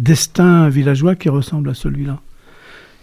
destins 0.00 0.68
villageois 0.68 1.14
qui 1.14 1.28
ressemblent 1.28 1.70
à 1.70 1.74
celui-là, 1.74 2.20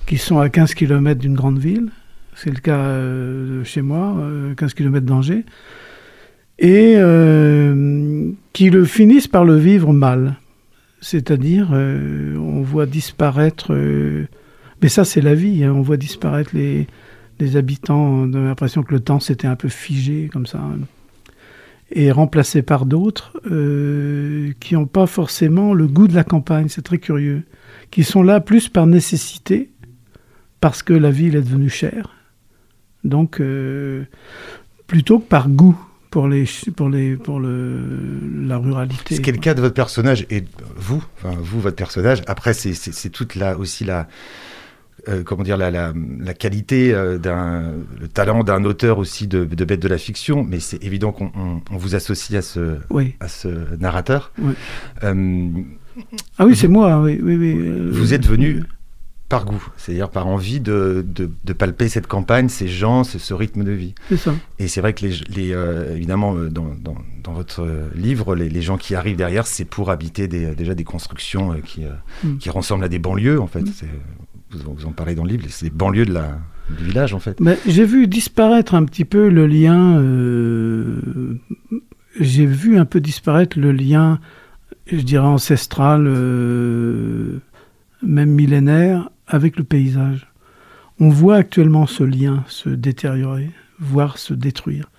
qui 0.06 0.18
sont 0.18 0.40
à 0.40 0.50
15 0.50 0.74
km 0.74 1.20
d'une 1.20 1.36
grande 1.36 1.60
ville. 1.60 1.90
C'est 2.36 2.50
le 2.50 2.60
cas 2.60 2.78
euh, 2.78 3.64
chez 3.64 3.82
moi, 3.82 4.16
euh, 4.20 4.54
15 4.56 4.74
km 4.74 5.06
d'Angers, 5.06 5.46
et 6.60 6.96
euh, 6.98 8.32
qui 8.54 8.70
le 8.70 8.86
finissent 8.86 9.28
par 9.28 9.46
le 9.46 9.56
vivre 9.56 9.94
mal. 9.94 10.36
C'est-à-dire, 11.00 11.70
euh, 11.74 12.36
on 12.38 12.62
voit 12.62 12.88
disparaître, 12.88 13.74
euh, 13.74 14.28
mais 14.82 14.90
ça 14.90 15.06
c'est 15.06 15.22
la 15.22 15.36
vie, 15.36 15.64
hein, 15.64 15.72
on 15.72 15.82
voit 15.82 15.98
disparaître 15.98 16.52
les, 16.54 16.88
les 17.40 17.56
habitants, 17.56 18.02
on 18.02 18.34
a 18.34 18.40
l'impression 18.40 18.82
que 18.82 18.94
le 18.94 19.00
temps 19.00 19.20
s'était 19.20 19.48
un 19.48 19.56
peu 19.56 19.70
figé 19.70 20.30
comme 20.34 20.48
ça, 20.48 20.58
hein, 20.58 20.80
et 21.92 22.12
remplacé 22.12 22.62
par 22.62 22.86
d'autres 22.86 23.40
euh, 23.50 24.52
qui 24.60 24.74
n'ont 24.74 24.86
pas 24.88 25.08
forcément 25.08 25.74
le 25.74 25.88
goût 25.88 26.08
de 26.08 26.16
la 26.16 26.24
campagne, 26.24 26.68
c'est 26.70 26.82
très 26.82 26.98
curieux, 27.00 27.44
qui 27.92 28.04
sont 28.04 28.24
là 28.24 28.40
plus 28.40 28.68
par 28.70 28.88
nécessité, 28.88 29.72
parce 30.60 30.84
que 30.84 30.94
la 30.94 31.12
ville 31.12 31.36
est 31.36 31.42
devenue 31.42 31.70
chère, 31.70 32.10
donc 33.04 33.40
euh, 33.40 34.04
plutôt 34.88 35.20
que 35.20 35.28
par 35.28 35.48
goût 35.50 35.78
pour, 36.10 36.28
les, 36.28 36.46
pour, 36.76 36.90
les, 36.90 37.16
pour 37.16 37.40
le, 37.40 37.80
la 38.46 38.58
ruralité. 38.58 39.16
Ce 39.16 39.22
qui 39.22 39.30
est 39.30 39.34
le 39.34 39.40
cas 39.40 39.54
de 39.54 39.62
votre 39.62 39.74
personnage 39.76 40.26
et 40.30 40.44
vous, 40.76 41.04
enfin 41.18 41.36
vous, 41.40 41.60
votre 41.60 41.76
personnage. 41.76 42.22
Après, 42.28 42.54
c'est- 42.54 43.10
toute 43.10 43.36
la, 43.36 43.58
aussi 43.58 43.84
la, 43.84 44.08
euh, 45.08 45.24
comment 45.24 45.44
dire, 45.44 45.58
la, 45.58 45.72
la, 45.72 45.94
la 46.20 46.34
qualité 46.34 46.94
euh, 46.94 47.18
d'un, 47.18 47.72
le 48.00 48.08
talent 48.08 48.44
d'un 48.44 48.64
auteur 48.66 48.98
aussi 48.98 49.28
de, 49.28 49.46
de 49.46 49.66
bête 49.66 49.82
de 49.82 49.88
la 49.88 49.98
fiction. 49.98 50.44
Mais 50.44 50.60
c'est 50.60 50.84
évident 50.84 51.12
qu'on 51.12 51.32
on- 51.36 51.62
on 51.72 51.78
vous 51.78 51.96
associe 51.96 52.38
à 52.38 52.42
ce, 52.42 52.78
Oui. 52.90 53.16
à 53.20 53.28
ce 53.28 53.48
narrateur. 53.80 54.32
Oui. 54.40 54.54
Euh, 55.04 55.50
Ah 56.38 56.46
oui, 56.46 56.56
c'est 56.56 56.68
moi, 56.68 57.02
oui. 57.02 57.18
vous 57.92 58.14
êtes 58.14 58.26
venu 58.26 58.64
par 59.30 59.44
goût, 59.44 59.62
c'est-à-dire 59.76 60.10
par 60.10 60.26
envie 60.28 60.62
de, 60.62 61.04
de, 61.06 61.30
de 61.44 61.54
palper 61.54 61.90
cette 61.90 62.08
campagne, 62.08 62.48
ces 62.48 62.70
gens, 62.70 63.04
ce, 63.04 63.20
ce 63.20 63.34
rythme 63.34 63.66
de 63.66 63.72
vie. 63.74 63.94
C'est 64.08 64.16
ça. 64.18 64.34
Et 64.58 64.70
c'est 64.70 64.80
vrai 64.80 64.94
que 64.94 65.06
les, 65.06 65.16
les, 65.28 65.54
euh, 65.54 65.96
évidemment, 65.96 66.34
dans, 66.36 66.74
dans, 66.82 66.96
dans 67.24 67.34
votre 67.34 67.68
livre, 67.94 68.36
les, 68.36 68.48
les 68.48 68.62
gens 68.62 68.78
qui 68.78 68.96
arrivent 68.96 69.18
derrière, 69.18 69.46
c'est 69.46 69.66
pour 69.66 69.90
habiter 69.92 70.30
des, 70.30 70.56
déjà 70.56 70.76
des 70.76 70.86
constructions 70.86 71.60
qui, 71.66 71.84
euh, 71.84 71.90
Mm. 72.24 72.38
qui 72.38 72.50
ressemblent 72.50 72.86
à 72.86 72.90
des 72.90 73.00
banlieues, 73.00 73.42
en 73.42 73.48
fait. 73.48 73.62
Mm. 73.62 73.74
C'est- 73.76 73.86
Vous, 74.52 74.86
en- 74.86 74.92
parlez 74.92 75.16
dans 75.16 75.24
le 75.24 75.32
livre, 75.32 75.46
des 75.62 75.70
banlieues 75.70 76.06
de 76.06 76.14
la, 76.14 76.40
du 76.78 76.86
village, 76.86 77.14
en 77.14 77.20
fait. 77.20 77.40
J'ai 77.68 77.86
vu 77.86 78.08
disparaître 78.08 78.76
un 78.76 78.86
petit 78.86 79.06
peu 79.06 79.30
le 79.30 79.46
lien. 79.48 79.98
euh, 80.00 81.40
j'ai 82.20 82.46
vu 82.46 82.78
un 82.80 82.86
peu 82.86 83.00
disparaître 83.00 83.60
le 83.60 83.72
lien, 83.72 84.20
je 84.92 85.02
dirais 85.02 85.28
ancestral, 85.28 86.06
euh, 86.08 87.40
même 88.02 88.32
millénaire, 88.32 89.10
avec 89.28 89.58
le 89.58 89.64
paysage. 89.64 90.28
On 91.00 91.10
voit 91.10 91.36
actuellement 91.36 91.86
ce 91.86 92.04
lien 92.04 92.44
se 92.48 92.70
détériorer, 92.70 93.52
voire 93.80 94.18
se 94.18 94.34
détruire. 94.34 94.90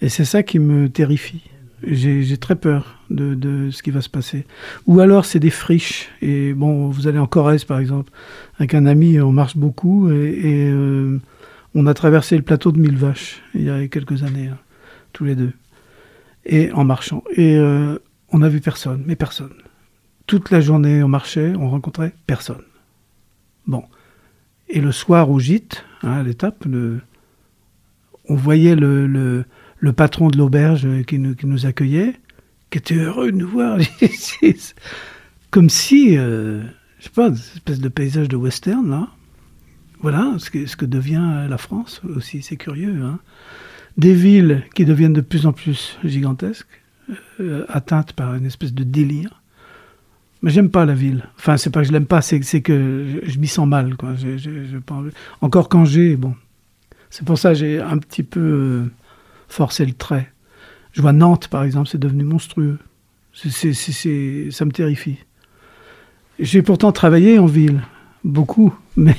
Et 0.00 0.08
c'est 0.08 0.24
ça 0.24 0.42
qui 0.42 0.58
me 0.58 0.88
terrifie. 0.88 1.42
J'ai 1.82 2.36
très 2.38 2.56
peur 2.56 2.98
de, 3.10 3.70
ce 3.70 3.82
qui 3.82 3.90
va 3.90 4.00
se 4.00 4.08
passer. 4.08 4.46
Ou 4.86 5.00
alors 5.00 5.24
c'est 5.24 5.38
des 5.38 5.50
friches. 5.50 6.08
Et 6.22 6.52
bon, 6.52 6.88
vous 6.88 7.06
allez 7.06 7.18
en 7.18 7.26
Corrèze 7.26 7.64
par 7.64 7.78
exemple. 7.78 8.12
Avec 8.58 8.74
un 8.74 8.86
ami, 8.86 9.20
on 9.20 9.32
marche 9.32 9.56
beaucoup 9.56 10.10
et, 10.10 10.68
euh, 10.70 11.20
on 11.74 11.86
a 11.86 11.94
traversé 11.94 12.36
le 12.36 12.42
plateau 12.42 12.72
de 12.72 12.78
Mille 12.78 12.96
Vaches 12.96 13.42
il 13.54 13.62
y 13.62 13.70
a 13.70 13.86
quelques 13.88 14.22
années, 14.24 14.48
hein, 14.48 14.58
tous 15.12 15.24
les 15.24 15.36
deux, 15.36 15.52
et 16.46 16.72
en 16.72 16.84
marchant. 16.84 17.22
Et 17.36 17.56
euh, 17.56 17.98
on 18.30 18.38
n'a 18.38 18.48
vu 18.48 18.60
personne, 18.60 19.04
mais 19.06 19.16
personne. 19.16 19.52
Toute 20.26 20.50
la 20.50 20.60
journée, 20.60 21.02
on 21.02 21.08
marchait, 21.08 21.54
on 21.56 21.70
rencontrait 21.70 22.12
personne. 22.26 22.62
Bon. 23.66 23.84
Et 24.68 24.80
le 24.80 24.92
soir 24.92 25.30
au 25.30 25.38
gîte, 25.38 25.84
hein, 26.02 26.12
à 26.12 26.22
l'étape, 26.22 26.66
on 28.28 28.34
voyait 28.34 28.74
le- 28.74 29.44
le 29.80 29.92
patron 29.92 30.28
de 30.28 30.36
l'auberge 30.38 30.86
qui 31.06 31.18
nous, 31.18 31.34
qui 31.34 31.46
nous 31.46 31.66
accueillait, 31.66 32.14
qui 32.70 32.78
était 32.78 32.94
heureux 32.96 33.30
de 33.32 33.36
nous 33.36 33.48
voir. 33.48 33.78
Comme 35.50 35.70
si, 35.70 36.16
euh, 36.18 36.62
je 36.98 37.04
sais 37.04 37.10
pas, 37.10 37.28
une 37.28 37.34
espèce 37.34 37.80
de 37.80 37.88
paysage 37.88 38.28
de 38.28 38.36
western, 38.36 38.88
là. 38.90 39.08
voilà 40.00 40.34
ce 40.38 40.50
que, 40.50 40.66
ce 40.66 40.76
que 40.76 40.84
devient 40.84 41.46
la 41.48 41.58
France 41.58 42.02
aussi, 42.16 42.42
c'est 42.42 42.56
curieux. 42.56 43.00
hein. 43.02 43.18
Des 43.96 44.14
villes 44.14 44.64
qui 44.74 44.84
deviennent 44.84 45.12
de 45.14 45.20
plus 45.22 45.46
en 45.46 45.52
plus 45.52 45.98
gigantesques, 46.04 46.68
euh, 47.40 47.64
atteintes 47.68 48.12
par 48.12 48.34
une 48.34 48.44
espèce 48.46 48.74
de 48.74 48.84
délire. 48.84 49.42
Mais 50.42 50.50
j'aime 50.50 50.70
pas 50.70 50.84
la 50.84 50.94
ville. 50.94 51.24
Enfin, 51.36 51.56
c'est 51.56 51.70
pas 51.70 51.80
que 51.80 51.88
je 51.88 51.92
l'aime 51.92 52.06
pas, 52.06 52.20
c'est 52.20 52.38
que 52.40 53.20
je, 53.24 53.28
je 53.30 53.38
m'y 53.40 53.48
sens 53.48 53.66
mal. 53.66 53.96
Quoi. 53.96 54.10
Envie- 54.90 55.10
Encore 55.40 55.68
quand 55.68 55.84
j'ai, 55.84 56.14
bon, 56.16 56.34
c'est 57.10 57.24
pour 57.24 57.38
ça 57.38 57.50
que 57.50 57.54
j'ai 57.58 57.80
un 57.80 57.98
petit 57.98 58.22
peu 58.22 58.38
euh, 58.40 58.84
forcé 59.48 59.84
le 59.86 59.92
trait. 59.92 60.30
Je 60.92 61.02
vois 61.02 61.12
Nantes, 61.12 61.48
par 61.48 61.64
exemple, 61.64 61.88
c'est 61.88 61.98
devenu 61.98 62.24
monstrueux. 62.24 62.78
C'est- 63.34 63.50
c'est- 63.50 63.72
c'est- 63.74 63.92
c'est- 63.92 64.50
ça 64.50 64.64
me 64.64 64.72
terrifie. 64.72 65.18
J'ai 66.38 66.62
pourtant 66.62 66.92
travaillé 66.92 67.38
en 67.38 67.46
ville, 67.46 67.82
beaucoup, 68.24 68.74
mais 68.96 69.16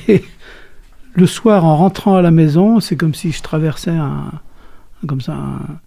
le 1.13 1.25
soir, 1.27 1.65
en 1.65 1.75
rentrant 1.77 2.15
à 2.15 2.21
la 2.21 2.31
maison, 2.31 2.79
c'est 2.79 2.95
comme 2.95 3.13
si 3.13 3.31
je 3.31 3.41
traversais 3.41 3.91
un, 3.91 4.31
comme 5.07 5.21
ça, 5.21 5.33
un- 5.33 5.79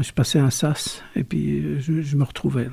je 0.00 0.10
passais 0.12 0.38
un 0.38 0.48
sas 0.48 1.02
et 1.16 1.22
puis 1.22 1.58
euh, 1.60 1.78
je, 1.78 2.00
je 2.00 2.16
me 2.16 2.24
retrouvais. 2.24 2.64
là. 2.64 2.70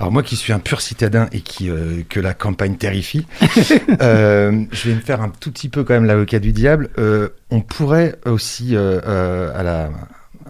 Alors 0.00 0.10
moi 0.10 0.24
qui 0.24 0.34
suis 0.34 0.52
un 0.52 0.58
pur 0.58 0.80
citadin 0.80 1.28
et 1.30 1.40
qui 1.40 1.70
euh, 1.70 2.02
que 2.08 2.18
la 2.18 2.34
campagne 2.34 2.76
terrifie, 2.76 3.24
euh, 4.02 4.64
je 4.72 4.88
vais 4.88 4.96
me 4.96 5.00
faire 5.00 5.20
un 5.22 5.28
tout 5.28 5.52
petit 5.52 5.68
peu 5.68 5.84
quand 5.84 5.94
même 5.94 6.06
l'avocat 6.06 6.40
du 6.40 6.50
diable. 6.52 6.90
Euh, 6.98 7.28
on 7.50 7.60
pourrait 7.60 8.18
aussi 8.24 8.76
à 8.76 9.62
la 9.62 9.90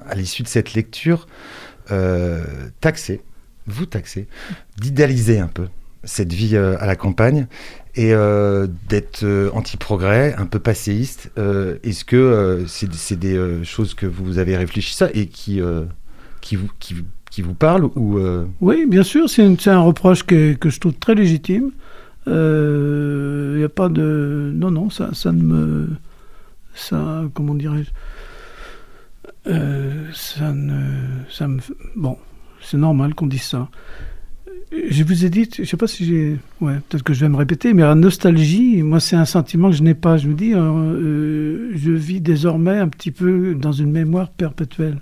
à 0.09 0.14
l'issue 0.14 0.42
de 0.42 0.48
cette 0.48 0.74
lecture 0.74 1.26
euh, 1.90 2.44
taxer, 2.80 3.20
vous 3.66 3.86
taxer, 3.86 4.26
d'idéaliser 4.78 5.38
un 5.38 5.48
peu 5.48 5.68
cette 6.04 6.32
vie 6.32 6.57
euh, 6.57 6.76
à 6.78 6.86
la 6.86 6.96
campagne 6.96 7.46
et 7.94 8.12
euh, 8.12 8.66
d'être 8.88 9.24
anti-progrès, 9.52 10.34
un 10.36 10.46
peu 10.46 10.59
passéiste. 10.59 11.30
Est-ce 11.36 12.04
que 12.04 12.64
c'est 12.66 13.18
des 13.18 13.64
choses 13.64 13.94
que 13.94 14.07
vous 14.07 14.38
avez 14.38 14.57
réfléchi 14.57 14.94
ça 14.94 15.09
et 15.14 15.26
qui 15.26 15.61
qui 16.40 16.57
vous 16.57 16.68
qui, 16.78 17.42
vous- 17.42 17.54
parlent 17.54 17.84
ou 17.96 18.18
Oui, 18.61 18.86
bien 18.86 19.02
sûr, 19.02 19.28
c'est 19.30 19.68
un 19.68 19.80
reproche 19.80 20.22
que, 20.24 20.52
que 20.54 20.68
je 20.70 20.78
trouve 20.80 20.94
très 20.94 21.14
légitime. 21.14 21.70
Il 22.26 22.32
n'y 23.57 23.64
a 23.64 23.68
pas 23.68 23.88
de... 23.88 24.52
Non, 24.54 24.70
non, 24.70 24.90
ça, 24.90 25.11
ça 25.14 25.32
ne 25.32 25.42
me... 25.42 25.88
Ça, 26.74 27.24
comment 27.34 27.54
dirais-je 27.54 27.90
Euh, 29.49 30.09
Ça 30.12 30.53
me... 30.53 31.59
Bon, 31.94 32.16
c'est 32.61 32.76
normal 32.78 33.14
qu'on 33.14 33.26
dise 33.26 33.42
ça. 33.42 33.68
Je 34.90 35.05
vous 35.05 35.24
ai 35.24 35.30
dit, 35.30 35.49
je 35.57 35.64
sais 35.64 35.76
pas 35.76 35.86
si 35.86 36.05
j'ai... 36.05 36.38
Ouais, 36.61 36.74
peut-être 36.88 37.05
que 37.05 37.14
je 37.14 37.20
vais 37.20 37.28
me 37.28 37.36
répéter, 37.36 37.72
mais 37.72 37.82
la 37.82 37.94
nostalgie, 37.94 38.82
moi, 38.82 38.99
c'est 39.01 39.16
un 39.16 39.24
sentiment 39.24 39.70
que 39.70 39.76
je 39.76 39.82
n'ai 39.82 39.94
pas. 39.94 40.16
Je 40.16 40.28
me 40.28 40.34
dis, 40.34 40.55
euh, 40.55 40.59
euh, 40.61 41.70
je 41.74 41.92
vis 41.92 42.20
désormais 42.20 42.78
un 42.78 42.88
petit 42.88 43.11
peu 43.12 43.55
dans 43.55 43.72
une 43.72 43.92
mémoire 43.92 44.30
perpétuelle 44.30 45.01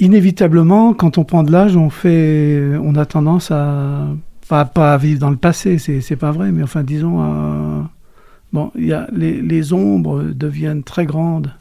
inévitablement, 0.00 0.92
quand 0.94 1.18
on 1.18 1.24
prend 1.24 1.42
de 1.42 1.52
l'âge, 1.52 1.76
on 1.76 1.90
fait, 1.90 2.60
on 2.82 2.94
a 2.96 3.06
tendance 3.06 3.50
à 3.50 4.08
pas, 4.48 4.92
à 4.92 4.98
vivre 4.98 5.20
dans 5.20 5.30
le 5.30 5.36
passé, 5.36 5.78
c'est 5.78 6.16
pas 6.16 6.30
vrai, 6.32 6.52
mais 6.52 6.62
enfin 6.62 6.82
disons, 6.82 7.20
à- 7.20 7.90
bon, 8.52 8.70
y 8.76 8.92
a 8.92 9.08
les 9.12 9.72
ombres 9.72 10.22
deviennent 10.24 10.82
très 10.82 11.06
grandes, 11.06 11.52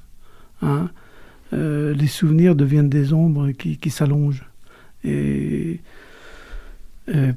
hein, 0.63 0.89
euh, 1.53 1.93
les 1.93 2.07
souvenirs 2.07 2.55
deviennent 2.55 2.89
des 2.89 3.13
ombres 3.13 3.51
qui, 3.51 3.89
s'allongent 3.89 4.45
euh, 5.05 5.77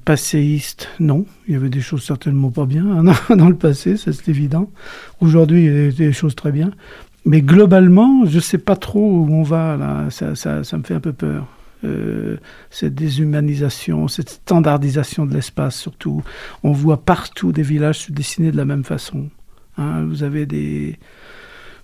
passéiste, 0.05 0.89
non, 1.01 1.27
il 1.49 1.55
y 1.55 1.57
avait 1.57 1.69
des 1.69 1.81
choses 1.81 2.05
certainement 2.05 2.51
pas 2.51 2.67
bien 2.67 2.87
hein, 2.87 3.15
dans, 3.37 3.49
le 3.49 3.57
passé, 3.57 3.97
c'est 3.97 4.29
évident. 4.29 4.71
Aujourd'hui, 5.21 5.67
il 5.67 5.85
y 5.85 5.89
a 5.89 5.91
des 5.91 6.13
choses 6.13 6.35
très 6.35 6.53
bien. 6.53 6.71
Mais 7.25 7.43
globalement, 7.43 8.25
je 8.25 8.37
ne 8.37 8.41
sais 8.41 8.59
pas 8.59 8.77
trop 8.77 9.01
où 9.01 9.29
on 9.33 9.43
va 9.43 9.77
là. 9.77 10.11
Ça 10.11 10.79
me 10.79 10.85
fait 10.85 10.95
un 10.95 11.01
peu 11.01 11.13
peur. 11.13 11.49
Euh, 11.85 12.37
cette 12.71 12.95
déshumanisation, 12.95 14.09
cette 14.09 14.31
standardisation 14.31 15.27
de 15.27 15.35
l'espace 15.35 15.77
surtout. 15.77 16.23
On 16.63 16.73
voit 16.73 17.05
partout 17.05 17.53
des 17.53 17.63
villages 17.63 17.99
se 18.07 18.13
dessiner 18.13 18.53
de 18.53 18.57
la 18.57 18.65
même 18.65 18.85
façon. 18.85 19.29
Hein, 19.77 20.05
vous 20.05 20.23
avez 20.23 20.47
des, 20.47 20.99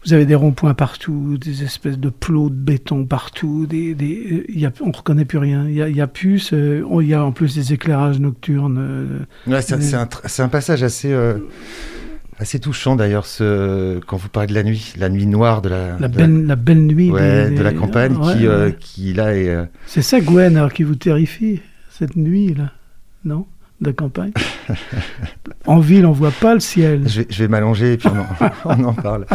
vous 0.04 0.12
avez 0.12 0.26
des 0.26 0.34
ronds-points 0.34 0.74
partout, 0.74 1.38
des 1.38 1.62
espèces 1.62 1.98
de 1.98 2.08
plots 2.08 2.50
de 2.50 2.54
béton 2.54 3.04
partout. 3.06 3.66
Des, 3.66 3.94
des, 3.94 4.26
euh, 4.32 4.44
il 4.48 4.58
y 4.58 4.66
a, 4.66 4.72
on 4.80 4.88
ne 4.88 4.92
reconnaît 4.96 5.24
plus 5.24 5.38
rien. 5.38 5.68
Il 5.68 5.74
y 5.74 5.82
a, 5.82 5.88
il 5.88 5.96
y 5.96 6.00
a 6.00 6.06
plus, 6.08 6.52
oh, 6.52 7.00
il 7.00 7.08
y 7.08 7.14
a 7.14 7.24
en 7.24 7.30
plus 7.32 7.54
des 7.54 7.72
éclairages 7.72 8.18
nocturnes. 8.18 8.78
euh, 8.80 9.18
Ouais, 9.46 9.62
c'est 9.62 10.40
un, 10.42 10.48
passage 10.48 10.82
assez, 10.82 11.12
euh, 11.12 11.38
assez 12.38 12.58
touchant 12.58 12.96
d'ailleurs, 12.96 13.26
ce, 13.26 14.00
quand 14.00 14.16
vous 14.16 14.28
parlez 14.28 14.48
de 14.48 14.54
la 14.54 14.64
nuit, 14.64 14.92
la 14.98 15.08
nuit 15.08 15.26
noire 15.26 15.62
de 15.62 15.68
la, 15.68 15.96
la, 16.00 16.08
de 16.08 16.16
belle, 16.16 16.46
la 16.46 16.56
belle 16.56 16.82
nuit. 16.86 17.10
ouais, 17.10 17.50
des- 17.50 17.56
de 17.56 17.62
la 17.62 17.72
campagne 17.72 18.16
ouais, 18.16 18.32
qui, 18.38 18.46
euh, 18.46 18.66
ouais. 18.66 18.76
qui 18.80 19.12
là 19.14 19.36
est. 19.36 19.48
euh, 19.48 19.64
C'est 19.86 20.02
ça, 20.02 20.20
Gwen, 20.20 20.56
alors, 20.56 20.72
qui 20.72 20.82
vous 20.82 20.96
terrifie, 20.96 21.60
cette 21.90 22.16
nuit-là, 22.16 22.72
non? 23.24 23.46
De 23.82 23.90
campagne 23.90 24.32
En 25.66 25.80
ville, 25.80 26.06
on 26.06 26.12
voit 26.12 26.30
pas 26.30 26.54
le 26.54 26.60
ciel. 26.60 27.02
je, 27.06 27.20
vais, 27.22 27.26
je 27.28 27.38
vais 27.42 27.48
m'allonger 27.48 27.94
et 27.94 27.96
puis 27.96 28.08
on 28.08 28.18
en, 28.20 28.50
on 28.80 28.84
en 28.84 28.94
parle. 28.94 29.26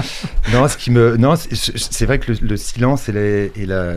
Non, 0.53 0.67
ce 0.69 0.77
qui 0.77 0.89
me, 0.89 1.17
non, 1.17 1.35
c'est 1.35 2.05
vrai 2.05 2.17
que 2.19 2.31
le, 2.31 2.37
le 2.41 2.57
silence 2.57 3.09
et, 3.09 3.11
les- 3.11 3.51
et 3.57 3.65
la, 3.65 3.93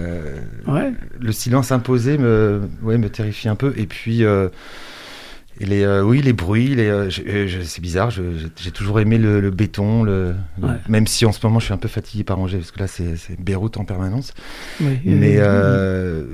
Ouais. 0.66 0.92
le 1.20 1.32
silence 1.32 1.70
imposé 1.72 2.18
me, 2.18 2.62
ouais, 2.82 2.98
me 2.98 3.08
terrifie 3.08 3.48
un 3.48 3.54
peu. 3.54 3.72
Et 3.76 3.86
puis, 3.86 4.24
euh, 4.24 4.48
et 5.60 5.66
les, 5.66 5.82
euh, 5.84 6.02
oui, 6.02 6.20
les 6.22 6.32
bruits, 6.32 6.74
les, 6.74 6.88
euh, 6.88 7.10
c'est 7.10 7.80
bizarre. 7.82 8.10
J'ai 8.10 8.70
toujours 8.72 8.98
aimé 8.98 9.18
le, 9.18 9.40
le 9.40 9.50
béton, 9.50 10.02
le, 10.02 10.34
même 10.88 11.06
si 11.06 11.26
en 11.26 11.32
ce 11.32 11.38
moment 11.46 11.60
je 11.60 11.66
suis 11.66 11.74
un 11.74 11.78
peu 11.78 11.88
fatigué 11.88 12.24
par 12.24 12.38
Angers 12.40 12.58
parce 12.58 12.70
que 12.72 12.80
là 12.80 12.86
c'est 12.88 13.40
Beyrouth 13.40 13.76
en 13.76 13.84
permanence. 13.84 14.32
Oui, 14.80 14.98
Mais 15.04 15.34
euh, 15.38 16.24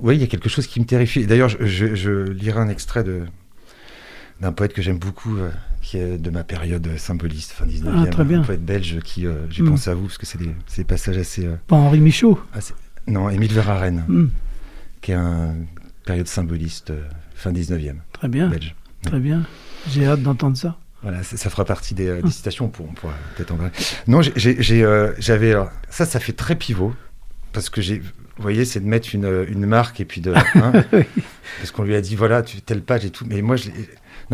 oui, 0.00 0.16
il 0.16 0.20
y 0.20 0.24
a 0.24 0.26
quelque 0.26 0.48
chose 0.50 0.66
qui 0.66 0.78
me 0.80 0.84
terrifie. 0.84 1.26
D'ailleurs, 1.26 1.48
je, 1.48 1.64
je- 1.64 1.94
je 1.94 2.10
lirai 2.32 2.58
un 2.60 2.68
extrait 2.68 3.04
de 3.04 3.20
d'un 4.42 4.52
poète 4.52 4.72
que 4.72 4.82
j'aime 4.82 4.98
beaucoup, 4.98 5.36
euh, 5.38 5.50
qui 5.80 5.96
est 5.98 6.18
de 6.18 6.30
ma 6.30 6.42
période 6.42 6.86
symboliste, 6.98 7.52
fin 7.52 7.64
19e, 7.64 8.04
Ah, 8.04 8.06
très 8.08 8.24
bien. 8.24 8.40
un 8.40 8.44
poète 8.44 8.64
belge 8.64 8.98
qui, 9.04 9.24
euh, 9.26 9.34
j'ai 9.50 9.62
Mm. 9.62 9.70
pensé 9.70 9.88
à 9.90 9.94
vous 9.94 10.02
parce 10.06 10.18
que 10.18 10.26
c'est 10.26 10.38
des, 10.38 10.84
passages 10.84 11.16
assez, 11.16 11.46
euh, 11.46 11.54
Pas 11.68 11.76
Henri 11.76 12.00
Michaud. 12.00 12.40
assez- 12.52 12.74
Non, 13.06 13.30
Émile 13.30 13.52
Verhaeren, 13.52 14.04
Hmm, 14.08 14.28
qui 15.00 15.12
est 15.12 15.14
un 15.14 15.54
période 16.04 16.26
symboliste 16.26 16.90
euh, 16.90 17.02
fin 17.36 17.52
19e, 17.52 18.00
très 18.12 18.28
bien, 18.28 18.48
belge. 18.48 18.74
très 19.02 19.20
bien. 19.20 19.42
J'ai 19.88 20.06
hâte 20.06 20.22
d'entendre 20.22 20.56
ça. 20.56 20.76
Voilà, 21.02 21.22
ça, 21.22 21.36
ça 21.36 21.48
fera 21.50 21.64
partie 21.64 21.94
des, 21.94 22.08
euh, 22.08 22.22
des 22.22 22.30
citations, 22.30 22.64
on 22.66 22.68
pourra, 22.68 22.88
on 22.90 22.94
pourra 22.94 23.14
peut-être 23.36 23.52
en 23.52 23.56
parler. 23.56 23.72
Non, 24.08 24.20
euh, 24.20 25.12
j'avais... 25.18 25.54
ça, 25.88 26.04
ça 26.04 26.18
fait 26.20 26.32
très 26.32 26.56
pivot, 26.56 26.94
parce 27.52 27.70
que 27.70 27.80
j'ai... 27.80 27.98
Vous 28.38 28.42
voyez, 28.42 28.64
c'est 28.64 28.80
de 28.80 28.86
mettre 28.86 29.14
une, 29.14 29.44
une 29.48 29.66
marque 29.66 30.00
et 30.00 30.04
puis 30.04 30.20
de... 30.20 30.32
hein, 30.34 30.72
Oui. 30.92 31.02
parce 31.58 31.70
qu'on 31.70 31.82
lui 31.84 31.94
a 31.94 32.00
dit, 32.00 32.16
voilà, 32.16 32.42
tu, 32.42 32.60
telle 32.62 32.80
page 32.82 33.04
et 33.04 33.10
tout. 33.10 33.24
Mais 33.28 33.42
moi, 33.42 33.56
je, 33.56 33.68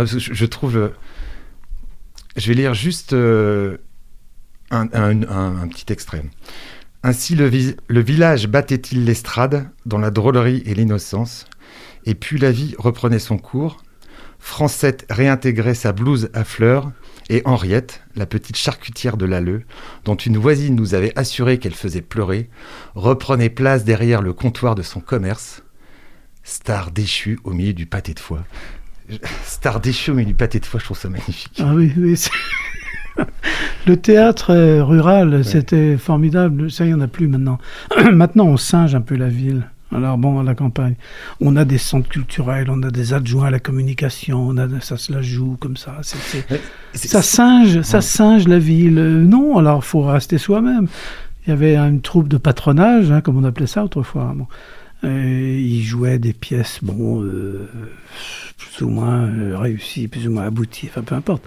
je, 0.04 0.44
trouve... 0.44 0.76
euh, 0.76 0.88
je 2.36 2.48
vais 2.48 2.54
lire 2.54 2.74
juste 2.74 3.12
euh, 3.12 3.78
un, 4.70 4.86
petit 5.68 5.92
extrait. 5.92 6.24
Ainsi, 7.02 7.34
le, 7.34 7.48
vi- 7.48 7.76
le 7.86 8.00
village 8.00 8.48
battait-il 8.48 9.04
l'estrade 9.04 9.70
dans 9.86 9.98
la 9.98 10.10
drôlerie 10.10 10.62
et 10.66 10.74
l'innocence, 10.74 11.46
et 12.04 12.14
puis 12.14 12.38
la 12.38 12.50
vie 12.50 12.74
reprenait 12.78 13.18
son 13.18 13.38
cours. 13.38 13.82
Francette 14.40 15.04
réintégrait 15.10 15.74
sa 15.74 15.92
blouse 15.92 16.30
à 16.32 16.44
fleurs, 16.44 16.92
et 17.28 17.42
Henriette, 17.44 18.02
la 18.14 18.24
petite 18.24 18.56
charcutière 18.56 19.16
de 19.16 19.26
l'Alleux, 19.26 19.64
dont 20.04 20.14
une 20.14 20.38
voisine 20.38 20.76
nous 20.76 20.94
avait 20.94 21.16
assuré 21.18 21.58
qu'elle 21.58 21.74
faisait 21.74 22.02
pleurer, 22.02 22.48
reprenait 22.94 23.50
place 23.50 23.84
derrière 23.84 24.22
le 24.22 24.32
comptoir 24.32 24.74
de 24.74 24.82
son 24.82 25.00
commerce. 25.00 25.62
Star 26.44 26.90
déchue 26.90 27.38
au 27.44 27.52
milieu 27.52 27.74
du 27.74 27.84
pâté 27.84 28.14
de 28.14 28.20
foie. 28.20 28.44
Je- 29.08 29.16
Star 29.44 29.80
déchue 29.80 30.10
au 30.10 30.14
milieu 30.14 30.26
du 30.28 30.34
pâté 30.34 30.60
de 30.60 30.66
foie, 30.66 30.80
je 30.80 30.84
trouve 30.84 30.98
ça 30.98 31.08
magnifique. 31.08 31.58
Ah 31.60 31.72
oui, 31.74 31.92
oui. 31.96 32.14
Le 33.86 33.96
théâtre 33.96 34.50
euh, 34.54 34.84
rural, 34.84 35.44
c'était 35.44 35.96
formidable. 35.96 36.70
Ça, 36.70 36.84
il 36.84 36.88
n'y 36.88 36.94
en 36.94 37.00
a 37.00 37.08
plus 37.08 37.26
maintenant. 37.26 37.58
maintenant, 38.12 38.44
on 38.46 38.56
singe 38.56 38.94
un 38.94 39.00
peu 39.00 39.16
la 39.16 39.28
ville. 39.28 39.62
Alors 39.94 40.18
bon, 40.18 40.38
à 40.38 40.42
la 40.42 40.54
campagne, 40.54 40.94
on 41.40 41.56
a 41.56 41.64
des 41.64 41.78
centres 41.78 42.10
culturels, 42.10 42.68
on 42.70 42.82
a 42.82 42.90
des 42.90 43.14
adjoints 43.14 43.46
à 43.46 43.50
la 43.50 43.58
communication, 43.58 44.46
on 44.46 44.58
a, 44.58 44.68
ça 44.80 44.98
se 44.98 45.10
la 45.10 45.22
joue 45.22 45.56
comme 45.58 45.78
ça. 45.78 45.96
Mais 46.50 46.60
Ça 46.94 47.22
singe, 47.22 47.80
ça 47.80 48.02
singe 48.02 48.46
la 48.46 48.58
ville. 48.58 48.98
Euh, 48.98 49.24
Non, 49.24 49.56
alors 49.56 49.82
faut 49.84 50.02
rester 50.02 50.36
soi-même. 50.36 50.86
Il 51.46 51.50
y 51.50 51.52
avait 51.54 51.76
une 51.76 52.02
troupe 52.02 52.28
de 52.28 52.36
patronage, 52.36 53.10
hein, 53.10 53.22
comme 53.22 53.38
on 53.38 53.44
appelait 53.44 53.66
ça 53.66 53.82
autrefois. 53.82 54.34
Bon. 54.36 54.46
Et 55.04 55.60
ils 55.60 55.82
jouaient 55.82 56.18
des 56.18 56.32
pièces, 56.32 56.80
bon, 56.82 57.22
euh, 57.22 57.68
plus 58.56 58.84
ou 58.84 58.88
moins 58.88 59.28
euh, 59.28 59.56
réussies, 59.56 60.08
plus 60.08 60.26
ou 60.26 60.32
moins 60.32 60.44
abouties, 60.44 60.88
enfin 60.90 61.02
peu 61.02 61.14
importe. 61.14 61.44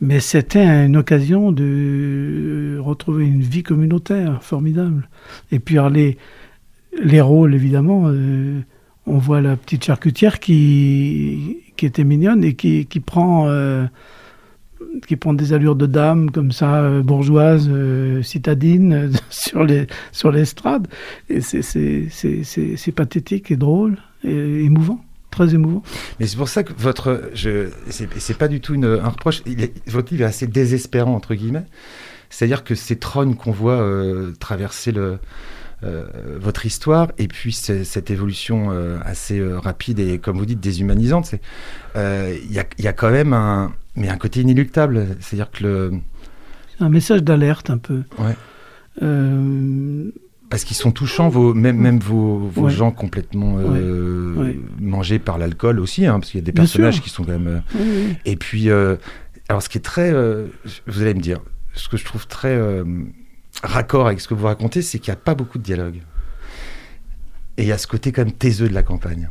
Mais 0.00 0.20
c'était 0.20 0.64
une 0.64 0.96
occasion 0.96 1.52
de 1.52 1.64
euh, 1.64 2.80
retrouver 2.80 3.26
une 3.26 3.42
vie 3.42 3.62
communautaire 3.62 4.42
formidable. 4.42 5.08
Et 5.52 5.58
puis 5.58 5.78
alors, 5.78 5.90
les, 5.90 6.16
les 7.02 7.20
rôles, 7.20 7.54
évidemment, 7.54 8.04
euh, 8.06 8.60
on 9.06 9.18
voit 9.18 9.40
la 9.40 9.56
petite 9.56 9.84
charcutière 9.84 10.40
qui, 10.40 11.58
qui 11.76 11.86
était 11.86 12.04
mignonne 12.04 12.44
et 12.44 12.54
qui, 12.54 12.86
qui 12.86 13.00
prend... 13.00 13.48
qui 15.06 15.16
prend 15.16 15.34
des 15.34 15.52
allures 15.52 15.76
de 15.76 15.86
dame 15.86 16.30
comme 16.30 16.52
ça, 16.52 16.82
euh, 16.82 17.02
bourgeoise, 17.02 17.68
euh, 17.70 18.22
citadine, 18.22 18.92
euh, 18.92 19.10
sur 19.30 19.64
les 19.64 19.86
sur 20.12 20.30
l'estrade. 20.30 20.88
Et 21.28 21.40
c'est 21.40 22.92
pathétique 22.94 23.50
et 23.50 23.56
drôle 23.56 23.98
et 24.24 24.64
émouvant, 24.64 25.04
très 25.30 25.54
émouvant. 25.54 25.82
Mais 26.20 26.26
c'est 26.26 26.36
pour 26.36 26.48
ça 26.48 26.62
que 26.62 26.72
votre. 26.76 27.30
C'est, 27.34 28.38
pas 28.38 28.48
du 28.48 28.60
tout 28.60 28.74
une, 28.74 28.84
un 28.84 29.08
reproche. 29.08 29.42
Votre 29.86 30.12
livre 30.12 30.24
est 30.24 30.28
assez 30.28 30.46
désespérant, 30.46 31.14
entre 31.14 31.34
guillemets. 31.34 31.66
C'est-à-dire 32.30 32.64
que 32.64 32.74
ces 32.74 32.96
trônes 32.96 33.36
qu'on 33.36 33.52
voit 33.52 33.80
euh, 33.80 34.32
traverser 34.38 34.92
le, 34.92 35.18
votre 35.82 36.66
histoire, 36.66 37.12
et 37.18 37.28
puis 37.28 37.52
cette 37.52 38.10
évolution 38.10 38.70
euh, 38.72 38.98
assez 39.04 39.38
euh, 39.38 39.58
rapide 39.58 39.98
et, 39.98 40.18
comme 40.18 40.38
vous 40.38 40.46
dites, 40.46 40.60
déshumanisante, 40.60 41.34
euh, 41.96 42.36
il 42.44 42.52
y, 42.52 42.58
a, 42.58 42.64
il 42.78 42.84
y 42.84 42.88
a 42.88 42.92
quand 42.92 43.10
même 43.10 43.32
un, 43.32 43.72
mais 43.94 44.08
un 44.08 44.16
côté 44.16 44.40
inéluctable. 44.40 45.06
C'est-à-dire 45.20 45.50
que 45.50 45.62
le. 45.62 45.92
Un 46.80 46.88
message 46.88 47.22
d'alerte 47.22 47.70
un 47.70 47.78
peu. 47.78 48.02
Ouais. 48.18 48.34
Euh, 49.02 50.10
Parce 50.50 50.64
qu'ils 50.64 50.76
sont 50.76 50.92
touchants, 50.92 51.28
vos, 51.28 51.54
même, 51.54 51.76
même 51.76 51.98
vos, 51.98 52.38
vos 52.38 52.62
Ouais. 52.66 52.70
gens 52.70 52.90
complètement 52.90 53.56
euh, 53.58 54.34
Ouais. 54.34 54.42
Ouais. 54.46 54.58
mangés 54.80 55.18
par 55.18 55.38
l'alcool 55.38 55.80
aussi, 55.80 56.06
hein, 56.06 56.18
parce 56.20 56.30
qu'il 56.30 56.40
y 56.40 56.42
a 56.42 56.46
des 56.46 56.52
Bien 56.52 56.62
personnages 56.64 56.94
sûr. 56.94 57.04
qui 57.04 57.10
sont 57.10 57.24
quand 57.24 57.32
même. 57.32 57.48
euh, 57.48 57.60
oui. 57.78 58.16
Et 58.24 58.36
puis, 58.36 58.70
euh, 58.70 58.96
alors 59.48 59.62
ce 59.62 59.68
qui 59.68 59.78
est 59.78 59.82
très, 59.82 60.10
euh, 60.12 60.46
vous 60.86 61.02
allez 61.02 61.14
me 61.14 61.20
dire, 61.20 61.40
ce 61.74 61.88
que 61.88 61.96
je 61.96 62.04
trouve 62.04 62.26
très 62.26 62.54
euh, 62.54 62.84
raccord 63.62 64.06
avec 64.06 64.20
ce 64.20 64.28
que 64.28 64.34
vous 64.34 64.46
racontez, 64.46 64.82
c'est 64.82 64.98
qu'il 64.98 65.10
n'y 65.12 65.16
a 65.16 65.20
pas 65.20 65.34
beaucoup 65.34 65.58
de 65.58 65.62
dialogue. 65.62 66.00
Et 67.58 67.62
il 67.62 67.68
y 67.68 67.72
a 67.72 67.78
ce 67.78 67.86
côté 67.86 68.12
quand 68.12 68.22
même 68.24 68.32
taiseux 68.32 68.68
de 68.68 68.74
la 68.74 68.82
campagne. 68.82 69.28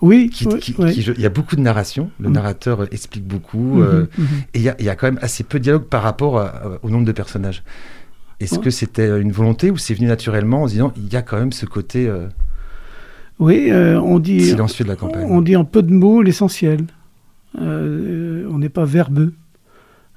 Oui, 0.00 0.30
Qui, 0.30 0.48
oui, 0.48 0.58
qui- 0.58 0.74
oui. 0.78 0.92
qui- 0.92 1.02
je- 1.02 1.12
il 1.12 1.20
y 1.20 1.26
a 1.26 1.30
beaucoup 1.30 1.54
de 1.54 1.60
narration, 1.60 2.10
le 2.18 2.28
Mhm. 2.28 2.34
narrateur 2.34 2.80
euh, 2.82 2.86
explique 2.90 3.24
beaucoup, 3.24 3.76
Mhm, 3.76 3.82
euh, 3.82 4.06
mhm. 4.18 4.26
et 4.54 4.58
il 4.58 4.62
y, 4.62 4.68
a, 4.68 4.74
il 4.80 4.84
y 4.84 4.88
a 4.88 4.96
quand 4.96 5.06
même 5.06 5.20
assez 5.22 5.44
peu 5.44 5.58
de 5.60 5.62
dialogue 5.64 5.84
par 5.84 6.02
rapport 6.02 6.38
à- 6.40 6.46
à- 6.48 6.78
au 6.82 6.90
nombre 6.90 7.04
de 7.04 7.12
personnages. 7.12 7.62
Est-ce 8.40 8.56
Ouais. 8.56 8.60
que 8.62 8.70
c'était 8.70 9.20
une 9.20 9.30
volonté 9.30 9.70
ou 9.70 9.76
c'est 9.78 9.94
venu 9.94 10.08
naturellement 10.08 10.62
en 10.62 10.66
se 10.66 10.72
disant 10.72 10.92
il 10.96 11.12
y 11.12 11.14
a 11.14 11.22
quand 11.22 11.38
même 11.38 11.52
ce 11.52 11.66
côté 11.66 12.08
euh, 12.08 12.26
Oui, 13.38 13.68
euh, 13.70 14.00
on 14.00 14.18
dit 14.18 14.40
silencieux 14.40 14.84
de 14.84 14.88
la 14.90 14.96
campagne? 14.96 15.24
on 15.28 15.40
dit 15.40 15.54
en 15.54 15.64
peu 15.64 15.82
de 15.84 15.92
mots 15.92 16.20
l'essentiel. 16.22 16.80
Euh, 17.60 18.48
on 18.50 18.58
n'est 18.58 18.68
pas 18.70 18.84
verbeux. 18.84 19.32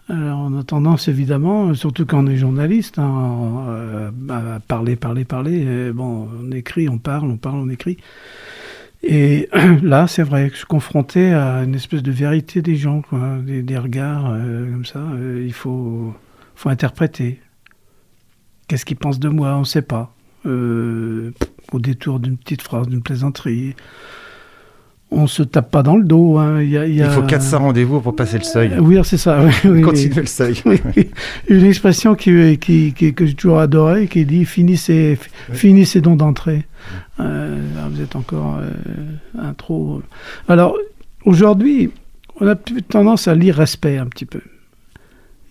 Alors, 0.08 0.40
on 0.40 0.60
a 0.60 0.64
tendance 0.64 1.08
évidemment, 1.08 1.74
surtout 1.74 2.06
quand 2.06 2.24
on 2.24 2.28
est 2.28 2.38
journaliste, 2.38 3.00
hein, 3.00 3.66
euh, 3.70 4.12
à 4.30 4.60
parler, 4.60 4.96
parler, 4.96 5.26
parler. 5.26 5.92
Bon, 5.92 6.30
on 6.40 6.52
écrit, 6.52 6.88
on 6.90 7.00
parle, 7.00 7.32
on 7.32 7.38
parle, 7.38 7.58
on 7.58 7.70
écrit. 7.70 7.98
Et 9.08 9.50
là, 9.84 10.08
c'est 10.08 10.24
vrai 10.24 10.48
que 10.48 10.54
je 10.54 10.60
suis 10.60 10.66
confronté 10.66 11.32
à 11.32 11.64
une 11.64 11.76
espèce 11.76 12.02
de 12.02 12.12
vérité 12.12 12.62
des 12.62 12.76
gens, 12.76 13.02
quoi, 13.02 13.38
des, 13.44 13.78
regards 13.78 14.32
euh, 14.32 14.72
comme 14.72 14.86
ça. 14.86 15.00
Euh, 15.00 15.44
il 15.46 15.54
faut, 15.54 16.14
faut 16.56 16.70
interpréter. 16.70 17.40
Qu'est-ce 18.68 18.84
qu'ils 18.84 18.98
pensent 18.98 19.20
de 19.20 19.30
moi? 19.30 19.56
On 19.56 19.60
ne 19.60 19.66
sait 19.66 19.84
pas. 19.84 20.16
Euh, 20.48 21.32
au 21.72 21.80
détour 21.80 22.20
d'une 22.20 22.38
petite 22.38 22.64
phrase, 22.64 22.88
d'une 22.88 23.02
plaisanterie. 23.04 23.76
On 25.12 25.28
se 25.28 25.44
tape 25.44 25.70
pas 25.72 25.84
dans 25.84 25.96
le 25.98 26.04
dos. 26.04 26.38
hein. 26.38 26.62
Il, 26.62 26.70
y 26.72 26.78
a, 26.78 26.86
il 26.88 26.94
y 26.94 26.98
Il 26.98 27.04
a- 27.04 27.10
faut 27.12 27.22
400 27.22 27.60
rendez-vous 27.60 28.02
pour 28.02 28.16
passer 28.16 28.38
le 28.38 28.44
seuil. 28.44 28.72
Oui, 28.80 28.98
c'est 29.04 29.18
ça. 29.18 29.44
oui, 29.46 29.52
oui, 29.70 29.82
Continuez 29.82 30.14
oui. 30.16 30.22
le 30.22 30.26
seuil. 30.28 30.56
Oui, 30.66 30.82
oui. 30.98 31.10
Une 31.48 31.64
expression 31.66 32.16
qui, 32.16 32.58
qui, 32.58 32.92
qui- 32.94 33.14
que 33.14 33.26
j'ai 33.26 33.34
toujours 33.36 33.60
adorée, 33.60 34.08
qui 34.08 34.26
dit 34.26 34.46
finissez, 34.46 35.18
finissez 35.54 36.02
donc 36.02 36.18
d'entrer. 36.18 36.66
Euh, 37.20 37.58
alors 37.78 37.90
vous 37.92 38.02
êtes 38.02 38.16
encore 38.16 38.58
euh, 38.60 38.70
un 39.40 39.54
trop. 39.54 40.02
Alors 40.50 40.76
aujourd'hui, 41.24 41.92
on 42.42 42.48
a 42.48 42.56
tendance 42.56 43.28
à 43.28 43.36
lire 43.36 43.56
respect 43.56 43.98
un 43.98 44.08
petit 44.08 44.26
peu. 44.26 44.42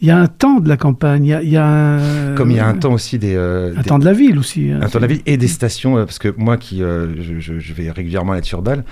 Il 0.02 0.08
y 0.08 0.10
a 0.10 0.18
un 0.18 0.26
temps 0.26 0.60
de 0.60 0.68
la 0.68 0.76
campagne, 0.76 1.24
il 1.24 1.28
y 1.28 1.32
a, 1.34 1.42
il 1.42 1.48
y 1.48 1.56
a 1.56 1.64
un, 1.66 2.34
Comme 2.34 2.50
il 2.50 2.56
y 2.58 2.60
a 2.60 2.66
un 2.66 2.74
temps 2.74 2.92
aussi 2.92 3.18
des, 3.18 3.34
euh, 3.36 3.72
un 3.76 3.80
des- 3.80 3.88
temps 3.88 3.98
de 3.98 4.04
la 4.04 4.12
ville 4.12 4.38
aussi. 4.38 4.70
hein. 4.70 4.80
un 4.82 4.88
temps 4.88 4.98
de 4.98 5.04
la 5.04 5.06
ville 5.08 5.22
et 5.24 5.36
des 5.38 5.48
stations, 5.48 5.96
euh, 5.96 6.04
parce 6.04 6.18
que 6.18 6.34
moi 6.36 6.56
qui 6.58 6.80
je 6.80 7.72
vais 7.72 7.90
régulièrement 7.90 8.32
à 8.32 8.36
la 8.36 8.40
Turballe, 8.42 8.84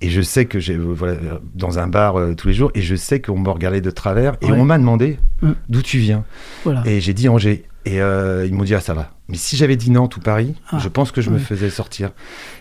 et 0.00 0.08
je 0.10 0.20
sais 0.22 0.44
que 0.46 0.58
j'ai 0.60 0.74
euh, 0.74 0.92
voilà, 0.94 1.14
dans 1.54 1.78
un 1.78 1.86
bar 1.86 2.16
euh, 2.18 2.34
tous 2.34 2.48
les 2.48 2.54
jours, 2.54 2.70
et 2.74 2.80
je 2.82 2.94
sais 2.96 3.20
qu'on 3.20 3.38
m'a 3.38 3.50
regardé 3.52 3.80
de 3.80 3.90
travers, 3.90 4.36
et 4.40 4.46
Ouais. 4.46 4.58
on 4.58 4.64
m'a 4.64 4.78
demandé 4.78 5.18
Hum. 5.42 5.54
d'où 5.68 5.82
tu 5.82 5.98
viens. 5.98 6.24
Voilà. 6.64 6.82
Et 6.86 7.00
j'ai 7.00 7.14
dit 7.14 7.28
Angers. 7.28 7.64
Et 7.86 8.02
euh, 8.02 8.44
ils 8.46 8.52
m'ont 8.52 8.64
dit 8.64 8.74
ah 8.74 8.80
ça 8.80 8.92
va. 8.92 9.14
Mais 9.30 9.38
si 9.38 9.56
j'avais 9.56 9.74
dit 9.76 9.90
Nantes 9.90 10.14
ou 10.18 10.20
Paris, 10.20 10.54
Ah, 10.70 10.78
je 10.78 10.88
pense 10.88 11.12
que 11.12 11.22
je 11.22 11.30
me 11.30 11.38
faisais 11.38 11.70
sortir. 11.70 12.10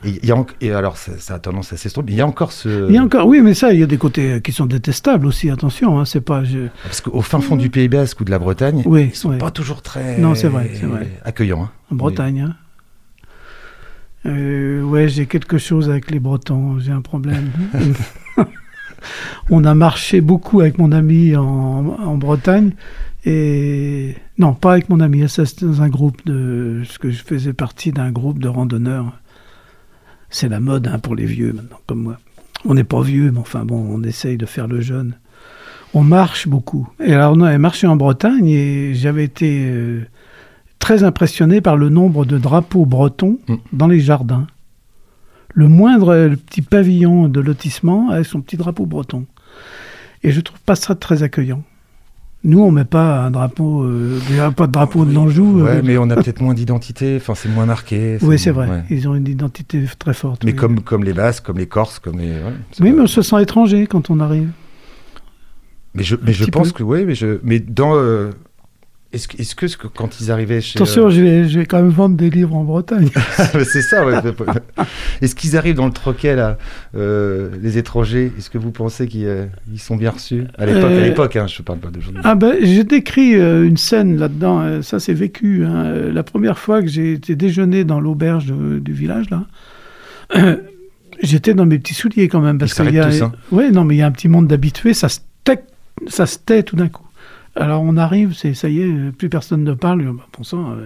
Et, 0.06 0.26
y 0.26 0.32
a 0.32 0.36
en- 0.38 0.46
et 0.62 0.72
alors 0.72 0.96
ça, 0.96 1.12
ça 1.20 1.34
a 1.34 1.40
tendance 1.40 1.74
à 1.74 1.78
s'estomper. 1.78 2.06
mais 2.12 2.14
Il 2.14 2.20
y 2.20 2.22
a 2.22 2.26
encore 2.26 2.54
ce 2.54 2.88
Il 2.88 2.96
y 2.96 2.98
a 2.98 3.04
encore, 3.04 3.28
oui, 3.28 3.42
mais 3.42 3.54
ça, 3.54 3.74
il 3.74 3.82
y 3.82 3.84
a 3.84 3.86
des 3.86 3.98
côtés 3.98 4.40
qui 4.42 4.54
sont 4.54 4.66
détestables 4.66 5.26
aussi. 5.28 5.50
Attention, 5.50 6.00
hein, 6.00 6.06
c'est 6.06 6.22
pas. 6.22 6.46
je- 6.46 6.70
parce 6.84 7.02
qu'au 7.02 7.22
fin 7.22 7.42
fond 7.42 7.58
du 7.58 7.70
Pays 7.70 7.90
Basque 7.90 8.22
ou 8.22 8.24
de 8.24 8.32
la 8.32 8.40
Bretagne, 8.40 8.82
Oui, 8.86 9.10
ils 9.12 9.16
sont 9.16 9.32
oui. 9.32 9.38
pas 9.40 9.52
toujours 9.52 9.82
très 9.82 10.18
Non, 10.20 10.36
c'est 10.36 10.48
vrai, 10.48 10.72
c'est 10.80 10.86
vrai. 10.86 11.06
accueillants. 11.26 11.64
hein. 11.64 11.72
En 11.92 11.96
Bretagne. 11.96 12.40
hein. 12.48 12.56
Euh, 14.26 14.82
ouais, 14.84 15.07
j'ai 15.07 15.26
quelque 15.26 15.57
chose 15.57 15.89
avec 15.89 16.11
les 16.11 16.20
Bretons. 16.20 16.80
J'ai 16.80 16.91
un 16.91 17.01
problème. 17.01 17.49
On 19.49 19.63
a 19.63 19.74
marché 19.74 20.22
beaucoup 20.22 20.61
avec 20.61 20.78
mon 20.78 20.91
ami 20.91 21.36
en, 21.36 21.41
en 21.43 22.17
Bretagne. 22.17 22.72
Et 23.26 24.15
non, 24.38 24.53
pas 24.53 24.74
avec 24.74 24.89
mon 24.89 24.99
ami. 24.99 25.28
Ça, 25.30 25.45
c'était 25.45 25.65
dans 25.65 25.82
un 25.82 25.89
groupe 25.89 26.26
de. 26.26 26.82
Parce 26.84 26.97
que 26.97 27.11
je 27.11 27.24
faisais 27.24 27.53
partie 27.53 27.91
d'un 27.91 28.11
groupe 28.11 28.39
de 28.39 28.47
randonneurs. 28.47 29.17
C'est 30.30 30.49
la 30.49 30.59
mode 30.59 30.88
hein, 30.88 30.99
pour 30.99 31.15
les 31.15 31.26
vieux 31.26 31.53
maintenant, 31.53 31.80
comme 31.88 32.03
moi. 32.03 32.17
On 32.65 32.74
n'est 32.74 32.84
pas 32.84 33.01
vieux, 33.01 33.32
mais 33.32 33.39
enfin 33.39 33.65
bon, 33.65 33.78
on 33.89 34.03
essaye 34.03 34.38
de 34.38 34.45
faire 34.45 34.67
le 34.67 34.82
jeune. 34.82 35.15
On 35.93 36.03
marche 36.03 36.47
beaucoup. 36.47 36.88
Et 37.03 37.13
alors, 37.13 37.34
on 37.36 37.41
avait 37.41 37.57
marché 37.57 37.88
en 37.88 37.95
Bretagne 37.95 38.47
et 38.47 38.93
j'avais 38.93 39.24
été. 39.24 39.65
euh, 39.72 40.05
très 40.80 41.03
impressionné 41.03 41.61
par 41.61 41.77
le 41.77 41.89
nombre 41.89 42.25
de 42.25 42.38
drapeaux 42.38 42.86
bretons 42.86 43.38
Mm. 43.47 43.55
dans 43.73 43.88
les 43.88 43.99
jardins. 43.99 44.47
Le 45.53 45.67
moindre 45.67 46.15
le 46.15 46.38
petit 46.38 46.61
pavillon 46.61 47.27
de 47.27 47.39
lotissement 47.39 48.09
avec 48.09 48.25
son 48.25 48.41
petit 48.41 48.55
drapeau 48.57 48.86
breton. 48.86 49.25
Et 50.23 50.32
je 50.32 50.41
trouve 50.41 50.59
pas 50.61 50.75
ça 50.75 50.95
très 50.95 51.23
accueillant. 51.23 51.63
Nous, 52.45 52.59
on 52.61 52.71
met 52.71 52.86
pas 52.86 53.25
un 53.25 53.32
drapeau, 53.32 53.84
euh, 53.84 54.17
a 54.39 54.51
pas 54.51 54.67
de 54.67 54.71
drapeau 54.71 55.03
de 55.03 55.13
l'Anjou. 55.13 55.61
Ouais, 55.61 55.69
euh, 55.77 55.82
mais 55.84 55.97
on 55.97 56.09
a 56.09 56.15
peut-être 56.15 56.39
moins 56.41 56.53
d'identité. 56.53 57.17
Enfin, 57.17 57.36
c'est 57.36 57.49
moins 57.49 57.65
marqué. 57.65 58.17
oui, 58.21 58.39
c'est 58.39 58.51
vrai. 58.51 58.69
ouais. 58.69 58.84
Ils 58.89 59.09
ont 59.09 59.15
une 59.15 59.27
identité 59.27 59.84
très 59.97 60.13
forte. 60.13 60.45
Mais 60.45 60.51
oui. 60.51 60.57
comme, 60.57 60.80
comme 60.80 61.03
les 61.03 61.11
Basques, 61.11 61.43
comme 61.43 61.57
les 61.57 61.67
Corses, 61.67 61.99
comme 61.99 62.17
les. 62.17 62.30
ouais, 62.30 62.53
Oui, 62.80 62.91
pas- 62.91 62.95
mais 62.95 63.01
on 63.01 63.07
se 63.07 63.21
sent 63.21 63.41
étranger 63.41 63.88
quand 63.88 64.09
on 64.09 64.21
arrive. 64.21 64.49
Mais 65.95 66.03
je, 66.03 66.15
mais 66.23 66.32
je 66.32 66.45
pense 66.45 66.71
peu. 66.71 66.77
que 66.80 66.84
oui, 66.84 67.03
mais 67.05 67.15
je, 67.15 67.39
mais 67.43 67.59
dans. 67.59 67.95
euh, 67.95 68.32
est-ce 69.12 69.28
que, 69.28 69.41
est-ce 69.41 69.55
que 69.55 69.66
que- 69.66 69.88
quand 69.88 70.22
ils 70.22 70.32
arrivaient 70.32 70.62
chez. 70.62 70.78
Attention, 70.78 71.07
euh, 71.07 71.10
je, 71.10 71.22
vais, 71.22 71.47
je 71.49 71.60
vais 71.60 71.66
quand 71.66 71.82
même 71.82 71.89
vendre 71.89 72.16
des 72.16 72.30
livres 72.30 72.55
en 72.55 72.64
Bretagne. 72.64 73.10
c'est 73.66 73.82
ça. 73.82 74.05
ouais. 74.05 74.14
est-ce 75.22 75.34
qu'ils 75.36 75.57
arrivent 75.57 75.76
dans 75.76 75.88
le 75.88 75.91
troquet 75.91 76.36
là, 76.36 76.57
euh, 76.95 77.49
les 77.62 77.78
étrangers? 77.80 78.32
Est-ce 78.38 78.49
que 78.51 78.60
vous 78.60 78.72
pensez 78.72 79.07
qu'ils 79.07 79.26
euh, 79.26 79.45
sont 79.78 79.95
bien 79.95 80.12
reçus? 80.12 80.43
À 80.57 80.66
l'époque 80.68 81.36
hein, 81.36 81.47
je 81.47 81.62
parle 81.64 81.80
pas 81.80 81.89
d'aujourd'hui. 81.89 82.22
Ah 82.24 82.36
ben, 82.36 82.55
j'ai 82.62 82.84
décrit 82.84 83.34
une 83.34 83.78
scène 83.78 84.18
là-dedans, 84.18 84.82
ça 84.84 84.99
c'est 84.99 85.14
vécu. 85.14 85.66
hein. 85.66 86.12
La 86.14 86.24
première 86.24 86.60
fois 86.60 86.82
que 86.82 86.88
j'ai 86.88 87.14
été 87.14 87.36
déjeuner 87.36 87.84
dans 87.86 87.99
l'auberge 87.99 88.45
du 88.53 88.93
village, 88.93 89.26
là, 89.32 89.45
j'étais 91.24 91.53
dans 91.53 91.66
mes 91.66 91.80
petits 91.80 91.93
souliers 91.95 92.28
quand 92.28 92.41
même. 92.41 92.57
Parce 92.60 92.74
qu'il 92.74 92.93
y 92.93 92.99
a, 92.99 93.05
tous, 93.10 93.22
hein. 93.24 93.32
ouais, 93.51 93.72
non, 93.72 93.84
mais 93.84 93.95
il 93.95 93.99
y 93.99 94.01
a 94.01 94.07
un 94.07 94.12
petit 94.12 94.28
monde 94.28 94.47
d'habitués, 94.47 94.93
ça 94.93 95.10
se 95.10 95.20
tait, 95.43 95.64
ça 96.07 96.26
se 96.26 96.38
tait 96.38 96.64
tout 96.64 96.76
d'un 96.76 96.89
coup. 96.89 97.05
Alors 97.60 97.84
on 97.84 97.97
arrive, 97.97 98.34
c'est 98.34 98.53
ça 98.53 98.70
y 98.70 98.82
est, 98.82 99.12
plus 99.12 99.30
personne 99.30 99.64
ne 99.64 99.74
parle. 99.74 100.03
bah, 100.14 100.26
Bon 100.38 100.43
sang, 100.43 100.72
euh, 100.72 100.86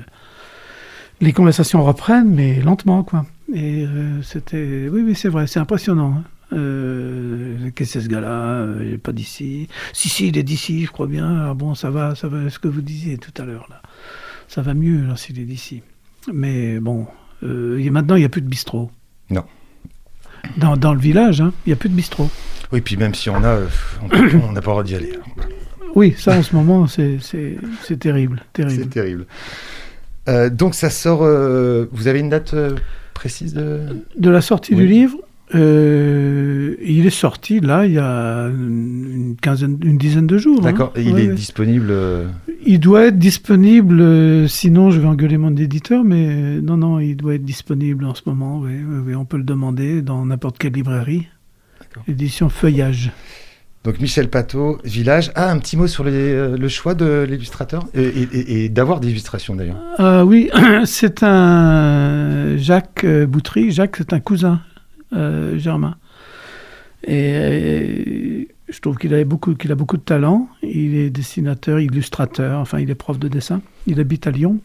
les 1.22 1.32
conversations 1.32 1.84
reprennent, 1.84 2.34
mais 2.34 2.60
lentement, 2.62 3.04
quoi. 3.04 3.26
Et 3.54 3.86
euh, 3.86 4.22
c'était, 4.24 4.90
oui, 4.92 5.04
oui, 5.06 5.16
c'est 5.16 5.30
vrai, 5.30 5.48
c'est 5.48 5.60
impressionnant. 5.60 6.16
hein. 6.18 6.24
Euh, 6.54 7.70
Qu'est-ce 7.76 7.94
que 7.94 8.00
c'est 8.00 8.06
ce 8.06 8.10
gars-là 8.10 8.66
Il 8.82 8.92
n'est 8.92 8.98
pas 8.98 9.12
d'ici. 9.12 9.68
Si, 9.94 10.10
si, 10.10 10.28
il 10.28 10.38
est 10.38 10.44
d'ici, 10.44 10.86
je 10.86 10.92
crois 10.92 11.08
bien. 11.08 11.50
Ah 11.50 11.54
bon, 11.54 11.74
ça 11.76 11.90
va, 11.90 12.16
ça 12.16 12.28
va. 12.28 12.50
Ce 12.50 12.60
que 12.60 12.68
vous 12.68 12.82
disiez 12.82 13.18
tout 13.18 13.32
à 13.42 13.46
l'heure 13.46 13.68
là, 13.70 13.82
ça 14.48 14.62
va 14.62 14.74
mieux 14.74 15.06
là 15.06 15.16
s'il 15.16 15.40
est 15.40 15.46
d'ici. 15.46 15.82
Mais 16.34 16.80
bon, 16.80 17.06
euh, 17.44 17.90
maintenant 17.92 18.16
il 18.16 18.20
n'y 18.20 18.26
a 18.26 18.30
plus 18.30 18.42
de 18.42 18.48
bistrot. 18.50 18.92
Non. 19.30 19.44
Dans, 20.58 20.76
dans 20.78 20.94
le 20.94 21.00
village, 21.00 21.42
hein, 21.42 21.54
il 21.66 21.70
n'y 21.70 21.74
a 21.74 21.76
plus 21.76 21.90
de 21.90 21.96
bistrot. 21.96 22.30
Oui, 22.72 22.82
puis 22.82 22.98
même 22.98 23.14
si 23.16 23.30
on 23.30 23.44
a, 23.44 23.60
on 24.02 24.52
n'a 24.52 24.62
pas 24.62 24.72
le 24.72 24.74
droit 24.74 24.84
d'y 24.84 24.96
aller. 24.96 25.14
Oui, 25.96 26.14
ça 26.18 26.38
en 26.38 26.42
ce 26.44 26.56
moment, 26.56 26.88
c'est 26.88 27.20
terrible, 28.00 28.44
terrible. 28.54 28.84
C'est 28.84 28.90
terrible. 28.90 29.26
Euh, 30.30 30.50
donc 30.50 30.74
ça 30.76 30.90
sort. 30.90 31.22
euh, 31.24 31.86
vous 31.92 32.08
avez 32.08 32.20
une 32.20 32.30
date 32.30 32.54
euh, 32.54 32.76
précise 33.14 33.54
de 33.54 33.82
De 34.18 34.30
la 34.30 34.42
sortie 34.42 34.74
Oui. 34.74 34.82
du 34.82 34.88
livre, 34.88 35.18
il 35.54 37.06
est 37.06 37.10
sorti 37.12 37.60
là, 37.60 37.86
il 37.86 37.94
y 37.94 38.00
a 38.00 38.48
une 38.48 39.36
quinzaine, 39.42 39.78
une 39.84 39.98
dizaine 39.98 40.26
de 40.26 40.38
jours. 40.38 40.60
hein. 40.62 40.64
D'accord. 40.64 40.94
Il 40.96 41.12
Ouais, 41.14 41.26
est 41.26 41.28
ouais. 41.30 41.34
disponible. 41.36 41.94
Il 42.66 42.80
doit 42.80 43.04
être 43.08 43.20
disponible, 43.20 44.48
sinon 44.50 44.90
je 44.90 45.00
vais 45.00 45.08
engueuler 45.08 45.38
mon 45.38 45.56
éditeur, 45.56 46.04
mais 46.04 46.60
non, 46.62 46.78
non, 46.78 47.00
il 47.00 47.16
doit 47.16 47.36
être 47.36 47.44
disponible 47.46 48.06
en 48.06 48.16
ce 48.16 48.22
moment, 48.26 48.62
oui, 48.62 49.14
on 49.16 49.26
peut 49.26 49.38
le 49.38 49.44
demander 49.44 50.02
dans 50.02 50.26
n'importe 50.26 50.58
quelle 50.58 50.74
librairie. 50.74 51.28
Édition 52.08 52.50
Feuillage. 52.50 53.12
Donc 53.84 54.00
Michel 54.00 54.30
Pateau, 54.30 54.80
Village. 54.86 55.32
Ah, 55.36 55.52
un 55.52 55.60
petit 55.60 55.76
mot 55.76 55.88
sur 55.88 56.06
euh, 56.08 56.58
le 56.58 56.68
choix 56.70 56.96
de 56.96 57.26
l'illustrateur 57.28 57.86
et, 57.94 58.70
d'avoir 58.70 59.00
des 59.02 59.10
illustrations 59.10 59.56
d'ailleurs. 59.56 59.82
Ah 59.98 60.24
oui, 60.26 60.50
c'est 60.86 61.22
un 61.24 62.56
Jacques 62.58 63.04
euh, 63.04 63.26
Boutry. 63.26 63.72
Jacques, 63.72 63.98
c'est 63.98 64.14
un 64.14 64.22
cousin 64.22 64.62
euh, 65.12 65.58
germain. 65.58 65.98
Et 67.06 67.34
euh, 67.36 68.46
je 68.70 68.80
trouve 68.80 68.98
qu'il 68.98 69.14
a 69.14 69.24
beaucoup 69.24 69.54
de 69.54 70.04
talent. 70.04 70.48
Il 70.62 70.96
est 70.96 71.10
dessinateur, 71.10 71.80
illustrateur. 71.80 72.60
Enfin, 72.60 72.80
il 72.80 72.90
est 72.90 72.96
prof 72.96 73.20
de 73.20 73.28
dessin. 73.28 73.62
Il 73.88 74.00
habite 74.00 74.28
à 74.28 74.32
Lyon. 74.32 74.60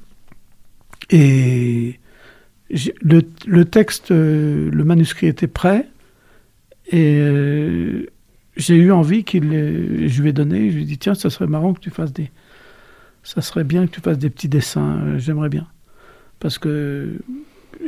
Et 1.11 1.99
le, 3.03 3.23
le 3.47 3.65
texte, 3.65 4.11
euh, 4.11 4.71
le 4.73 4.85
manuscrit 4.85 5.27
était 5.27 5.47
prêt. 5.47 5.89
Et 6.91 7.19
euh, 7.19 8.07
j'ai 8.59 8.77
eu 8.77 8.93
envie 8.93 9.25
qu'il, 9.25 9.45
je 10.09 10.23
lui 10.23 10.29
ai 10.29 10.33
donné. 10.33 10.71
Je 10.71 10.77
lui 10.77 10.83
ai 10.83 10.87
dit 10.87 10.99
tiens, 10.99 11.15
ça 11.15 11.31
serait 11.31 11.47
marrant 11.47 11.73
que 11.73 11.81
tu 11.81 11.91
fasses 11.91 12.13
des 12.13 12.31
ça 13.23 13.43
serait 13.43 13.65
bien 13.65 13.87
que 13.87 13.93
tu 13.93 14.01
fasses 14.01 14.19
des 14.19 14.31
petits 14.31 14.49
dessins, 14.49 15.01
euh, 15.01 15.19
j'aimerais 15.19 15.49
bien. 15.51 15.67
Parce 16.41 16.57
que 16.59 17.19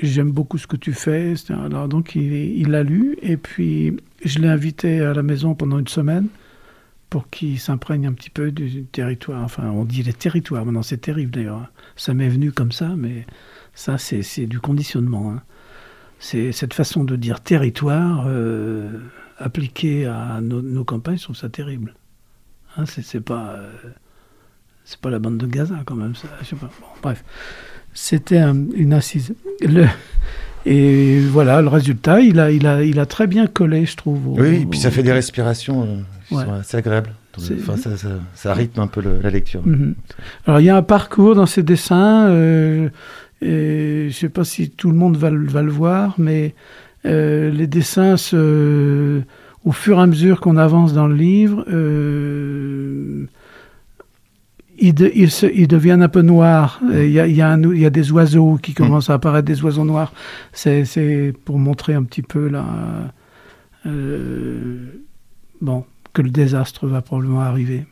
j'aime 0.02 0.30
beaucoup 0.30 0.58
ce 0.58 0.66
que 0.66 0.76
tu 0.76 0.92
fais. 0.92 1.34
Alors 1.48 1.88
donc 1.88 2.14
il 2.14 2.68
l'a 2.68 2.82
lu 2.82 3.16
et 3.22 3.36
puis 3.36 3.96
je 4.24 4.38
l'ai 4.38 4.48
invité 4.48 5.00
à 5.00 5.14
la 5.14 5.22
maison 5.22 5.54
pendant 5.54 5.78
une 5.78 5.88
semaine 5.88 6.28
pour 7.08 7.28
qu'il 7.30 7.58
s'imprègne 7.58 8.06
un 8.06 8.12
petit 8.12 8.30
peu 8.30 8.52
du 8.52 8.84
territoire. 8.84 9.42
Enfin, 9.42 9.70
on 9.70 9.84
dit 9.84 10.02
les 10.02 10.12
territoires, 10.12 10.64
maintenant 10.64 10.82
c'est 10.82 10.98
terrible 11.00 11.30
d'ailleurs. 11.30 11.58
hein. 11.58 11.68
Ça 11.96 12.12
m'est 12.14 12.28
venu 12.28 12.52
comme 12.52 12.72
ça, 12.72 12.94
mais 12.96 13.26
ça 13.74 13.98
c'est 13.98 14.46
du 14.46 14.60
conditionnement. 14.60 15.32
hein. 15.32 15.42
C'est 16.18 16.52
cette 16.52 16.74
façon 16.74 17.02
de 17.04 17.16
dire 17.16 17.40
territoire 17.40 18.24
euh, 18.28 18.90
appliquée 19.40 20.06
à 20.06 20.40
nos, 20.40 20.62
nos 20.62 20.84
campagnes, 20.84 21.18
je 21.18 21.24
trouve 21.24 21.36
ça 21.36 21.48
terrible. 21.48 21.94
Hein, 22.76 22.84
c'est 22.86 23.02
c'est 23.02 23.20
pas... 23.20 23.54
euh, 23.58 23.70
c'est 24.84 24.98
pas 25.00 25.10
la 25.10 25.18
bande 25.18 25.38
de 25.38 25.46
Gaza 25.46 25.76
quand 25.84 25.94
même, 25.96 26.14
ça. 26.14 26.28
Je 26.40 26.46
sais 26.46 26.56
pas. 26.56 26.70
Bon, 26.80 26.86
bref, 27.02 27.24
c'était 27.94 28.38
un- 28.38 28.70
une 28.74 28.92
assise. 28.92 29.34
Le- 29.60 29.86
et 30.66 31.20
voilà, 31.20 31.62
le 31.62 31.68
résultat, 31.68 32.20
il 32.20 32.38
a, 32.38 32.50
il 32.50 32.66
a, 32.66 32.82
il 32.82 32.98
a 33.00 33.06
très 33.06 33.26
bien 33.26 33.46
collé, 33.46 33.86
je 33.86 33.96
trouve. 33.96 34.28
au- 34.28 34.40
Oui, 34.40 34.62
et 34.62 34.66
puis 34.66 34.78
ça 34.78 34.90
fait 34.90 35.02
des 35.02 35.12
respirations 35.12 35.82
euh, 35.82 35.96
qui 36.28 36.34
Ouais. 36.34 36.44
sont 36.44 36.52
assez 36.52 36.76
agréables. 36.76 37.10
Enfin, 37.38 37.76
ça, 37.76 37.96
ça, 37.96 38.08
ça 38.34 38.52
rythme 38.54 38.80
un 38.80 38.86
peu 38.88 39.00
le- 39.00 39.20
la 39.22 39.30
lecture. 39.30 39.64
Mhm. 39.66 39.94
Alors 40.46 40.60
il 40.60 40.64
y 40.64 40.68
a 40.70 40.76
un 40.76 40.82
parcours 40.82 41.34
dans 41.34 41.46
ces 41.46 41.62
dessins. 41.62 42.28
euh, 42.28 42.88
et 43.42 44.08
je 44.10 44.14
sais 44.14 44.28
pas 44.28 44.44
si 44.44 44.68
tout 44.70 44.90
le 44.90 44.96
monde 44.96 45.16
va, 45.16 45.30
va 45.30 45.62
le 45.62 45.70
voir, 45.70 46.14
mais 46.18 46.54
euh, 47.06 47.50
les 47.50 47.66
dessins, 47.66 48.16
se, 48.16 49.20
au 49.64 49.72
fur 49.72 49.98
et 49.98 50.02
à 50.02 50.06
mesure 50.06 50.40
qu'on 50.40 50.56
avance 50.56 50.92
dans 50.92 51.06
le 51.06 51.14
livre, 51.14 51.64
euh, 51.70 53.26
ils, 54.78 54.94
de- 54.94 55.10
ils 55.14 55.30
se- 55.30 55.46
ils 55.52 55.68
deviennent 55.68 56.02
un 56.02 56.08
peu 56.08 56.22
noirs. 56.22 56.80
Et 56.94 57.06
Il 57.06 57.12
y 57.12 57.20
a, 57.20 57.26
y, 57.26 57.82
y 57.82 57.90
des 57.90 58.12
oiseaux 58.12 58.58
qui 58.62 58.72
commencent 58.74 59.10
à 59.10 59.14
apparaître, 59.14 59.46
des 59.46 59.62
oiseaux 59.62 59.84
noirs. 59.84 60.12
C'est 60.52 61.34
pour 61.44 61.58
montrer 61.58 61.94
un 61.94 62.02
petit 62.02 62.22
peu 62.22 62.48
là, 62.48 62.64
euh, 63.86 64.78
bon, 65.60 65.84
que 66.12 66.22
le 66.22 66.30
désastre 66.30 66.86
va 66.86 67.02
probablement 67.02 67.40
arriver. 67.40 67.84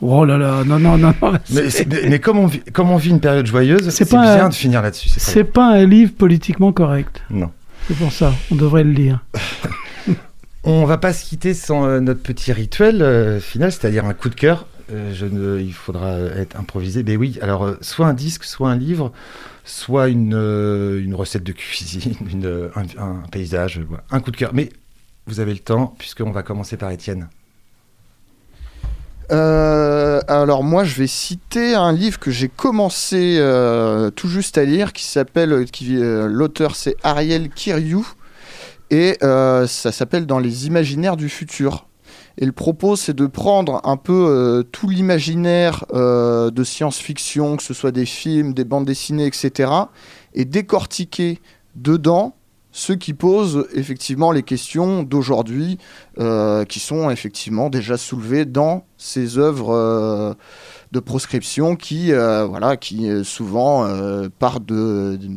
Oh 0.00 0.24
là 0.24 0.36
là, 0.36 0.64
non, 0.64 0.80
non, 0.80 0.98
non, 0.98 1.14
non. 1.22 1.32
Mais, 1.52 1.62
mais- 2.08 2.18
comme, 2.18 2.38
on 2.38 2.46
vit, 2.46 2.60
comme 2.72 2.90
on 2.90 2.96
vit 2.96 3.10
une 3.10 3.20
période 3.20 3.46
joyeuse, 3.46 3.88
C'est 3.90 4.08
bien 4.10 4.44
un- 4.46 4.48
de 4.48 4.54
finir 4.54 4.82
là-dessus. 4.82 5.08
c'est 5.16 5.44
pas 5.44 5.66
un 5.74 5.84
livre 5.86 6.12
politiquement 6.12 6.72
correct. 6.72 7.22
Non. 7.30 7.50
C'est 7.92 7.98
pour 7.98 8.12
ça, 8.12 8.32
on 8.50 8.54
devrait 8.54 8.84
le 8.84 8.92
lire. 8.92 9.22
On 10.64 10.86
va 10.86 10.96
pas 10.96 11.12
se 11.12 11.26
quitter 11.26 11.52
sans 11.52 11.84
euh, 11.84 12.00
notre 12.00 12.22
petit 12.22 12.50
rituel 12.50 13.02
euh, 13.02 13.38
final, 13.38 13.70
c'est-à-dire 13.70 14.06
un 14.06 14.14
coup 14.14 14.30
de 14.30 14.34
cœur. 14.34 14.66
Euh, 14.90 15.60
il 15.62 15.74
faudra 15.74 16.16
être 16.16 16.58
improvisé. 16.58 17.02
Mais 17.02 17.16
oui, 17.16 17.38
alors 17.42 17.74
soit 17.82 18.06
un 18.06 18.14
disque, 18.14 18.44
soit 18.44 18.70
un 18.70 18.76
livre, 18.76 19.12
soit 19.66 20.08
une, 20.08 20.34
recette 21.14 21.42
de 21.42 21.52
cuisine, 21.52 22.14
un, 22.74 23.02
un 23.02 23.22
paysage, 23.30 23.82
un 24.10 24.20
coup 24.20 24.30
de 24.30 24.38
cœur. 24.38 24.54
Mais 24.54 24.70
vous 25.26 25.40
avez 25.40 25.52
le 25.52 25.60
temps, 25.60 25.94
puisqu'on 25.98 26.30
va 26.30 26.42
commencer 26.42 26.78
par 26.78 26.90
Étienne. 26.92 27.28
Euh, 29.32 30.20
alors 30.28 30.62
moi, 30.62 30.84
je 30.84 30.96
vais 30.96 31.06
citer 31.06 31.74
un 31.74 31.92
livre 31.92 32.18
que 32.18 32.30
j'ai 32.30 32.48
commencé 32.48 33.36
euh, 33.38 34.10
tout 34.10 34.28
juste 34.28 34.58
à 34.58 34.64
lire, 34.64 34.92
qui 34.92 35.04
s'appelle, 35.04 35.64
qui 35.70 35.96
euh, 35.96 36.26
l'auteur 36.28 36.76
c'est 36.76 36.96
Ariel 37.02 37.48
Kiriou, 37.48 38.06
et 38.90 39.16
ça 39.22 39.66
s'appelle 39.66 40.26
Dans 40.26 40.38
les 40.38 40.66
imaginaires 40.66 41.16
du 41.16 41.30
futur. 41.30 41.86
Et 42.38 42.44
le 42.44 42.52
propos, 42.52 42.96
c'est 42.96 43.14
de 43.14 43.26
prendre 43.26 43.80
un 43.84 43.96
peu 43.96 44.64
tout 44.70 44.88
l'imaginaire 44.90 45.86
de 45.94 46.64
science-fiction, 46.64 47.56
que 47.56 47.62
ce 47.62 47.72
soit 47.72 47.90
des 47.90 48.04
films, 48.04 48.52
des 48.52 48.64
bandes 48.64 48.84
dessinées, 48.84 49.26
etc., 49.26 49.70
et 50.34 50.44
décortiquer 50.44 51.40
dedans 51.74 52.34
ceux 52.72 52.94
qui 52.96 53.12
posent 53.12 53.68
effectivement 53.74 54.32
les 54.32 54.42
questions 54.42 55.02
d'aujourd'hui, 55.02 55.78
euh, 56.18 56.64
qui 56.64 56.80
sont 56.80 57.10
effectivement 57.10 57.68
déjà 57.68 57.98
soulevées 57.98 58.46
dans 58.46 58.86
ces 58.96 59.38
œuvres 59.38 59.74
euh, 59.74 60.34
de 60.90 61.00
proscription 61.00 61.76
qui, 61.76 62.12
euh, 62.12 62.46
voilà, 62.46 62.78
qui 62.78 63.08
souvent 63.24 63.86
partent 64.38 64.64
de, 64.64 65.18
de 65.20 65.28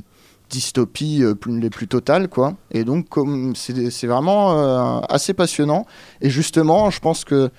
dystopies 0.50 1.24
les 1.48 1.70
plus 1.70 1.88
totales, 1.88 2.30
quoi. 2.30 2.54
Et 2.72 2.86
donc, 2.86 3.08
c'est 3.56 4.08
vraiment 4.08 5.02
assez 5.02 5.34
passionnant. 5.34 5.86
Et 6.22 6.30
justement, 6.30 6.90
je 6.90 7.00
pense 7.02 7.26
que 7.26 7.50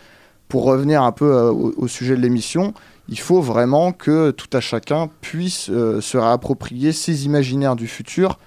pour 0.49 0.64
revenir 0.64 1.03
un 1.03 1.12
peu 1.12 1.35
au, 1.49 1.89
sujet 1.89 2.16
de 2.16 2.20
l'émission, 2.20 2.72
il 3.09 3.18
faut 3.18 3.41
vraiment 3.41 3.93
que 3.93 4.31
tout 4.31 4.49
à 4.53 4.61
chacun 4.61 5.11
puisse 5.20 5.66
se 5.66 6.16
réapproprier 6.16 6.93
ces 6.93 7.27
imaginaires 7.27 7.77
du 7.77 7.89
futur 7.89 8.39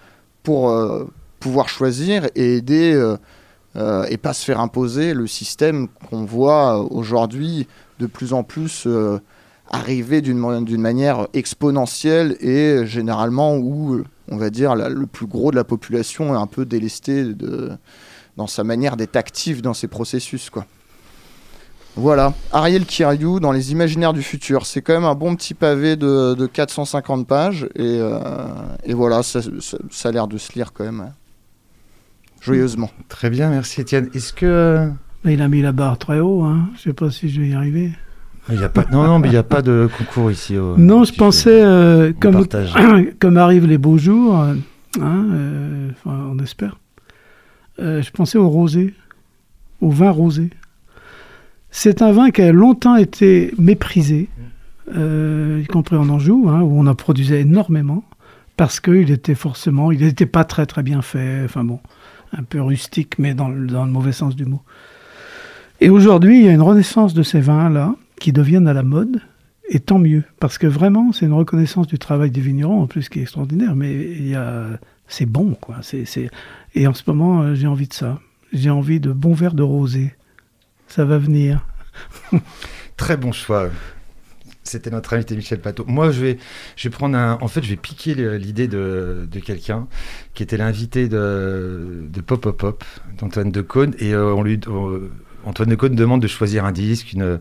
pour 0.43 0.69
pouvoir 1.39 1.69
choisir 1.69 2.27
et 2.35 2.55
aider 2.57 2.93
euh, 2.93 3.17
euh, 3.75 4.05
et 4.09 4.17
pas 4.17 4.33
se 4.33 4.43
faire 4.45 4.59
imposer 4.59 5.13
le 5.13 5.27
système 5.27 5.87
qu'on 6.09 6.25
voit 6.25 6.79
aujourd'hui 6.91 7.67
de 7.99 8.07
plus 8.07 8.33
en 8.33 8.43
plus 8.43 8.83
euh, 8.87 9.19
arriver 9.69 10.21
d'une 10.21 10.37
ma- 10.37 10.61
d'une 10.61 10.81
manière 10.81 11.27
exponentielle 11.33 12.35
et 12.41 12.85
généralement 12.85 13.55
où 13.57 13.95
euh, 13.95 14.03
on 14.31 14.37
va 14.37 14.49
dire 14.49 14.75
le 14.75 15.05
plus 15.05 15.27
gros 15.27 15.51
de 15.51 15.55
la 15.55 15.63
population 15.63 16.33
est 16.33 16.37
un 16.37 16.47
peu 16.47 16.65
délesté 16.65 17.23
de, 17.25 17.71
dans 18.37 18.47
sa 18.47 18.63
manière 18.63 18.97
d'être 18.97 19.15
actif 19.15 19.61
dans 19.61 19.73
ces 19.73 19.87
processus 19.87 20.49
quoi. 20.49 20.65
Voilà, 21.95 22.33
Ariel 22.53 22.85
Kiriou 22.85 23.39
dans 23.39 23.51
Les 23.51 23.71
Imaginaires 23.73 24.13
du 24.13 24.21
Futur. 24.21 24.65
C'est 24.65 24.81
quand 24.81 24.93
même 24.93 25.05
un 25.05 25.15
bon 25.15 25.35
petit 25.35 25.53
pavé 25.53 25.95
de, 25.97 26.33
de 26.33 26.45
450 26.45 27.27
pages. 27.27 27.65
Et, 27.75 27.81
euh, 27.99 28.19
et 28.85 28.93
voilà, 28.93 29.21
ça, 29.21 29.41
ça- 29.59 29.77
ça 29.89 30.09
a 30.09 30.11
l'air 30.11 30.27
de 30.27 30.37
se 30.37 30.53
lire 30.53 30.71
quand 30.71 30.85
même. 30.85 31.11
Joyeusement. 32.41 32.89
Très 33.07 33.29
bien, 33.29 33.49
merci 33.49 33.81
Étienne. 33.81 34.09
Est-ce 34.13 34.33
que 34.33 34.45
euh, 34.45 34.89
il 35.25 35.41
a 35.41 35.47
mis 35.47 35.61
la 35.61 35.71
barre 35.71 35.97
très 35.97 36.19
haut, 36.19 36.43
hein. 36.43 36.69
je 36.75 36.81
sais 36.81 36.93
pas 36.93 37.09
si 37.11 37.29
je 37.29 37.41
vais 37.41 37.49
y 37.49 37.53
arriver. 37.53 37.91
il 38.49 38.59
y 38.59 38.63
a 38.63 38.69
pas 38.69 38.85
Non, 38.91 39.03
non, 39.05 39.19
mais 39.19 39.27
il 39.27 39.31
n'y 39.31 39.37
a 39.37 39.43
pas 39.43 39.61
de 39.61 39.89
concours 39.97 40.31
ici. 40.31 40.57
au- 40.57 40.77
non, 40.77 41.03
je 41.03 41.13
pensais, 41.13 41.61
euh, 41.63 42.13
comme, 42.19 42.45
comme 43.19 43.37
arrivent 43.37 43.67
les 43.67 43.77
beaux 43.77 43.97
jours, 43.97 44.39
euh, 44.39 44.55
hein, 45.01 45.25
euh, 45.33 45.89
enfin, 45.91 46.17
on 46.31 46.39
espère, 46.39 46.79
euh, 47.79 48.01
je 48.01 48.11
pensais 48.11 48.37
au 48.37 48.49
rosé, 48.49 48.93
au 49.81 49.89
vin 49.89 50.09
rosé. 50.11 50.49
C'est 51.71 52.01
un 52.01 52.11
vin 52.11 52.31
qui 52.31 52.41
a 52.41 52.51
longtemps 52.51 52.95
été 52.95 53.53
méprisé, 53.59 54.27
euh, 54.95 55.61
y 55.63 55.67
compris 55.67 55.95
en 55.97 56.09
Anjou, 56.09 56.47
hein, 56.49 56.61
où 56.61 56.79
on 56.79 56.87
en 56.87 56.95
produisait 56.95 57.41
énormément, 57.41 58.03
parce 58.59 58.81
qu'il 58.81 59.09
était 59.09 59.35
forcément, 59.35 59.89
il 59.89 60.01
n'était 60.01 60.25
pas 60.25 60.43
très 60.43 60.65
très 60.65 60.83
bien 60.83 61.01
fait, 61.01 61.43
enfin 61.45 61.63
bon, 61.63 61.79
un 62.33 62.43
peu 62.43 62.61
rustique, 62.61 63.17
mais 63.17 63.33
dans 63.33 63.47
le, 63.47 63.85
mauvais 63.85 64.11
sens 64.11 64.35
du 64.35 64.43
mot. 64.43 64.61
Et 65.79 65.89
aujourd'hui, 65.89 66.39
il 66.39 66.45
y 66.45 66.49
a 66.49 66.51
une 66.51 66.61
renaissance 66.61 67.13
de 67.13 67.23
ces 67.23 67.39
vins-là, 67.39 67.95
qui 68.19 68.33
deviennent 68.33 68.67
à 68.67 68.73
la 68.73 68.83
mode, 68.83 69.21
et 69.69 69.79
tant 69.79 69.97
mieux, 69.97 70.25
parce 70.41 70.57
que 70.57 70.67
vraiment, 70.67 71.13
c'est 71.13 71.25
une 71.25 71.31
reconnaissance 71.31 71.87
du 71.87 71.97
travail 71.99 72.31
des 72.31 72.41
vignerons, 72.41 72.81
en 72.81 72.87
plus, 72.87 73.07
qui 73.07 73.19
est 73.19 73.21
extraordinaire, 73.21 73.77
mais 73.77 73.93
il 73.93 74.27
y 74.27 74.35
a... 74.35 74.65
c'est 75.07 75.25
bon, 75.25 75.51
quoi. 75.61 75.77
Et 76.75 76.85
en 76.85 76.93
ce 76.93 77.03
moment, 77.07 77.41
euh, 77.41 77.55
j'ai 77.55 77.67
envie 77.67 77.87
de 77.87 77.93
ça. 77.93 78.19
J'ai 78.51 78.71
envie 78.71 78.99
de 78.99 79.13
bons 79.13 79.35
verres 79.35 79.53
de 79.53 79.63
rosé. 79.63 80.13
Ça 80.89 81.05
va 81.05 81.17
venir. 81.17 81.65
Très 82.97 83.15
bon 83.15 83.31
choix. 83.31 83.69
C'était 84.69 84.91
notre 84.91 85.13
invité 85.13 85.35
Michel 85.35 85.59
Pateau. 85.59 85.83
Moi, 85.87 86.11
je 86.11 86.21
vais, 86.21 86.37
je 86.75 86.87
vais 86.87 86.93
prendre 86.93 87.17
un. 87.17 87.37
En 87.41 87.47
fait, 87.47 87.63
je 87.63 87.69
vais 87.69 87.75
piquer 87.75 88.13
l'idée 88.37 88.67
de, 88.67 89.27
de 89.29 89.39
quelqu'un 89.39 89.87
qui 90.33 90.43
était 90.43 90.57
l'invité 90.57 91.07
de, 91.07 92.03
de 92.07 92.21
Pop 92.21 92.41
Pop 92.41 92.57
Pop, 92.57 92.83
d'Antoine 93.17 93.51
Decaune. 93.51 93.95
Et 93.99 94.13
euh, 94.13 94.33
on 94.33 94.43
lui. 94.43 94.59
Antoine 95.45 95.69
Decaune 95.69 95.95
demande 95.95 96.21
de 96.21 96.27
choisir 96.27 96.65
un 96.65 96.71
disque, 96.71 97.13
une, 97.13 97.39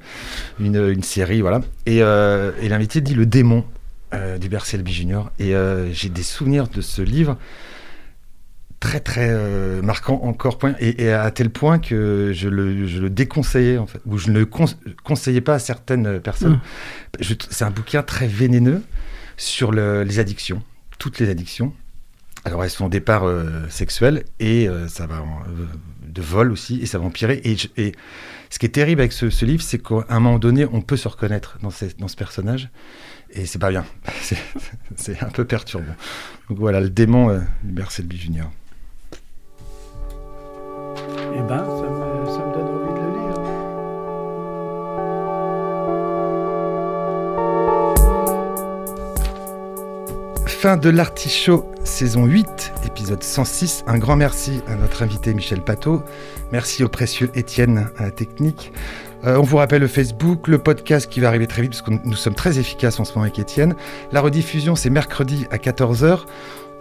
une, 0.60 1.02
série, 1.02 1.40
voilà. 1.40 1.60
Et, 1.84 2.02
euh, 2.02 2.52
et 2.62 2.68
l'invité 2.68 3.00
dit 3.00 3.14
Le 3.14 3.26
démon 3.26 3.64
euh, 4.14 4.38
du 4.38 4.48
Selby 4.64 4.92
Junior. 4.92 5.30
Et 5.38 5.54
euh, 5.54 5.92
j'ai 5.92 6.08
des 6.08 6.22
souvenirs 6.22 6.68
de 6.68 6.80
ce 6.80 7.02
livre 7.02 7.36
très 8.80 9.00
très 9.00 9.28
euh, 9.30 9.82
marquant 9.82 10.20
encore 10.22 10.56
point 10.58 10.74
et, 10.78 11.02
et 11.04 11.12
à 11.12 11.30
tel 11.32 11.50
point 11.50 11.78
que 11.78 12.30
je 12.32 12.48
le, 12.48 12.86
je 12.86 13.00
le 13.00 13.10
déconseillais 13.10 13.76
en 13.78 13.86
fait 13.86 14.00
ou 14.06 14.18
je 14.18 14.30
ne 14.30 14.38
le 14.38 14.46
con- 14.46 14.66
conseillais 15.04 15.40
pas 15.40 15.54
à 15.54 15.58
certaines 15.58 16.20
personnes. 16.20 16.60
Mm. 17.20 17.22
T- 17.24 17.46
C'est 17.50 17.64
un 17.64 17.70
bouquin 17.70 18.02
très 18.02 18.28
vénéneux 18.28 18.82
sur 19.36 19.72
le- 19.72 20.04
les 20.04 20.18
addictions, 20.20 20.62
toutes 20.98 21.18
les 21.18 21.28
addictions. 21.28 21.72
Alors 22.44 22.62
elles 22.62 22.70
sont 22.70 22.86
au 22.86 22.88
départ 22.88 23.24
euh, 23.26 23.68
sexuelles 23.68 24.24
et 24.38 24.68
euh, 24.68 24.86
ça 24.86 25.06
va 25.06 25.22
en- 25.22 25.42
de 26.06 26.22
vol 26.22 26.50
aussi 26.52 26.80
et 26.80 26.86
ça 26.86 26.98
va 26.98 27.04
empirer 27.04 27.40
et, 27.44 27.56
je- 27.56 27.68
et 27.76 27.92
ce 28.48 28.58
qui 28.58 28.66
est 28.66 28.70
terrible 28.70 29.00
avec 29.00 29.12
ce, 29.12 29.28
ce 29.28 29.44
livre 29.44 29.62
c'est 29.62 29.78
qu'à 29.82 30.06
un 30.08 30.20
moment 30.20 30.38
donné 30.38 30.64
on 30.72 30.80
peut 30.80 30.96
se 30.96 31.06
reconnaître 31.08 31.58
dans, 31.62 31.70
ces- 31.70 31.94
dans 31.98 32.08
ce 32.08 32.16
personnage 32.16 32.70
et 33.30 33.44
c'est 33.44 33.58
pas 33.58 33.70
bien, 33.70 33.84
c'est 34.96 35.20
un 35.22 35.28
peu 35.28 35.44
perturbant. 35.44 35.94
Donc 36.48 36.58
voilà, 36.58 36.80
le 36.80 36.88
démon 36.88 37.28
euh, 37.28 37.40
Hubert 37.68 37.90
Selby 37.90 38.16
Junior. 38.16 38.50
Eh 41.38 41.42
ben, 41.42 41.64
ça 41.64 41.64
me, 41.64 42.52
donne 42.52 42.66
envie 42.66 42.92
de 42.94 43.00
le 43.00 43.10
lire. 43.14 43.36
Fin 50.46 50.76
de 50.76 50.90
l'artichaut 50.90 51.64
saison 51.84 52.24
8, 52.26 52.72
épisode 52.86 53.22
106. 53.22 53.84
Un 53.86 53.98
grand 53.98 54.16
merci 54.16 54.62
à 54.66 54.74
notre 54.74 55.04
invité 55.04 55.32
Michel 55.32 55.62
Pateau. 55.62 56.02
Merci 56.50 56.82
au 56.82 56.88
précieux 56.88 57.30
Étienne 57.34 57.88
à 57.98 58.06
la 58.06 58.10
technique. 58.10 58.72
Euh, 59.24 59.36
on 59.36 59.42
vous 59.42 59.58
rappelle 59.58 59.82
le 59.82 59.86
Facebook, 59.86 60.48
le 60.48 60.58
podcast 60.58 61.08
qui 61.08 61.20
va 61.20 61.28
arriver 61.28 61.46
très 61.46 61.62
vite 61.62 61.70
parce 61.70 61.82
que 61.82 61.92
nous 62.04 62.16
sommes 62.16 62.34
très 62.34 62.58
efficaces 62.58 62.98
en 62.98 63.04
ce 63.04 63.12
moment 63.12 63.22
avec 63.22 63.38
Étienne. 63.38 63.76
La 64.10 64.20
rediffusion, 64.20 64.74
c'est 64.74 64.90
mercredi 64.90 65.46
à 65.52 65.58
14h. 65.58 66.22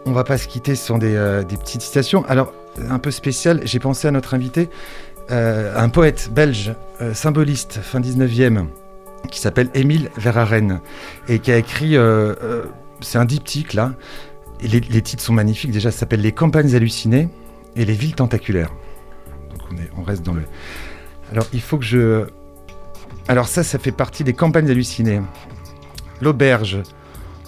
On 0.07 0.13
va 0.13 0.23
pas 0.23 0.39
se 0.39 0.47
quitter 0.47 0.73
sans 0.73 0.97
des, 0.97 1.15
euh, 1.15 1.43
des 1.43 1.57
petites 1.57 1.81
citations. 1.83 2.25
Alors, 2.27 2.53
un 2.89 2.99
peu 2.99 3.11
spécial, 3.11 3.61
j'ai 3.63 3.79
pensé 3.79 4.07
à 4.07 4.11
notre 4.11 4.33
invité, 4.33 4.69
euh, 5.31 5.73
un 5.75 5.89
poète 5.89 6.29
belge, 6.31 6.73
euh, 7.01 7.13
symboliste, 7.13 7.79
fin 7.81 7.99
19e, 7.99 8.67
qui 9.29 9.39
s'appelle 9.39 9.69
Émile 9.73 10.09
Verhaeren 10.17 10.81
et 11.27 11.39
qui 11.39 11.51
a 11.51 11.57
écrit... 11.57 11.97
euh, 11.97 12.63
c'est 13.01 13.17
un 13.17 13.25
diptyque 13.25 13.73
là. 13.73 13.93
Les 14.61 15.01
titres 15.03 15.21
sont 15.21 15.33
magnifiques. 15.33 15.69
Déjà, 15.69 15.91
ça 15.91 15.99
s'appelle 15.99 16.21
Les 16.21 16.31
campagnes 16.31 16.73
hallucinées 16.73 17.29
et 17.75 17.85
Les 17.85 17.93
villes 17.93 18.15
tentaculaires. 18.15 18.71
Donc 19.51 19.61
on, 19.71 19.77
est, 19.77 19.89
on 19.97 20.01
reste 20.01 20.23
dans 20.23 20.33
le. 20.33 20.41
Alors 21.31 21.45
il 21.53 21.61
faut 21.61 21.77
que 21.77 21.85
je. 21.85 22.25
Alors 23.27 23.47
ça, 23.47 23.63
ça 23.63 23.77
fait 23.77 23.91
partie 23.91 24.23
des 24.23 24.33
campagnes 24.33 24.69
hallucinées. 24.71 25.21
L'auberge, 26.21 26.79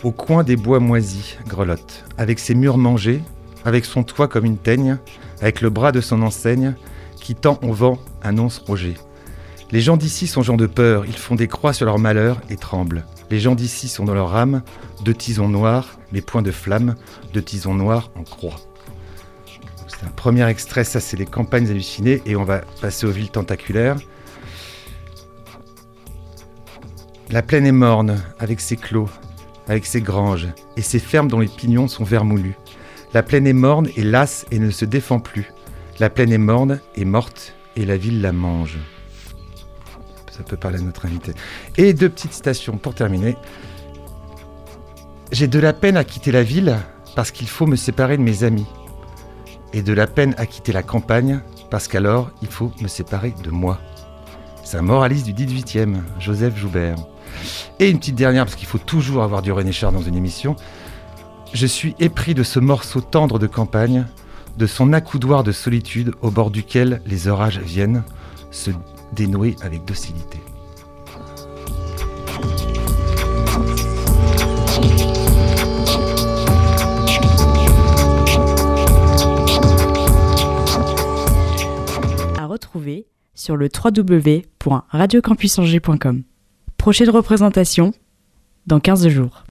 au 0.03 0.11
coin 0.11 0.43
des 0.43 0.55
bois 0.55 0.79
moisis, 0.79 1.37
grelotte, 1.47 2.05
avec 2.17 2.37
ses 2.37 2.53
murs 2.53 2.77
mangés, 2.77 3.23
avec 3.69 3.85
son 3.85 4.03
toit 4.03 4.27
comme 4.27 4.45
une 4.45 4.57
teigne, 4.57 4.97
avec 5.41 5.61
le 5.61 5.69
bras 5.69 5.93
de 5.93 6.01
son 6.01 6.21
enseigne, 6.21 6.75
qui 7.21 7.35
tend 7.35 7.59
au 7.61 7.71
vent, 7.71 7.97
annonce 8.21 8.57
Roger. 8.57 8.95
Les 9.71 9.81
gens 9.81 9.95
d'ici 9.95 10.25
sont 10.25 10.41
gens 10.41 10.57
de 10.57 10.65
peur, 10.65 11.05
ils 11.05 11.15
font 11.15 11.35
des 11.35 11.47
croix 11.47 11.73
sur 11.73 11.85
leur 11.85 11.99
malheur 11.99 12.41
et 12.49 12.57
tremblent. 12.57 13.05
Les 13.29 13.39
gens 13.39 13.53
d'ici 13.53 13.87
sont 13.87 14.03
dans 14.03 14.15
leur 14.15 14.35
âme, 14.35 14.63
de 15.05 15.13
tisons 15.13 15.47
noirs, 15.47 15.99
les 16.11 16.21
points 16.21 16.41
de 16.41 16.51
flamme, 16.51 16.95
de 17.33 17.39
tisons 17.39 17.75
noirs 17.75 18.09
en 18.17 18.23
croix. 18.23 18.59
C'est 19.87 20.05
un 20.05 20.09
premier 20.09 20.47
extrait, 20.47 20.83
ça 20.83 20.99
c'est 20.99 21.17
les 21.17 21.27
campagnes 21.27 21.69
hallucinées, 21.69 22.23
et 22.25 22.35
on 22.35 22.43
va 22.43 22.61
passer 22.81 23.05
aux 23.05 23.11
villes 23.11 23.29
tentaculaires. 23.29 23.97
La 27.29 27.43
plaine 27.43 27.67
est 27.67 27.71
morne, 27.71 28.19
avec 28.39 28.59
ses 28.59 28.77
clos, 28.77 29.09
avec 29.67 29.85
ses 29.85 30.01
granges, 30.01 30.47
et 30.77 30.81
ses 30.81 30.97
fermes 30.97 31.27
dont 31.27 31.39
les 31.39 31.47
pignons 31.47 31.87
sont 31.87 32.03
vermoulus. 32.03 32.55
La 33.13 33.23
plaine 33.23 33.47
est 33.47 33.53
morne 33.53 33.89
et 33.95 34.03
lasse 34.03 34.45
et 34.51 34.59
ne 34.59 34.69
se 34.69 34.85
défend 34.85 35.19
plus. 35.19 35.51
La 35.99 36.09
plaine 36.09 36.31
est 36.31 36.37
morne 36.37 36.79
et 36.95 37.05
morte, 37.05 37.55
et 37.75 37.85
la 37.85 37.97
ville 37.97 38.21
la 38.21 38.31
mange. 38.31 38.77
Ça 40.31 40.43
peut 40.43 40.57
parler 40.57 40.77
à 40.77 40.81
notre 40.81 41.05
invité. 41.05 41.33
Et 41.77 41.93
deux 41.93 42.09
petites 42.09 42.33
citations 42.33 42.77
pour 42.77 42.93
terminer. 42.93 43.35
J'ai 45.31 45.47
de 45.47 45.59
la 45.59 45.73
peine 45.73 45.97
à 45.97 46.03
quitter 46.03 46.31
la 46.31 46.43
ville 46.43 46.77
parce 47.15 47.31
qu'il 47.31 47.47
faut 47.47 47.65
me 47.65 47.75
séparer 47.75 48.15
de 48.15 48.21
mes 48.21 48.43
amis. 48.43 48.67
Et 49.73 49.81
de 49.81 49.93
la 49.93 50.07
peine 50.07 50.35
à 50.37 50.45
quitter 50.45 50.71
la 50.71 50.83
campagne 50.83 51.41
parce 51.69 51.87
qu'alors 51.87 52.31
il 52.41 52.47
faut 52.47 52.71
me 52.81 52.87
séparer 52.87 53.33
de 53.43 53.49
moi. 53.49 53.79
C'est 54.63 54.77
un 54.77 54.83
moraliste 54.83 55.25
du 55.25 55.33
18e, 55.33 55.95
Joseph 56.19 56.55
Joubert. 56.55 56.95
Et 57.79 57.89
une 57.89 57.97
petite 57.97 58.15
dernière, 58.15 58.45
parce 58.45 58.55
qu'il 58.55 58.67
faut 58.67 58.77
toujours 58.77 59.23
avoir 59.23 59.41
du 59.41 59.51
René 59.51 59.71
Char 59.71 59.91
dans 59.91 60.01
une 60.01 60.15
émission. 60.15 60.55
Je 61.53 61.65
suis 61.65 61.95
épris 61.99 62.33
de 62.33 62.43
ce 62.43 62.59
morceau 62.59 62.99
tendre 63.01 63.39
de 63.39 63.47
campagne, 63.47 64.05
de 64.57 64.67
son 64.67 64.93
accoudoir 64.93 65.43
de 65.43 65.51
solitude 65.51 66.13
au 66.21 66.31
bord 66.31 66.51
duquel 66.51 67.01
les 67.05 67.27
orages 67.27 67.59
viennent 67.59 68.03
se 68.51 68.71
dénouer 69.13 69.57
avec 69.61 69.83
docilité. 69.85 70.39
À 82.37 82.45
retrouver 82.45 83.07
sur 83.33 83.57
le 83.57 83.69
www.radiocampusangers.com. 83.73 86.23
Prochaine 86.77 87.09
représentation 87.09 87.91
dans 88.67 88.79
15 88.79 89.07
jours. 89.07 89.45